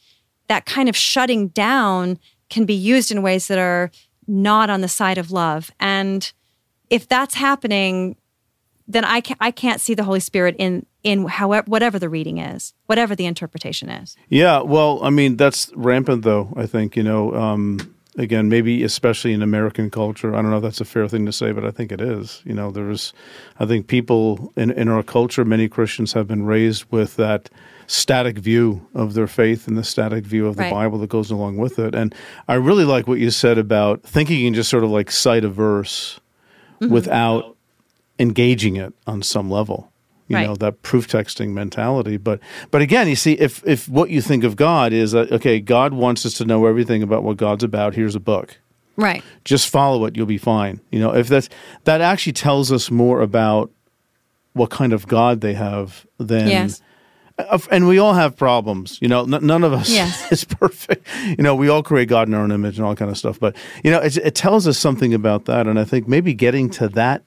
that 0.48 0.64
kind 0.64 0.88
of 0.88 0.96
shutting 0.96 1.48
down 1.48 2.18
can 2.54 2.64
be 2.64 2.74
used 2.74 3.10
in 3.10 3.20
ways 3.20 3.48
that 3.48 3.58
are 3.58 3.90
not 4.28 4.70
on 4.70 4.80
the 4.80 4.88
side 4.88 5.18
of 5.18 5.32
love. 5.32 5.72
And 5.80 6.32
if 6.88 7.08
that's 7.08 7.34
happening, 7.34 8.16
then 8.86 9.04
I 9.04 9.20
can't, 9.20 9.38
I 9.40 9.50
can't 9.50 9.80
see 9.80 9.94
the 9.94 10.04
Holy 10.04 10.20
Spirit 10.20 10.54
in 10.58 10.86
in 11.02 11.26
however 11.26 11.64
whatever 11.66 11.98
the 11.98 12.08
reading 12.08 12.38
is, 12.38 12.72
whatever 12.86 13.16
the 13.16 13.26
interpretation 13.26 13.88
is. 13.90 14.16
Yeah, 14.28 14.60
well, 14.60 15.00
I 15.02 15.10
mean 15.10 15.36
that's 15.36 15.72
rampant, 15.74 16.22
though. 16.22 16.52
I 16.56 16.66
think 16.66 16.96
you 16.96 17.02
know. 17.02 17.34
Um, 17.34 17.90
again, 18.16 18.48
maybe 18.48 18.84
especially 18.84 19.32
in 19.32 19.42
American 19.42 19.90
culture, 19.90 20.32
I 20.32 20.40
don't 20.40 20.52
know 20.52 20.58
if 20.58 20.62
that's 20.62 20.80
a 20.80 20.84
fair 20.84 21.08
thing 21.08 21.26
to 21.26 21.32
say, 21.32 21.50
but 21.50 21.64
I 21.64 21.72
think 21.72 21.90
it 21.90 22.00
is. 22.00 22.42
You 22.44 22.54
know, 22.54 22.70
there's, 22.70 23.12
I 23.58 23.66
think 23.66 23.88
people 23.88 24.52
in 24.56 24.70
in 24.70 24.88
our 24.88 25.02
culture, 25.02 25.44
many 25.44 25.68
Christians 25.68 26.12
have 26.12 26.28
been 26.28 26.46
raised 26.46 26.84
with 26.92 27.16
that 27.16 27.50
static 27.86 28.38
view 28.38 28.86
of 28.94 29.14
their 29.14 29.26
faith 29.26 29.66
and 29.68 29.76
the 29.76 29.84
static 29.84 30.24
view 30.24 30.46
of 30.46 30.56
the 30.56 30.62
Right. 30.62 30.72
Bible 30.72 30.98
that 30.98 31.10
goes 31.10 31.30
along 31.30 31.56
with 31.56 31.78
it. 31.78 31.94
And 31.94 32.14
I 32.48 32.54
really 32.54 32.84
like 32.84 33.06
what 33.06 33.18
you 33.18 33.30
said 33.30 33.58
about 33.58 34.02
thinking 34.02 34.38
you 34.38 34.46
can 34.46 34.54
just 34.54 34.70
sort 34.70 34.84
of 34.84 34.90
like 34.90 35.10
cite 35.10 35.44
a 35.44 35.48
verse 35.48 36.20
mm-hmm. 36.80 36.92
without 36.92 37.56
engaging 38.18 38.76
it 38.76 38.92
on 39.06 39.22
some 39.22 39.50
level. 39.50 39.90
You 40.28 40.36
Right. 40.36 40.46
know 40.46 40.54
that 40.56 40.80
proof 40.80 41.06
texting 41.06 41.50
mentality, 41.52 42.16
but 42.16 42.40
but 42.70 42.80
again, 42.80 43.08
you 43.08 43.16
see, 43.16 43.34
if 43.34 43.62
if 43.66 43.90
what 43.90 44.08
you 44.08 44.22
think 44.22 44.42
of 44.42 44.56
God 44.56 44.94
is 44.94 45.12
that 45.12 45.30
okay, 45.30 45.60
God 45.60 45.92
wants 45.92 46.24
us 46.24 46.32
to 46.34 46.46
know 46.46 46.64
everything 46.64 47.02
about 47.02 47.22
what 47.22 47.36
God's 47.36 47.62
about. 47.62 47.94
Here's 47.94 48.14
a 48.14 48.20
book. 48.20 48.56
Right. 48.96 49.22
Just 49.44 49.68
follow 49.68 50.06
it, 50.06 50.16
you'll 50.16 50.24
be 50.24 50.38
fine. 50.38 50.80
You 50.90 51.00
know, 51.00 51.14
if 51.14 51.28
that's 51.28 51.50
that 51.84 52.00
actually 52.00 52.32
tells 52.32 52.72
us 52.72 52.90
more 52.90 53.20
about 53.20 53.70
what 54.54 54.70
kind 54.70 54.94
of 54.94 55.06
God 55.06 55.42
they 55.42 55.52
have 55.54 56.06
than 56.18 56.48
Yes. 56.48 56.80
Uh, 57.38 57.58
and 57.70 57.88
we 57.88 57.98
all 57.98 58.14
have 58.14 58.36
problems. 58.36 58.98
You 59.02 59.08
know, 59.08 59.22
n- 59.22 59.44
none 59.46 59.64
of 59.64 59.72
us 59.72 59.90
Yes. 59.90 60.30
is 60.32 60.44
perfect. 60.44 61.06
You 61.26 61.42
know, 61.42 61.54
we 61.54 61.68
all 61.68 61.82
create 61.82 62.08
God 62.08 62.28
in 62.28 62.34
our 62.34 62.42
own 62.42 62.52
image 62.52 62.78
and 62.78 62.86
all 62.86 62.94
kind 62.94 63.10
of 63.10 63.18
stuff. 63.18 63.40
But 63.40 63.56
you 63.82 63.90
know, 63.90 64.00
it, 64.00 64.16
it 64.18 64.34
tells 64.34 64.66
us 64.68 64.78
something 64.78 65.12
about 65.14 65.46
that, 65.46 65.66
and 65.66 65.78
I 65.78 65.84
think 65.84 66.06
maybe 66.08 66.34
getting 66.34 66.70
to 66.70 66.88
that 66.90 67.22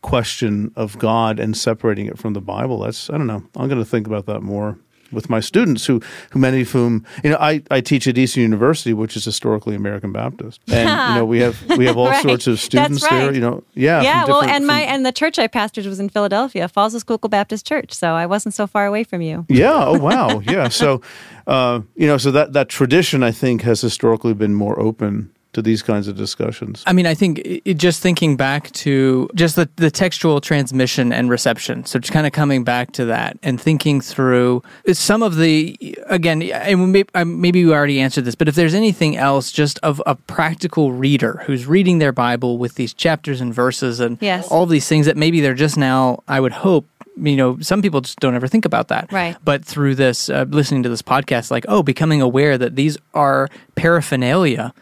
question 0.00 0.72
of 0.74 0.98
God 0.98 1.38
and 1.38 1.56
separating 1.56 2.06
it 2.06 2.18
from 2.18 2.32
the 2.32 2.40
Bible. 2.40 2.80
That's 2.80 3.08
I 3.10 3.18
don't 3.18 3.26
know. 3.26 3.42
I'm 3.56 3.68
going 3.68 3.78
to 3.78 3.84
think 3.84 4.06
about 4.06 4.26
that 4.26 4.40
more 4.42 4.78
with 5.12 5.28
my 5.30 5.40
students, 5.40 5.86
who 5.86 6.00
who 6.30 6.38
many 6.38 6.62
of 6.62 6.70
whom 6.72 7.04
you 7.22 7.30
know 7.30 7.36
I, 7.38 7.62
I 7.70 7.80
teach 7.80 8.06
at 8.06 8.16
Eastern 8.18 8.42
University, 8.42 8.92
which 8.92 9.16
is 9.16 9.24
historically 9.24 9.74
American 9.76 10.12
Baptist, 10.12 10.60
and 10.68 10.88
you 10.88 11.14
know 11.20 11.24
we 11.24 11.40
have 11.40 11.56
we 11.78 11.86
have 11.86 11.96
all 11.96 12.08
Right. 12.08 12.22
sorts 12.22 12.46
of 12.46 12.58
students 12.60 13.08
there. 13.08 13.32
You 13.32 13.40
know, 13.40 13.62
yeah, 13.74 14.02
yeah, 14.02 14.24
from 14.24 14.30
well, 14.32 14.42
and 14.42 14.66
my 14.66 14.80
and 14.82 15.04
the 15.06 15.12
church 15.12 15.38
I 15.38 15.48
pastored 15.48 15.86
was 15.86 16.00
in 16.00 16.08
Philadelphia, 16.08 16.68
Falls 16.68 16.94
of 16.94 17.00
Schuylkill 17.02 17.28
Baptist 17.28 17.66
Church, 17.66 17.92
so 17.92 18.14
I 18.14 18.26
wasn't 18.26 18.54
so 18.54 18.66
far 18.66 18.86
away 18.86 19.04
from 19.04 19.22
you. 19.22 19.46
Yeah. 19.48 19.72
Oh, 19.84 19.98
wow. 19.98 20.40
Yeah. 20.40 20.68
So, 20.68 21.00
uh, 21.46 21.80
you 21.96 22.06
know, 22.06 22.18
so 22.18 22.30
that 22.32 22.52
that 22.52 22.68
tradition, 22.68 23.22
I 23.22 23.30
think, 23.32 23.62
has 23.62 23.80
historically 23.80 24.34
been 24.34 24.54
more 24.54 24.78
open 24.80 25.30
to 25.52 25.60
these 25.62 25.82
kinds 25.82 26.08
of 26.08 26.16
discussions. 26.16 26.82
I 26.86 26.92
mean, 26.94 27.06
I 27.06 27.14
think 27.14 27.38
it, 27.40 27.62
it- 27.64 27.74
just 27.78 28.00
thinking 28.02 28.36
back 28.36 28.70
to 28.72 29.28
just 29.34 29.56
the, 29.56 29.68
the 29.76 29.90
textual 29.90 30.40
transmission 30.40 31.12
and 31.12 31.28
reception. 31.28 31.84
So 31.84 31.98
just 31.98 32.12
kind 32.12 32.26
of 32.26 32.32
coming 32.32 32.64
back 32.64 32.92
to 32.92 33.04
that 33.06 33.36
and 33.42 33.60
thinking 33.60 34.00
through 34.00 34.62
some 34.92 35.22
of 35.22 35.36
the, 35.36 35.76
again, 36.06 36.40
and 36.42 36.92
maybe, 36.92 37.08
maybe 37.24 37.58
you 37.58 37.74
already 37.74 38.00
answered 38.00 38.24
this, 38.24 38.34
but 38.34 38.48
if 38.48 38.54
there's 38.54 38.74
anything 38.74 39.16
else 39.16 39.52
just 39.52 39.78
of 39.82 40.00
a 40.06 40.14
practical 40.14 40.92
reader 40.92 41.42
who's 41.46 41.66
reading 41.66 41.98
their 41.98 42.12
Bible 42.12 42.56
with 42.56 42.76
these 42.76 42.94
chapters 42.94 43.40
and 43.40 43.52
verses 43.52 44.00
and 44.00 44.16
Yes. 44.20 44.48
all 44.48 44.64
these 44.66 44.88
things 44.88 45.04
that 45.06 45.16
maybe 45.16 45.40
they're 45.40 45.52
just 45.54 45.76
now, 45.76 46.22
I 46.28 46.40
would 46.40 46.52
hope, 46.52 46.86
you 47.20 47.36
know, 47.36 47.58
some 47.60 47.82
people 47.82 48.00
just 48.00 48.18
don't 48.20 48.34
ever 48.34 48.48
think 48.48 48.64
about 48.64 48.88
that. 48.88 49.12
Right. 49.12 49.36
But 49.44 49.64
through 49.66 49.96
this, 49.96 50.30
uh, 50.30 50.46
listening 50.48 50.82
to 50.84 50.88
this 50.88 51.02
podcast, 51.02 51.50
like, 51.50 51.66
oh, 51.68 51.82
becoming 51.82 52.22
aware 52.22 52.56
that 52.56 52.74
these 52.76 52.96
are 53.12 53.48
paraphernalia 53.74 54.72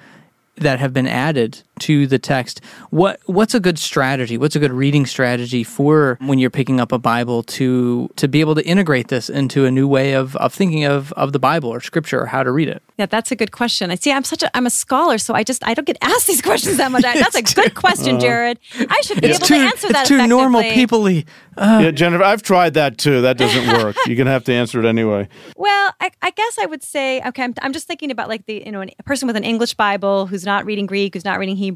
that 0.61 0.79
have 0.79 0.93
been 0.93 1.07
added 1.07 1.63
to 1.81 2.07
the 2.07 2.18
text. 2.18 2.61
What 2.91 3.20
what's 3.26 3.55
a 3.55 3.61
good 3.61 3.78
strategy? 3.78 4.39
What's 4.39 4.57
a 4.57 4.59
good 4.59 4.72
reading 4.72 5.07
strategy 5.07 5.64
for 5.64 6.16
when 6.20 6.39
you're 6.39 6.51
picking 6.51 6.81
up 6.81 6.93
a 6.93 6.99
Bible 6.99 7.43
to 7.45 8.09
to 8.16 8.28
be 8.28 8.41
able 8.41 8.55
to 8.55 8.64
integrate 8.64 9.09
this 9.09 9.28
into 9.28 9.64
a 9.64 9.70
new 9.70 9.89
way 9.89 10.12
of, 10.12 10.37
of 10.37 10.53
thinking 10.53 10.85
of, 10.85 11.12
of 11.12 11.33
the 11.33 11.39
Bible 11.39 11.70
or 11.70 11.81
scripture 11.81 12.20
or 12.20 12.26
how 12.26 12.43
to 12.43 12.51
read 12.51 12.68
it? 12.68 12.83
Yeah, 12.97 13.07
that's 13.07 13.33
a 13.33 13.37
good 13.37 13.53
question. 13.53 13.91
I 13.91 13.95
see. 13.95 14.12
I'm 14.12 14.24
such 14.24 14.43
a 14.43 14.57
I'm 14.57 14.66
a 14.66 14.70
scholar, 14.70 15.18
so 15.18 15.35
I 15.35 15.43
just 15.43 15.66
I 15.66 15.74
don't 15.74 15.87
get 15.87 15.99
asked 16.03 16.26
these 16.26 16.43
questions 16.43 16.76
that 16.76 16.93
much. 16.93 17.03
That's 17.03 17.35
a 17.35 17.43
good 17.55 17.74
question, 17.74 18.20
Jared. 18.20 18.59
I 18.89 19.01
should 19.03 19.20
be 19.20 19.28
able 19.28 19.47
to 19.47 19.55
answer 19.55 19.89
that. 19.89 20.03
it's 20.03 20.09
too 20.09 20.26
normal 20.26 20.61
effectively. 20.61 21.22
peoply. 21.22 21.26
Uh. 21.57 21.81
yeah, 21.83 21.91
Jennifer, 21.91 22.22
I've 22.22 22.43
tried 22.43 22.74
that 22.74 22.99
too. 22.99 23.22
That 23.22 23.39
doesn't 23.39 23.66
work. 23.83 23.97
You're 24.07 24.16
gonna 24.16 24.31
have 24.31 24.45
to 24.45 24.53
answer 24.53 24.78
it 24.81 24.87
anyway. 24.87 25.28
Well, 25.57 25.95
I, 26.01 26.11
I 26.22 26.31
guess 26.31 26.59
I 26.59 26.66
would 26.66 26.83
say, 26.83 27.20
okay, 27.26 27.43
I'm, 27.43 27.55
I'm 27.62 27.72
just 27.72 27.87
thinking 27.87 28.11
about 28.11 28.28
like 28.28 28.47
the, 28.47 28.62
you 28.64 28.72
know, 28.72 28.83
a 28.83 29.03
person 29.05 29.26
with 29.26 29.37
an 29.37 29.45
English 29.45 29.74
Bible 29.74 30.26
who's 30.26 30.45
not 30.45 30.64
reading 30.64 30.87
Greek, 30.87 31.14
who's 31.14 31.24
not 31.24 31.39
reading 31.39 31.57
Hebrew. 31.57 31.70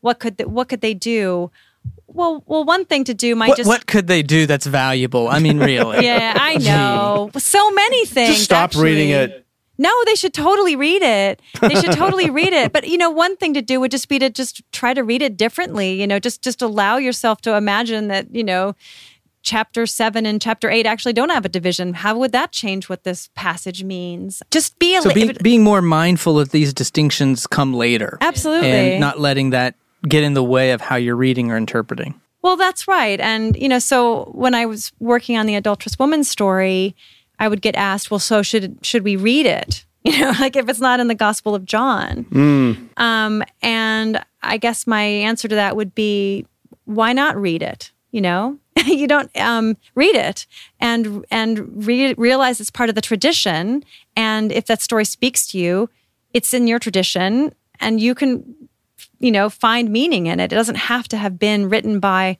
What 0.00 0.18
could, 0.18 0.38
th- 0.38 0.48
what 0.48 0.68
could 0.68 0.80
they 0.80 0.94
do? 0.94 1.50
Well, 2.06 2.42
well, 2.46 2.64
one 2.64 2.84
thing 2.84 3.04
to 3.04 3.14
do 3.14 3.36
might 3.36 3.48
What, 3.48 3.56
just, 3.56 3.68
what 3.68 3.86
could 3.86 4.06
they 4.06 4.22
do 4.22 4.46
that's 4.46 4.66
valuable? 4.66 5.28
I 5.28 5.38
mean, 5.38 5.58
really. 5.58 6.04
yeah, 6.04 6.34
I 6.36 6.56
know. 6.56 7.30
So 7.38 7.70
many 7.70 8.04
things. 8.06 8.30
Just 8.30 8.44
stop 8.44 8.74
reading 8.74 9.10
it. 9.10 9.46
No, 9.78 9.90
they 10.04 10.14
should 10.14 10.34
totally 10.34 10.76
read 10.76 11.00
it. 11.00 11.40
They 11.58 11.74
should 11.76 11.92
totally 11.92 12.28
read 12.40 12.52
it. 12.52 12.70
But 12.70 12.86
you 12.86 12.98
know, 12.98 13.08
one 13.08 13.36
thing 13.38 13.54
to 13.54 13.62
do 13.62 13.80
would 13.80 13.90
just 13.90 14.10
be 14.10 14.18
to 14.18 14.28
just 14.28 14.62
try 14.72 14.92
to 14.92 15.02
read 15.02 15.22
it 15.22 15.38
differently. 15.38 15.98
You 15.98 16.06
know, 16.06 16.18
just 16.18 16.42
just 16.42 16.60
allow 16.60 16.98
yourself 16.98 17.40
to 17.42 17.56
imagine 17.56 18.08
that 18.08 18.34
you 18.34 18.44
know, 18.44 18.74
chapter 19.42 19.86
seven 19.86 20.26
and 20.26 20.40
chapter 20.40 20.70
eight 20.70 20.86
actually 20.86 21.12
don't 21.12 21.30
have 21.30 21.44
a 21.44 21.48
division. 21.48 21.94
How 21.94 22.16
would 22.18 22.32
that 22.32 22.52
change 22.52 22.88
what 22.88 23.04
this 23.04 23.28
passage 23.34 23.82
means? 23.84 24.42
Just 24.50 24.78
be 24.78 24.96
a 24.96 25.02
So 25.02 25.10
li- 25.10 25.32
be, 25.32 25.38
being 25.42 25.62
more 25.62 25.82
mindful 25.82 26.38
of 26.38 26.50
these 26.50 26.72
distinctions 26.72 27.46
come 27.46 27.74
later. 27.74 28.18
Absolutely. 28.20 28.70
And 28.70 29.00
not 29.00 29.18
letting 29.18 29.50
that 29.50 29.74
get 30.08 30.22
in 30.24 30.34
the 30.34 30.44
way 30.44 30.72
of 30.72 30.80
how 30.80 30.96
you're 30.96 31.16
reading 31.16 31.50
or 31.50 31.56
interpreting. 31.56 32.20
Well, 32.42 32.56
that's 32.56 32.88
right. 32.88 33.20
And, 33.20 33.54
you 33.56 33.68
know, 33.68 33.78
so 33.78 34.24
when 34.34 34.54
I 34.54 34.64
was 34.64 34.92
working 34.98 35.36
on 35.36 35.46
the 35.46 35.54
adulterous 35.56 35.98
woman 35.98 36.24
story, 36.24 36.96
I 37.38 37.48
would 37.48 37.60
get 37.60 37.74
asked, 37.76 38.10
well, 38.10 38.18
so 38.20 38.42
should 38.42 38.78
should 38.82 39.04
we 39.04 39.16
read 39.16 39.46
it? 39.46 39.84
You 40.02 40.18
know, 40.18 40.32
like 40.40 40.56
if 40.56 40.66
it's 40.66 40.80
not 40.80 40.98
in 40.98 41.08
the 41.08 41.14
Gospel 41.14 41.54
of 41.54 41.66
John. 41.66 42.24
Um, 42.96 43.44
and 43.60 44.24
I 44.42 44.56
guess 44.56 44.86
my 44.86 45.02
answer 45.02 45.46
to 45.46 45.54
that 45.56 45.76
would 45.76 45.94
be, 45.94 46.46
why 46.86 47.12
not 47.12 47.36
read 47.36 47.62
it? 47.62 47.92
You 48.10 48.22
know, 48.22 48.58
you 48.86 49.06
don't 49.06 49.30
um, 49.38 49.76
read 49.94 50.14
it 50.14 50.46
and 50.80 51.24
and 51.30 51.86
re- 51.86 52.14
realize 52.14 52.60
it's 52.60 52.70
part 52.70 52.88
of 52.88 52.94
the 52.94 53.00
tradition. 53.00 53.84
And 54.16 54.52
if 54.52 54.66
that 54.66 54.82
story 54.82 55.04
speaks 55.04 55.46
to 55.48 55.58
you, 55.58 55.90
it's 56.32 56.54
in 56.54 56.66
your 56.66 56.78
tradition, 56.78 57.54
and 57.80 58.00
you 58.00 58.14
can 58.14 58.54
you 59.18 59.32
know 59.32 59.48
find 59.48 59.90
meaning 59.90 60.26
in 60.26 60.40
it 60.40 60.52
it 60.52 60.56
doesn't 60.56 60.76
have 60.76 61.08
to 61.08 61.16
have 61.16 61.38
been 61.38 61.68
written 61.68 62.00
by 62.00 62.38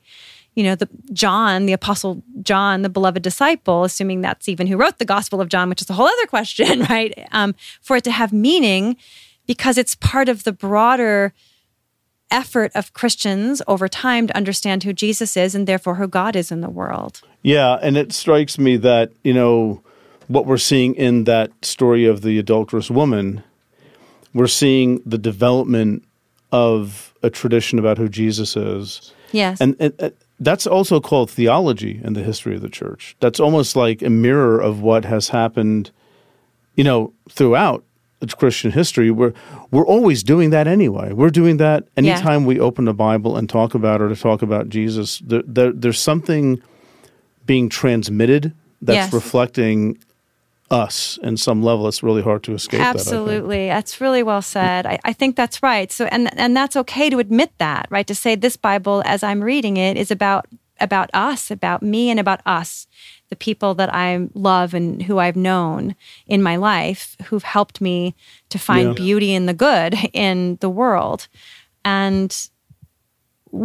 you 0.55 0.63
know, 0.63 0.75
the 0.75 0.89
John, 1.13 1.65
the 1.65 1.73
apostle 1.73 2.23
John, 2.41 2.81
the 2.81 2.89
beloved 2.89 3.23
disciple, 3.23 3.83
assuming 3.83 4.21
that's 4.21 4.49
even 4.49 4.67
who 4.67 4.77
wrote 4.77 4.97
the 4.97 5.05
Gospel 5.05 5.39
of 5.39 5.49
John, 5.49 5.69
which 5.69 5.81
is 5.81 5.89
a 5.89 5.93
whole 5.93 6.07
other 6.07 6.27
question, 6.27 6.81
right? 6.89 7.27
Um, 7.31 7.55
for 7.81 7.95
it 7.95 8.03
to 8.03 8.11
have 8.11 8.33
meaning 8.33 8.97
because 9.47 9.77
it's 9.77 9.95
part 9.95 10.29
of 10.29 10.43
the 10.43 10.51
broader 10.51 11.33
effort 12.31 12.71
of 12.73 12.93
Christians 12.93 13.61
over 13.67 13.87
time 13.87 14.27
to 14.27 14.35
understand 14.35 14.83
who 14.83 14.93
Jesus 14.93 15.37
is 15.37 15.53
and 15.53 15.67
therefore 15.67 15.95
who 15.95 16.07
God 16.07 16.35
is 16.35 16.51
in 16.51 16.61
the 16.61 16.69
world. 16.69 17.21
Yeah, 17.43 17.77
and 17.81 17.97
it 17.97 18.13
strikes 18.13 18.57
me 18.57 18.77
that, 18.77 19.11
you 19.23 19.33
know, 19.33 19.81
what 20.27 20.45
we're 20.45 20.57
seeing 20.57 20.95
in 20.95 21.25
that 21.25 21.51
story 21.61 22.05
of 22.05 22.21
the 22.21 22.39
adulterous 22.39 22.89
woman, 22.89 23.43
we're 24.33 24.47
seeing 24.47 25.01
the 25.05 25.17
development 25.17 26.05
of 26.51 27.13
a 27.21 27.29
tradition 27.29 27.79
about 27.79 27.97
who 27.97 28.07
Jesus 28.07 28.55
is. 28.55 29.13
Yes. 29.31 29.59
And, 29.59 29.75
and, 29.79 29.93
and 29.99 30.13
that's 30.39 30.65
also 30.65 30.99
called 30.99 31.29
theology 31.29 32.01
in 32.03 32.13
the 32.13 32.23
history 32.23 32.55
of 32.55 32.61
the 32.61 32.69
church. 32.69 33.15
That's 33.19 33.39
almost 33.39 33.75
like 33.75 34.01
a 34.01 34.09
mirror 34.09 34.59
of 34.59 34.81
what 34.81 35.05
has 35.05 35.29
happened, 35.29 35.91
you 36.75 36.83
know, 36.83 37.13
throughout 37.29 37.83
Christian 38.37 38.71
history, 38.71 39.11
we're 39.11 39.33
we're 39.71 39.85
always 39.85 40.23
doing 40.23 40.51
that 40.51 40.67
anyway. 40.67 41.13
We're 41.13 41.29
doing 41.29 41.57
that 41.57 41.87
anytime 41.97 42.41
yeah. 42.41 42.47
we 42.47 42.59
open 42.59 42.85
the 42.85 42.93
Bible 42.93 43.37
and 43.37 43.49
talk 43.49 43.73
about 43.73 44.01
or 44.01 44.09
to 44.09 44.15
talk 44.15 44.41
about 44.41 44.69
Jesus. 44.69 45.19
There, 45.19 45.43
there, 45.45 45.71
there's 45.71 45.99
something 45.99 46.61
being 47.45 47.69
transmitted 47.69 48.53
that's 48.81 48.95
yes. 48.95 49.13
reflecting 49.13 49.97
us 50.69 51.19
in 51.21 51.35
some 51.37 51.61
level. 51.61 51.87
It's 51.87 52.01
really 52.01 52.21
hard 52.21 52.43
to 52.43 52.53
escape. 52.53 52.79
Absolutely, 52.79 53.67
that, 53.67 53.75
that's 53.75 53.99
really 53.99 54.23
well 54.23 54.41
said. 54.41 54.85
I, 54.85 54.99
I 55.03 55.13
think 55.13 55.35
that's 55.35 55.61
right. 55.61 55.91
So, 55.91 56.05
and 56.05 56.37
and 56.39 56.55
that's 56.55 56.75
okay 56.77 57.09
to 57.09 57.19
admit 57.19 57.51
that, 57.57 57.87
right? 57.89 58.07
To 58.07 58.15
say 58.15 58.35
this 58.35 58.55
Bible, 58.55 59.03
as 59.05 59.23
I'm 59.23 59.41
reading 59.41 59.77
it, 59.77 59.97
is 59.97 60.11
about 60.11 60.47
about 60.79 61.09
us, 61.13 61.51
about 61.51 61.83
me, 61.83 62.09
and 62.09 62.19
about 62.19 62.41
us 62.45 62.87
the 63.31 63.35
people 63.37 63.73
that 63.75 63.91
I 63.91 64.27
love 64.33 64.73
and 64.73 65.01
who 65.01 65.17
I've 65.17 65.37
known 65.37 65.95
in 66.27 66.43
my 66.43 66.57
life 66.57 67.15
who've 67.25 67.41
helped 67.41 67.79
me 67.79 68.13
to 68.49 68.59
find 68.59 68.89
yeah. 68.89 68.93
beauty 68.93 69.33
in 69.33 69.45
the 69.45 69.53
good 69.53 69.95
in 70.13 70.57
the 70.59 70.69
world. 70.69 71.29
And 71.85 72.49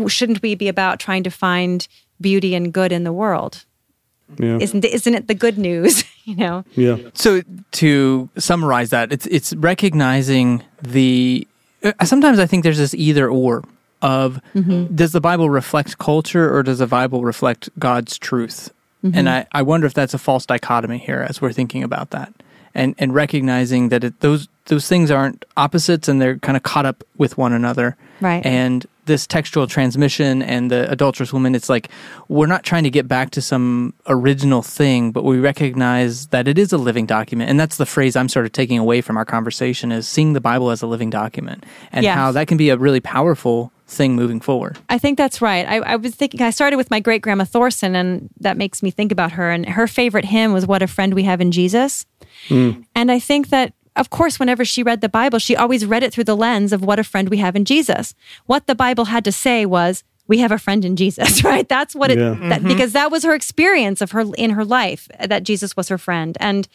shouldn't 0.07 0.41
we 0.41 0.55
be 0.55 0.69
about 0.69 1.01
trying 1.01 1.25
to 1.25 1.31
find 1.31 1.87
beauty 2.21 2.55
and 2.55 2.73
good 2.73 2.93
in 2.93 3.03
the 3.03 3.13
world? 3.13 3.65
Yeah. 4.39 4.59
Isn't 4.61 4.85
isn't 4.85 5.15
it 5.15 5.27
the 5.27 5.35
good 5.35 5.59
news? 5.59 6.05
you 6.25 6.37
know. 6.37 6.65
Yeah. 6.77 6.99
So 7.15 7.43
to 7.73 8.29
summarize 8.39 8.91
that, 8.91 9.13
it's 9.13 9.27
it's 9.27 9.53
recognizing 9.55 10.63
the. 10.81 11.47
Uh, 11.83 12.05
sometimes 12.05 12.39
I 12.39 12.47
think 12.47 12.63
there's 12.63 12.79
this 12.79 12.95
either 12.95 13.29
or 13.29 13.65
of 14.01 14.41
mm-hmm. 14.55 14.95
does 14.95 15.11
the 15.11 15.21
Bible 15.21 15.51
reflect 15.51 15.99
culture 15.99 16.55
or 16.55 16.63
does 16.63 16.79
the 16.79 16.87
Bible 16.87 17.25
reflect 17.25 17.69
God's 17.79 18.17
truth? 18.17 18.71
Mm-hmm. 19.07 19.19
And 19.19 19.29
I, 19.29 19.47
I 19.53 19.63
wonder 19.63 19.87
if 19.87 19.95
that's 19.95 20.15
a 20.15 20.19
false 20.19 20.47
dichotomy 20.47 20.99
here 20.99 21.25
as 21.29 21.41
we're 21.41 21.53
thinking 21.53 21.83
about 21.83 22.11
that. 22.11 22.33
And, 22.75 22.95
and 22.99 23.15
recognizing 23.15 23.89
that 23.89 24.05
it, 24.05 24.21
those 24.21 24.49
those 24.67 24.89
things 24.89 25.11
aren't 25.11 25.45
opposites 25.57 26.09
and 26.09 26.21
they're 26.21 26.39
kind 26.39 26.57
of 26.57 26.63
caught 26.63 26.87
up 26.87 27.05
with 27.17 27.39
one 27.39 27.53
another. 27.53 27.97
Right. 28.21 28.45
And 28.45 28.87
this 29.07 29.27
textual 29.27 29.67
transmission 29.67 30.43
and 30.43 30.71
the 30.71 30.91
adulterous 30.91 31.33
woman, 31.33 31.55
it's 31.55 31.69
like 31.69 31.89
we're 32.29 32.47
not 32.47 32.65
trying 32.65 32.85
to 32.85 32.91
get 32.91 33.07
back 33.07 33.31
to 33.31 33.43
some 33.43 33.95
original 34.09 34.63
thing, 34.63 35.13
but 35.13 35.25
we 35.25 35.39
recognize 35.39 36.27
that 36.29 36.49
it 36.49 36.59
is 36.59 36.73
a 36.73 36.79
living 36.79 37.07
document. 37.07 37.49
And 37.49 37.59
that's 37.59 37.77
the 37.77 37.87
phrase 37.87 38.17
I'm 38.17 38.29
sort 38.29 38.47
of 38.47 38.53
taking 38.53 38.79
away 38.79 39.01
from 39.01 39.17
our 39.17 39.25
conversation 39.25 39.93
is 39.93 40.09
seeing 40.09 40.33
the 40.33 40.41
Bible 40.41 40.71
as 40.71 40.83
a 40.83 40.87
living 40.87 41.11
document 41.11 41.65
and 41.93 42.03
yes. 42.03 42.15
how 42.17 42.33
that 42.33 42.49
can 42.49 42.57
be 42.57 42.71
a 42.71 42.77
really 42.77 43.01
powerful 43.01 43.73
thing 43.87 44.17
moving 44.17 44.41
forward. 44.41 44.79
I 44.89 44.99
think 44.99 45.17
that's 45.17 45.41
right. 45.41 45.67
I, 45.67 45.77
I 45.77 45.97
was 45.97 46.15
thinking, 46.15 46.43
I 46.43 46.51
started 46.51 46.77
with 46.77 46.91
my 46.91 47.01
great 47.01 47.23
grandma 47.23 47.45
Thorson, 47.45 47.95
and 47.95 48.29
that 48.41 48.57
makes 48.57 48.83
me 48.83 48.91
think 48.91 49.13
about 49.13 49.33
her. 49.33 49.51
And 49.51 49.69
her 49.69 49.87
favorite 49.87 50.25
hymn 50.25 50.53
was 50.53 50.67
What 50.67 50.83
a 50.83 50.87
Friend 50.87 51.15
We 51.15 51.23
Have 51.23 51.41
in 51.41 51.53
Jesus. 51.53 52.05
Mm. 52.49 52.85
And 52.95 53.13
I 53.13 53.19
think 53.19 53.49
that, 53.49 53.75
of 53.95 54.11
course, 54.11 54.41
whenever 54.41 54.65
she 54.65 54.83
read 54.83 55.01
the 55.01 55.09
Bible, 55.09 55.39
she 55.39 55.55
always 55.55 55.87
read 55.87 56.03
it 56.03 56.13
through 56.13 56.25
the 56.25 56.37
lens 56.37 56.73
of 56.73 56.85
what 56.85 56.99
a 56.99 57.05
friend 57.05 57.29
we 57.29 57.39
have 57.39 57.55
in 57.55 57.65
Jesus. 57.65 58.15
What 58.47 58.67
the 58.67 58.75
Bible 58.75 59.07
had 59.07 59.25
to 59.25 59.33
say 59.33 59.67
was, 59.67 60.03
we 60.29 60.39
have 60.39 60.51
a 60.51 60.59
friend 60.59 60.85
in 60.85 60.97
Jesus, 60.97 61.45
right? 61.45 61.69
That's 61.69 61.95
what 61.95 62.11
it, 62.11 62.19
yeah. 62.19 62.31
that, 62.49 62.61
mm-hmm. 62.61 62.69
because 62.69 62.93
that 62.93 63.11
was 63.11 63.23
her 63.23 63.35
experience 63.35 64.01
of 64.01 64.11
her 64.11 64.25
in 64.37 64.51
her 64.51 64.65
life, 64.65 65.09
that 65.21 65.45
Jesus 65.45 65.77
was 65.77 65.89
her 65.89 65.99
friend. 65.99 66.37
And 66.41 66.67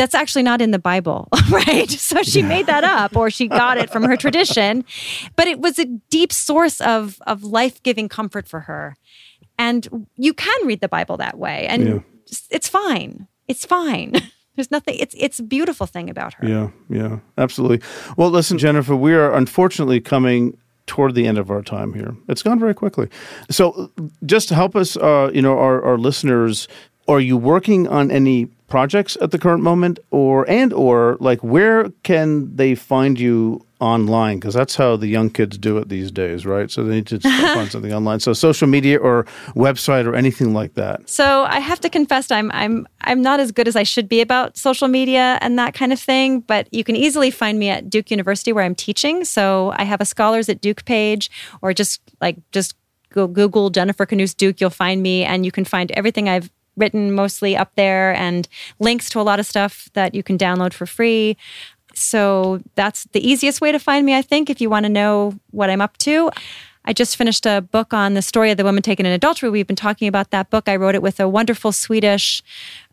that's 0.00 0.14
actually 0.14 0.42
not 0.42 0.62
in 0.62 0.70
the 0.70 0.78
Bible, 0.78 1.28
right? 1.50 1.90
So 1.90 2.22
she 2.22 2.40
made 2.40 2.64
that 2.64 2.84
up 2.84 3.14
or 3.14 3.28
she 3.28 3.48
got 3.48 3.76
it 3.76 3.90
from 3.90 4.02
her 4.04 4.16
tradition, 4.24 4.82
but 5.36 5.46
it 5.46 5.60
was 5.60 5.78
a 5.78 5.84
deep 6.08 6.32
source 6.32 6.80
of 6.80 7.20
of 7.26 7.44
life-giving 7.44 8.08
comfort 8.08 8.48
for 8.48 8.60
her. 8.60 8.96
And 9.58 10.06
you 10.16 10.32
can 10.32 10.66
read 10.66 10.80
the 10.80 10.88
Bible 10.88 11.18
that 11.18 11.36
way 11.36 11.66
and 11.66 11.86
yeah. 11.86 11.98
it's 12.50 12.66
fine. 12.66 13.28
It's 13.46 13.66
fine. 13.66 14.14
There's 14.56 14.70
nothing 14.70 14.96
it's 14.98 15.14
it's 15.18 15.38
a 15.38 15.42
beautiful 15.42 15.86
thing 15.86 16.08
about 16.08 16.32
her. 16.34 16.48
Yeah, 16.48 16.70
yeah. 16.88 17.18
Absolutely. 17.36 17.86
Well, 18.16 18.30
listen 18.30 18.56
Jennifer, 18.56 18.96
we 18.96 19.12
are 19.12 19.34
unfortunately 19.34 20.00
coming 20.00 20.56
toward 20.86 21.14
the 21.14 21.26
end 21.26 21.38
of 21.38 21.50
our 21.50 21.62
time 21.62 21.92
here. 21.92 22.16
It's 22.28 22.42
gone 22.42 22.58
very 22.58 22.74
quickly. 22.74 23.08
So, 23.48 23.92
just 24.26 24.48
to 24.48 24.56
help 24.56 24.74
us, 24.74 24.96
uh, 24.96 25.30
you 25.32 25.40
know, 25.40 25.56
our, 25.56 25.80
our 25.84 25.96
listeners, 25.96 26.66
are 27.10 27.20
you 27.20 27.36
working 27.36 27.88
on 27.88 28.10
any 28.10 28.46
projects 28.68 29.18
at 29.20 29.32
the 29.32 29.38
current 29.38 29.62
moment 29.64 29.98
or 30.12 30.48
and 30.48 30.72
or 30.72 31.16
like 31.18 31.40
where 31.40 31.90
can 32.04 32.54
they 32.54 32.74
find 32.74 33.18
you 33.18 33.66
online? 33.80 34.38
Because 34.38 34.54
that's 34.54 34.76
how 34.76 34.94
the 34.94 35.08
young 35.08 35.28
kids 35.28 35.58
do 35.58 35.76
it 35.78 35.88
these 35.88 36.12
days 36.12 36.46
right? 36.46 36.70
So 36.70 36.84
they 36.84 36.94
need 36.94 37.08
to 37.08 37.18
find 37.54 37.70
something 37.70 37.92
online. 37.92 38.20
So 38.20 38.32
social 38.32 38.68
media 38.68 38.98
or 38.98 39.24
website 39.56 40.06
or 40.06 40.14
anything 40.14 40.54
like 40.54 40.74
that. 40.74 41.08
So 41.10 41.44
i 41.44 41.58
have 41.58 41.80
to 41.80 41.90
confess 41.90 42.30
i'm 42.30 42.50
i'm 42.52 42.86
i'm 43.00 43.20
not 43.20 43.40
as 43.40 43.50
good 43.50 43.66
as 43.66 43.74
i 43.74 43.82
should 43.82 44.08
be 44.08 44.20
about 44.20 44.56
social 44.56 44.86
media 44.86 45.38
and 45.40 45.58
that 45.58 45.74
kind 45.74 45.92
of 45.92 45.98
thing 45.98 46.40
but 46.40 46.72
you 46.72 46.84
can 46.84 46.94
easily 46.94 47.30
find 47.30 47.58
me 47.58 47.68
at 47.68 47.90
duke 47.90 48.10
university 48.10 48.52
where 48.52 48.64
i'm 48.64 48.76
teaching. 48.76 49.24
So 49.24 49.72
i 49.76 49.82
have 49.84 50.00
a 50.00 50.04
scholars 50.04 50.48
at 50.48 50.60
duke 50.60 50.84
page 50.84 51.28
or 51.60 51.74
just 51.74 52.00
like 52.20 52.36
just 52.52 52.76
Google 53.12 53.70
Jennifer 53.70 54.06
Knust 54.06 54.36
Duke, 54.36 54.60
you'll 54.60 54.70
find 54.70 55.02
me, 55.02 55.24
and 55.24 55.44
you 55.44 55.50
can 55.50 55.64
find 55.64 55.90
everything 55.92 56.28
I've 56.28 56.48
written 56.76 57.12
mostly 57.12 57.56
up 57.56 57.72
there 57.76 58.14
and 58.14 58.48
links 58.78 59.10
to 59.10 59.20
a 59.20 59.22
lot 59.22 59.40
of 59.40 59.46
stuff 59.46 59.88
that 59.94 60.14
you 60.14 60.22
can 60.22 60.38
download 60.38 60.72
for 60.72 60.86
free. 60.86 61.36
So 61.94 62.60
that's 62.76 63.04
the 63.12 63.26
easiest 63.26 63.60
way 63.60 63.72
to 63.72 63.78
find 63.78 64.06
me, 64.06 64.16
I 64.16 64.22
think, 64.22 64.48
if 64.48 64.60
you 64.60 64.70
want 64.70 64.84
to 64.84 64.90
know 64.90 65.34
what 65.50 65.70
I'm 65.70 65.80
up 65.80 65.96
to. 65.98 66.30
I 66.84 66.94
just 66.94 67.16
finished 67.16 67.44
a 67.44 67.60
book 67.60 67.92
on 67.92 68.14
the 68.14 68.22
story 68.22 68.50
of 68.50 68.56
the 68.56 68.64
woman 68.64 68.82
taken 68.82 69.04
in 69.04 69.12
adultery. 69.12 69.50
We've 69.50 69.66
been 69.66 69.76
talking 69.76 70.08
about 70.08 70.30
that 70.30 70.48
book. 70.48 70.68
I 70.68 70.76
wrote 70.76 70.94
it 70.94 71.02
with 71.02 71.20
a 71.20 71.28
wonderful 71.28 71.72
Swedish 71.72 72.42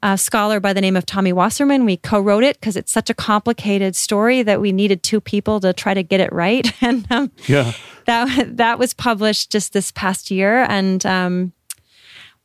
uh, 0.03 0.17
scholar 0.17 0.59
by 0.59 0.73
the 0.73 0.81
name 0.81 0.97
of 0.97 1.05
Tommy 1.05 1.31
Wasserman. 1.31 1.85
We 1.85 1.95
co 1.97 2.19
wrote 2.19 2.43
it 2.43 2.59
because 2.59 2.75
it's 2.75 2.91
such 2.91 3.09
a 3.09 3.13
complicated 3.13 3.95
story 3.95 4.43
that 4.43 4.59
we 4.59 4.73
needed 4.73 5.03
two 5.03 5.21
people 5.21 5.61
to 5.61 5.71
try 5.71 5.93
to 5.93 6.03
get 6.03 6.19
it 6.19 6.31
right. 6.33 6.71
and 6.81 7.09
um, 7.09 7.31
yeah. 7.47 7.71
that, 8.05 8.57
that 8.57 8.77
was 8.77 8.93
published 8.93 9.51
just 9.51 9.71
this 9.71 9.91
past 9.93 10.31
year. 10.31 10.65
And 10.67 11.05
um, 11.05 11.53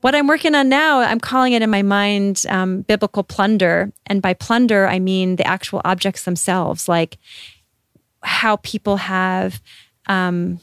what 0.03 0.15
I'm 0.15 0.27
working 0.27 0.55
on 0.55 0.69
now, 0.69 1.01
I'm 1.01 1.21
calling 1.21 1.55
it 1.55 1.63
in 1.63 1.71
my 1.71 1.83
mind 1.83 2.45
um, 2.49 2.83
biblical 2.83 3.23
plunder. 3.23 3.93
And 4.07 4.21
by 4.21 4.35
plunder, 4.35 4.87
I 4.87 4.99
mean 4.99 5.37
the 5.37 5.47
actual 5.47 5.81
objects 5.85 6.25
themselves, 6.25 6.89
like 6.89 7.19
how 8.23 8.57
people 8.57 8.97
have 8.99 9.63
um, 10.07 10.61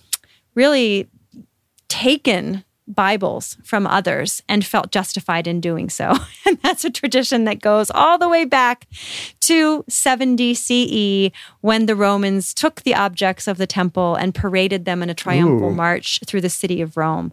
really 0.56 1.10
taken 1.88 2.64
Bibles 2.90 3.56
from 3.64 3.86
others 3.86 4.42
and 4.50 4.66
felt 4.66 4.92
justified 4.92 5.48
in 5.48 5.62
doing 5.62 5.90
so. 5.90 6.14
And 6.46 6.58
that's 6.64 6.84
a 6.84 6.90
tradition 6.90 7.44
that 7.44 7.62
goes 7.62 7.92
all 7.92 8.18
the 8.18 8.28
way 8.28 8.44
back 8.44 8.88
to 9.42 9.86
70 9.88 10.56
CE 10.56 11.32
when 11.62 11.86
the 11.86 11.96
Romans 11.96 12.56
took 12.56 12.82
the 12.82 12.96
objects 12.96 13.48
of 13.48 13.60
the 13.60 13.68
temple 13.68 14.16
and 14.16 14.34
paraded 14.34 14.86
them 14.86 15.04
in 15.04 15.12
a 15.12 15.14
triumphal 15.14 15.70
Ooh. 15.70 15.76
march 15.76 16.20
through 16.26 16.42
the 16.42 16.50
city 16.50 16.82
of 16.82 16.98
Rome. 16.98 17.32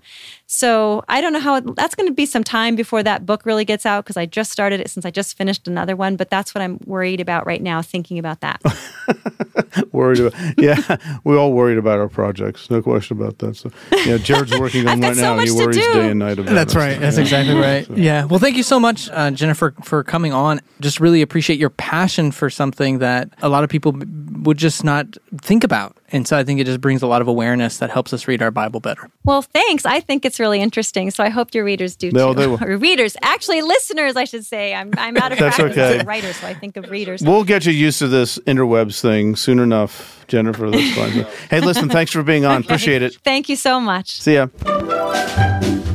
So 0.48 1.04
I 1.08 1.20
don't 1.20 1.32
know 1.32 1.40
how 1.40 1.56
it, 1.56 1.74
that's 1.74 1.96
going 1.96 2.08
to 2.08 2.14
be 2.14 2.24
some 2.24 2.44
time 2.44 2.76
before 2.76 3.02
that 3.02 3.26
book 3.26 3.44
really 3.44 3.64
gets 3.64 3.84
out 3.84 4.04
because 4.04 4.16
I 4.16 4.26
just 4.26 4.52
started 4.52 4.80
it 4.80 4.88
since 4.90 5.04
I 5.04 5.10
just 5.10 5.36
finished 5.36 5.66
another 5.66 5.96
one. 5.96 6.14
But 6.16 6.30
that's 6.30 6.54
what 6.54 6.62
I'm 6.62 6.78
worried 6.86 7.20
about 7.20 7.46
right 7.46 7.60
now, 7.60 7.82
thinking 7.82 8.18
about 8.18 8.40
that. 8.42 8.62
worried 9.92 10.20
about, 10.20 10.58
yeah, 10.58 10.96
we're 11.24 11.38
all 11.38 11.52
worried 11.52 11.78
about 11.78 11.98
our 11.98 12.08
projects, 12.08 12.70
no 12.70 12.80
question 12.80 13.16
about 13.16 13.38
that. 13.38 13.56
So 13.56 13.72
yeah, 14.04 14.18
Jared's 14.18 14.56
working 14.58 14.86
on 14.86 15.00
right 15.00 15.16
so 15.16 15.36
now. 15.36 15.38
He 15.42 15.50
worries 15.50 15.76
day 15.76 16.10
and 16.10 16.20
night 16.20 16.38
about. 16.38 16.52
It. 16.52 16.54
That's 16.54 16.74
it, 16.74 16.78
right. 16.78 17.00
That's 17.00 17.16
yeah. 17.16 17.22
exactly 17.22 17.54
right. 17.60 17.86
So. 17.86 17.94
Yeah. 17.94 18.24
Well, 18.24 18.38
thank 18.38 18.56
you 18.56 18.62
so 18.62 18.78
much, 18.78 19.10
uh, 19.10 19.32
Jennifer, 19.32 19.74
for 19.82 20.04
coming 20.04 20.32
on. 20.32 20.60
Just 20.80 21.00
really 21.00 21.22
appreciate 21.22 21.58
your 21.58 21.70
passion 21.70 22.30
for 22.30 22.50
something 22.50 23.00
that 23.00 23.30
a 23.42 23.48
lot 23.48 23.64
of 23.64 23.70
people 23.70 23.94
would 24.42 24.58
just 24.58 24.84
not 24.84 25.16
think 25.40 25.64
about. 25.64 25.96
And 26.12 26.26
so 26.26 26.36
I 26.36 26.44
think 26.44 26.60
it 26.60 26.64
just 26.64 26.80
brings 26.80 27.02
a 27.02 27.06
lot 27.06 27.20
of 27.20 27.28
awareness 27.28 27.78
that 27.78 27.90
helps 27.90 28.12
us 28.12 28.28
read 28.28 28.42
our 28.42 28.50
Bible 28.50 28.80
better. 28.80 29.10
Well, 29.24 29.42
thanks. 29.42 29.84
I 29.84 30.00
think 30.00 30.24
it's 30.24 30.35
really 30.40 30.60
interesting. 30.60 31.10
So 31.10 31.24
I 31.24 31.28
hope 31.28 31.54
your 31.54 31.64
readers 31.64 31.96
do 31.96 32.10
no, 32.10 32.32
too. 32.32 32.40
They 32.40 32.46
will. 32.46 32.58
or 32.62 32.76
readers, 32.76 33.16
actually, 33.22 33.62
listeners, 33.62 34.16
I 34.16 34.24
should 34.24 34.44
say. 34.44 34.74
I'm, 34.74 34.92
I'm 34.96 35.16
out 35.16 35.32
of 35.32 35.38
That's 35.38 35.56
practice 35.56 35.78
okay. 35.78 35.96
as 35.96 36.02
a 36.02 36.06
writer, 36.06 36.32
so 36.32 36.46
I 36.46 36.54
think 36.54 36.76
of 36.76 36.90
readers. 36.90 37.22
We'll 37.22 37.44
get 37.44 37.66
you 37.66 37.72
used 37.72 37.98
to 38.00 38.08
this 38.08 38.38
interwebs 38.40 39.00
thing 39.00 39.36
soon 39.36 39.58
enough, 39.58 40.24
Jennifer. 40.28 40.70
That's 40.70 40.94
fine. 40.94 41.26
hey, 41.50 41.60
listen, 41.60 41.88
thanks 41.88 42.12
for 42.12 42.22
being 42.22 42.44
on. 42.44 42.62
Appreciate 42.62 43.02
it. 43.02 43.16
Thank 43.24 43.48
you 43.48 43.56
so 43.56 43.80
much. 43.80 44.20
See 44.20 44.34
ya. 44.34 44.46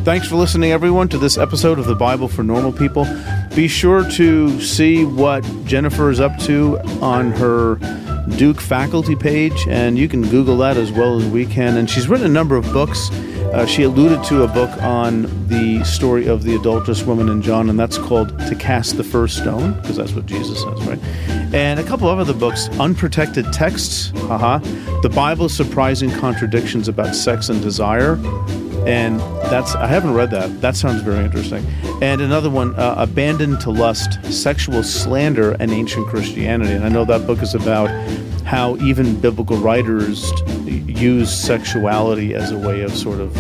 Thanks 0.04 0.28
for 0.28 0.36
listening, 0.36 0.72
everyone, 0.72 1.10
to 1.10 1.20
this 1.20 1.38
episode 1.38 1.78
of 1.78 1.86
the 1.86 1.96
Bible 1.96 2.28
for 2.28 2.42
Normal 2.42 2.72
People. 2.72 3.06
Be 3.56 3.68
sure 3.68 4.04
to 4.12 4.60
see 4.60 5.06
what 5.06 5.44
Jennifer 5.66 6.10
is 6.10 6.20
up 6.20 6.38
to 6.40 6.80
on 7.02 7.32
her 7.34 7.76
Duke 8.38 8.60
faculty 8.60 9.16
page, 9.16 9.68
and 9.68 9.98
you 9.98 10.08
can 10.08 10.22
Google 10.22 10.58
that 10.58 10.78
as 10.78 10.92
well 10.92 11.18
as 11.18 11.26
we 11.26 11.46
can. 11.46 11.78
And 11.78 11.90
she's 11.90 12.08
written 12.08 12.26
a 12.26 12.30
number 12.30 12.56
of 12.56 12.66
books. 12.74 13.12
Uh, 13.12 13.66
she 13.66 13.84
alluded 13.84 14.24
to 14.24 14.44
a 14.44 14.48
book 14.48 14.72
on 14.82 15.24
the 15.48 15.84
story 15.84 16.28
of 16.28 16.44
the 16.44 16.56
adulterous 16.56 17.04
woman 17.04 17.28
in 17.30 17.42
John, 17.42 17.70
and 17.70 17.80
that's 17.80 17.98
called 17.98 18.30
To 18.48 18.56
Cast 18.56 18.98
the 18.98 19.04
First 19.04 19.38
Stone, 19.38 19.74
because 19.82 19.98
that's 19.98 20.14
what 20.14 20.26
Jesus 20.26 20.62
says, 20.62 20.82
right? 20.86 21.00
And 21.54 21.80
a 21.80 21.84
couple 21.84 22.08
of 22.08 22.18
other 22.18 22.34
books 22.34 22.70
Unprotected 22.80 23.52
Texts, 23.52 24.12
haha, 24.16 24.60
The 25.02 25.12
Bible's 25.14 25.54
Surprising 25.54 26.10
Contradictions 26.12 26.88
About 26.88 27.14
Sex 27.14 27.50
and 27.50 27.62
Desire, 27.62 28.16
and 28.88 29.20
that's 29.52 29.76
I 29.76 29.88
haven't 29.88 30.14
read 30.14 30.32
that. 30.32 30.62
That 30.62 30.76
sounds 30.76 31.02
very 31.02 31.24
interesting. 31.24 31.66
And 32.02 32.22
another 32.22 32.50
one, 32.50 32.76
uh, 32.76 32.96
"Abandoned 32.98 33.60
to 33.62 33.70
Lust: 33.72 34.24
Sexual 34.26 34.84
Slander 34.84 35.52
and 35.60 35.72
Ancient 35.72 36.08
Christianity." 36.08 36.74
And 36.74 36.84
I 36.84 36.90
know 36.90 37.06
that 37.06 37.28
book 37.28 37.42
is 37.42 37.54
about 37.56 37.90
how 38.46 38.76
even 38.78 39.20
biblical 39.20 39.58
writers 39.58 40.32
use 40.66 41.32
sexuality 41.32 42.34
as 42.34 42.52
a 42.52 42.58
way 42.58 42.82
of 42.82 42.92
sort 42.94 43.20
of 43.20 43.34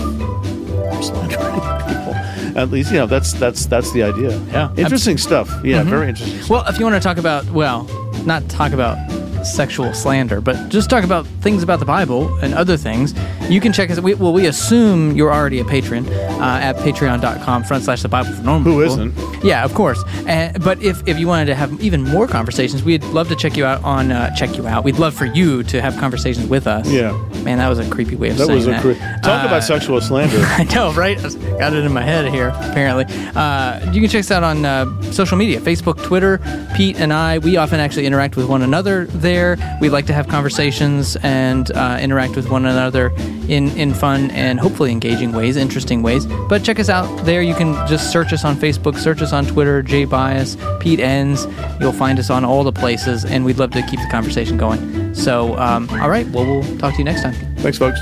slandering 1.03 1.51
people. 1.87 2.13
At 2.55 2.69
least 2.69 2.91
you 2.91 2.97
know 2.97 3.07
that's 3.07 3.33
that's 3.33 3.65
that's 3.65 3.91
the 3.93 4.03
idea. 4.03 4.37
Yeah. 4.51 4.73
interesting 4.77 5.17
stuff. 5.17 5.49
Yeah, 5.63 5.83
very 5.83 6.09
interesting. 6.09 6.47
Well, 6.49 6.65
if 6.67 6.77
you 6.79 6.85
want 6.85 6.95
to 6.95 7.05
talk 7.05 7.17
about, 7.17 7.49
well, 7.51 7.83
not 8.25 8.47
talk 8.49 8.73
about 8.73 8.97
sexual 9.45 9.93
slander, 9.93 10.41
but 10.41 10.69
just 10.69 10.89
talk 10.89 11.03
about 11.03 11.25
things 11.41 11.63
about 11.63 11.79
the 11.79 11.85
Bible 11.85 12.33
and 12.41 12.53
other 12.53 12.77
things, 12.77 13.13
you 13.51 13.59
can 13.61 13.73
check 13.73 13.89
us. 13.91 13.99
We, 13.99 14.13
well, 14.15 14.33
we 14.33 14.45
assume 14.47 15.15
you're 15.15 15.31
already 15.33 15.59
a 15.59 15.65
patron 15.65 16.07
uh, 16.07 16.59
at 16.61 16.75
patreon.com 16.77 17.63
front 17.65 17.83
slash 17.83 18.01
the 18.01 18.09
Bible 18.09 18.31
for 18.33 18.41
normal. 18.43 18.73
Who 18.73 18.81
people. 18.87 19.13
isn't? 19.17 19.43
Yeah, 19.43 19.63
of 19.65 19.73
course. 19.73 20.01
Uh, 20.27 20.53
but 20.63 20.81
if, 20.81 21.07
if 21.07 21.19
you 21.19 21.27
wanted 21.27 21.45
to 21.45 21.55
have 21.55 21.79
even 21.81 22.03
more 22.03 22.27
conversations, 22.27 22.83
we'd 22.83 23.03
love 23.05 23.27
to 23.29 23.35
check 23.35 23.57
you 23.57 23.65
out 23.65 23.83
on 23.83 24.11
uh, 24.11 24.33
check 24.35 24.55
you 24.57 24.67
out. 24.67 24.83
We'd 24.83 24.97
love 24.99 25.13
for 25.13 25.25
you 25.25 25.63
to 25.63 25.81
have 25.81 25.97
conversations 25.97 26.47
with 26.47 26.67
us. 26.67 26.87
Yeah. 26.89 27.11
Man, 27.43 27.57
that 27.57 27.67
was 27.69 27.79
a 27.79 27.89
creepy 27.89 28.15
way 28.15 28.29
of 28.29 28.37
That 28.37 28.45
saying 28.47 28.57
was 28.57 28.67
a 28.67 28.71
that. 28.71 28.81
cre- 28.81 29.21
talk 29.23 29.43
Uh, 29.43 29.47
about 29.47 29.63
sexual 29.63 29.99
slander. 29.99 30.37
I 30.41 30.63
know, 30.65 30.93
right? 30.93 31.17
I 31.17 31.57
got 31.57 31.73
it 31.73 31.83
in 31.83 31.91
my 31.93 32.03
head 32.03 32.31
here, 32.31 32.49
apparently. 32.55 33.05
Uh, 33.35 33.91
you 33.91 33.99
can 34.01 34.09
check 34.09 34.19
us 34.21 34.31
out 34.31 34.43
on 34.43 34.63
uh, 34.65 35.01
social 35.11 35.37
media 35.37 35.59
Facebook, 35.59 36.01
Twitter. 36.03 36.39
Pete 36.75 36.97
and 36.99 37.11
I, 37.11 37.39
we 37.39 37.57
often 37.57 37.79
actually 37.79 38.05
interact 38.05 38.35
with 38.37 38.47
one 38.47 38.61
another 38.61 39.05
there. 39.07 39.57
We 39.81 39.89
like 39.89 40.05
to 40.05 40.13
have 40.13 40.27
conversations 40.27 41.17
and 41.17 41.69
uh, 41.71 41.97
interact 41.99 42.35
with 42.35 42.49
one 42.49 42.65
another 42.65 43.09
in, 43.49 43.69
in 43.77 43.93
fun 43.93 44.31
and 44.31 44.59
hopefully 44.59 44.91
engaging 44.91 45.31
ways, 45.31 45.55
interesting 45.57 46.01
ways. 46.03 46.25
But 46.25 46.63
check 46.63 46.79
us 46.79 46.89
out 46.89 47.25
there. 47.25 47.41
You 47.41 47.55
can 47.55 47.73
just 47.87 48.11
search 48.11 48.33
us 48.33 48.45
on 48.45 48.55
Facebook, 48.55 48.97
search 48.97 49.21
us 49.21 49.33
on 49.33 49.45
Twitter, 49.45 49.81
J 49.81 50.05
Byas, 50.05 50.55
Pete 50.79 50.99
Enns. 50.99 51.47
You'll 51.79 51.91
find 51.91 52.19
us 52.19 52.29
on 52.29 52.45
all 52.45 52.63
the 52.63 52.71
places, 52.71 53.25
and 53.25 53.45
we'd 53.45 53.57
love 53.57 53.71
to 53.71 53.81
keep 53.83 53.99
the 53.99 54.09
conversation 54.09 54.57
going. 54.57 55.13
So, 55.13 55.57
um, 55.57 55.89
all 55.89 56.09
right, 56.09 56.27
well, 56.29 56.45
we'll 56.45 56.77
talk 56.77 56.93
to 56.93 56.99
you 56.99 57.05
next 57.05 57.23
time. 57.23 57.33
Thanks, 57.57 57.77
folks. 57.77 57.99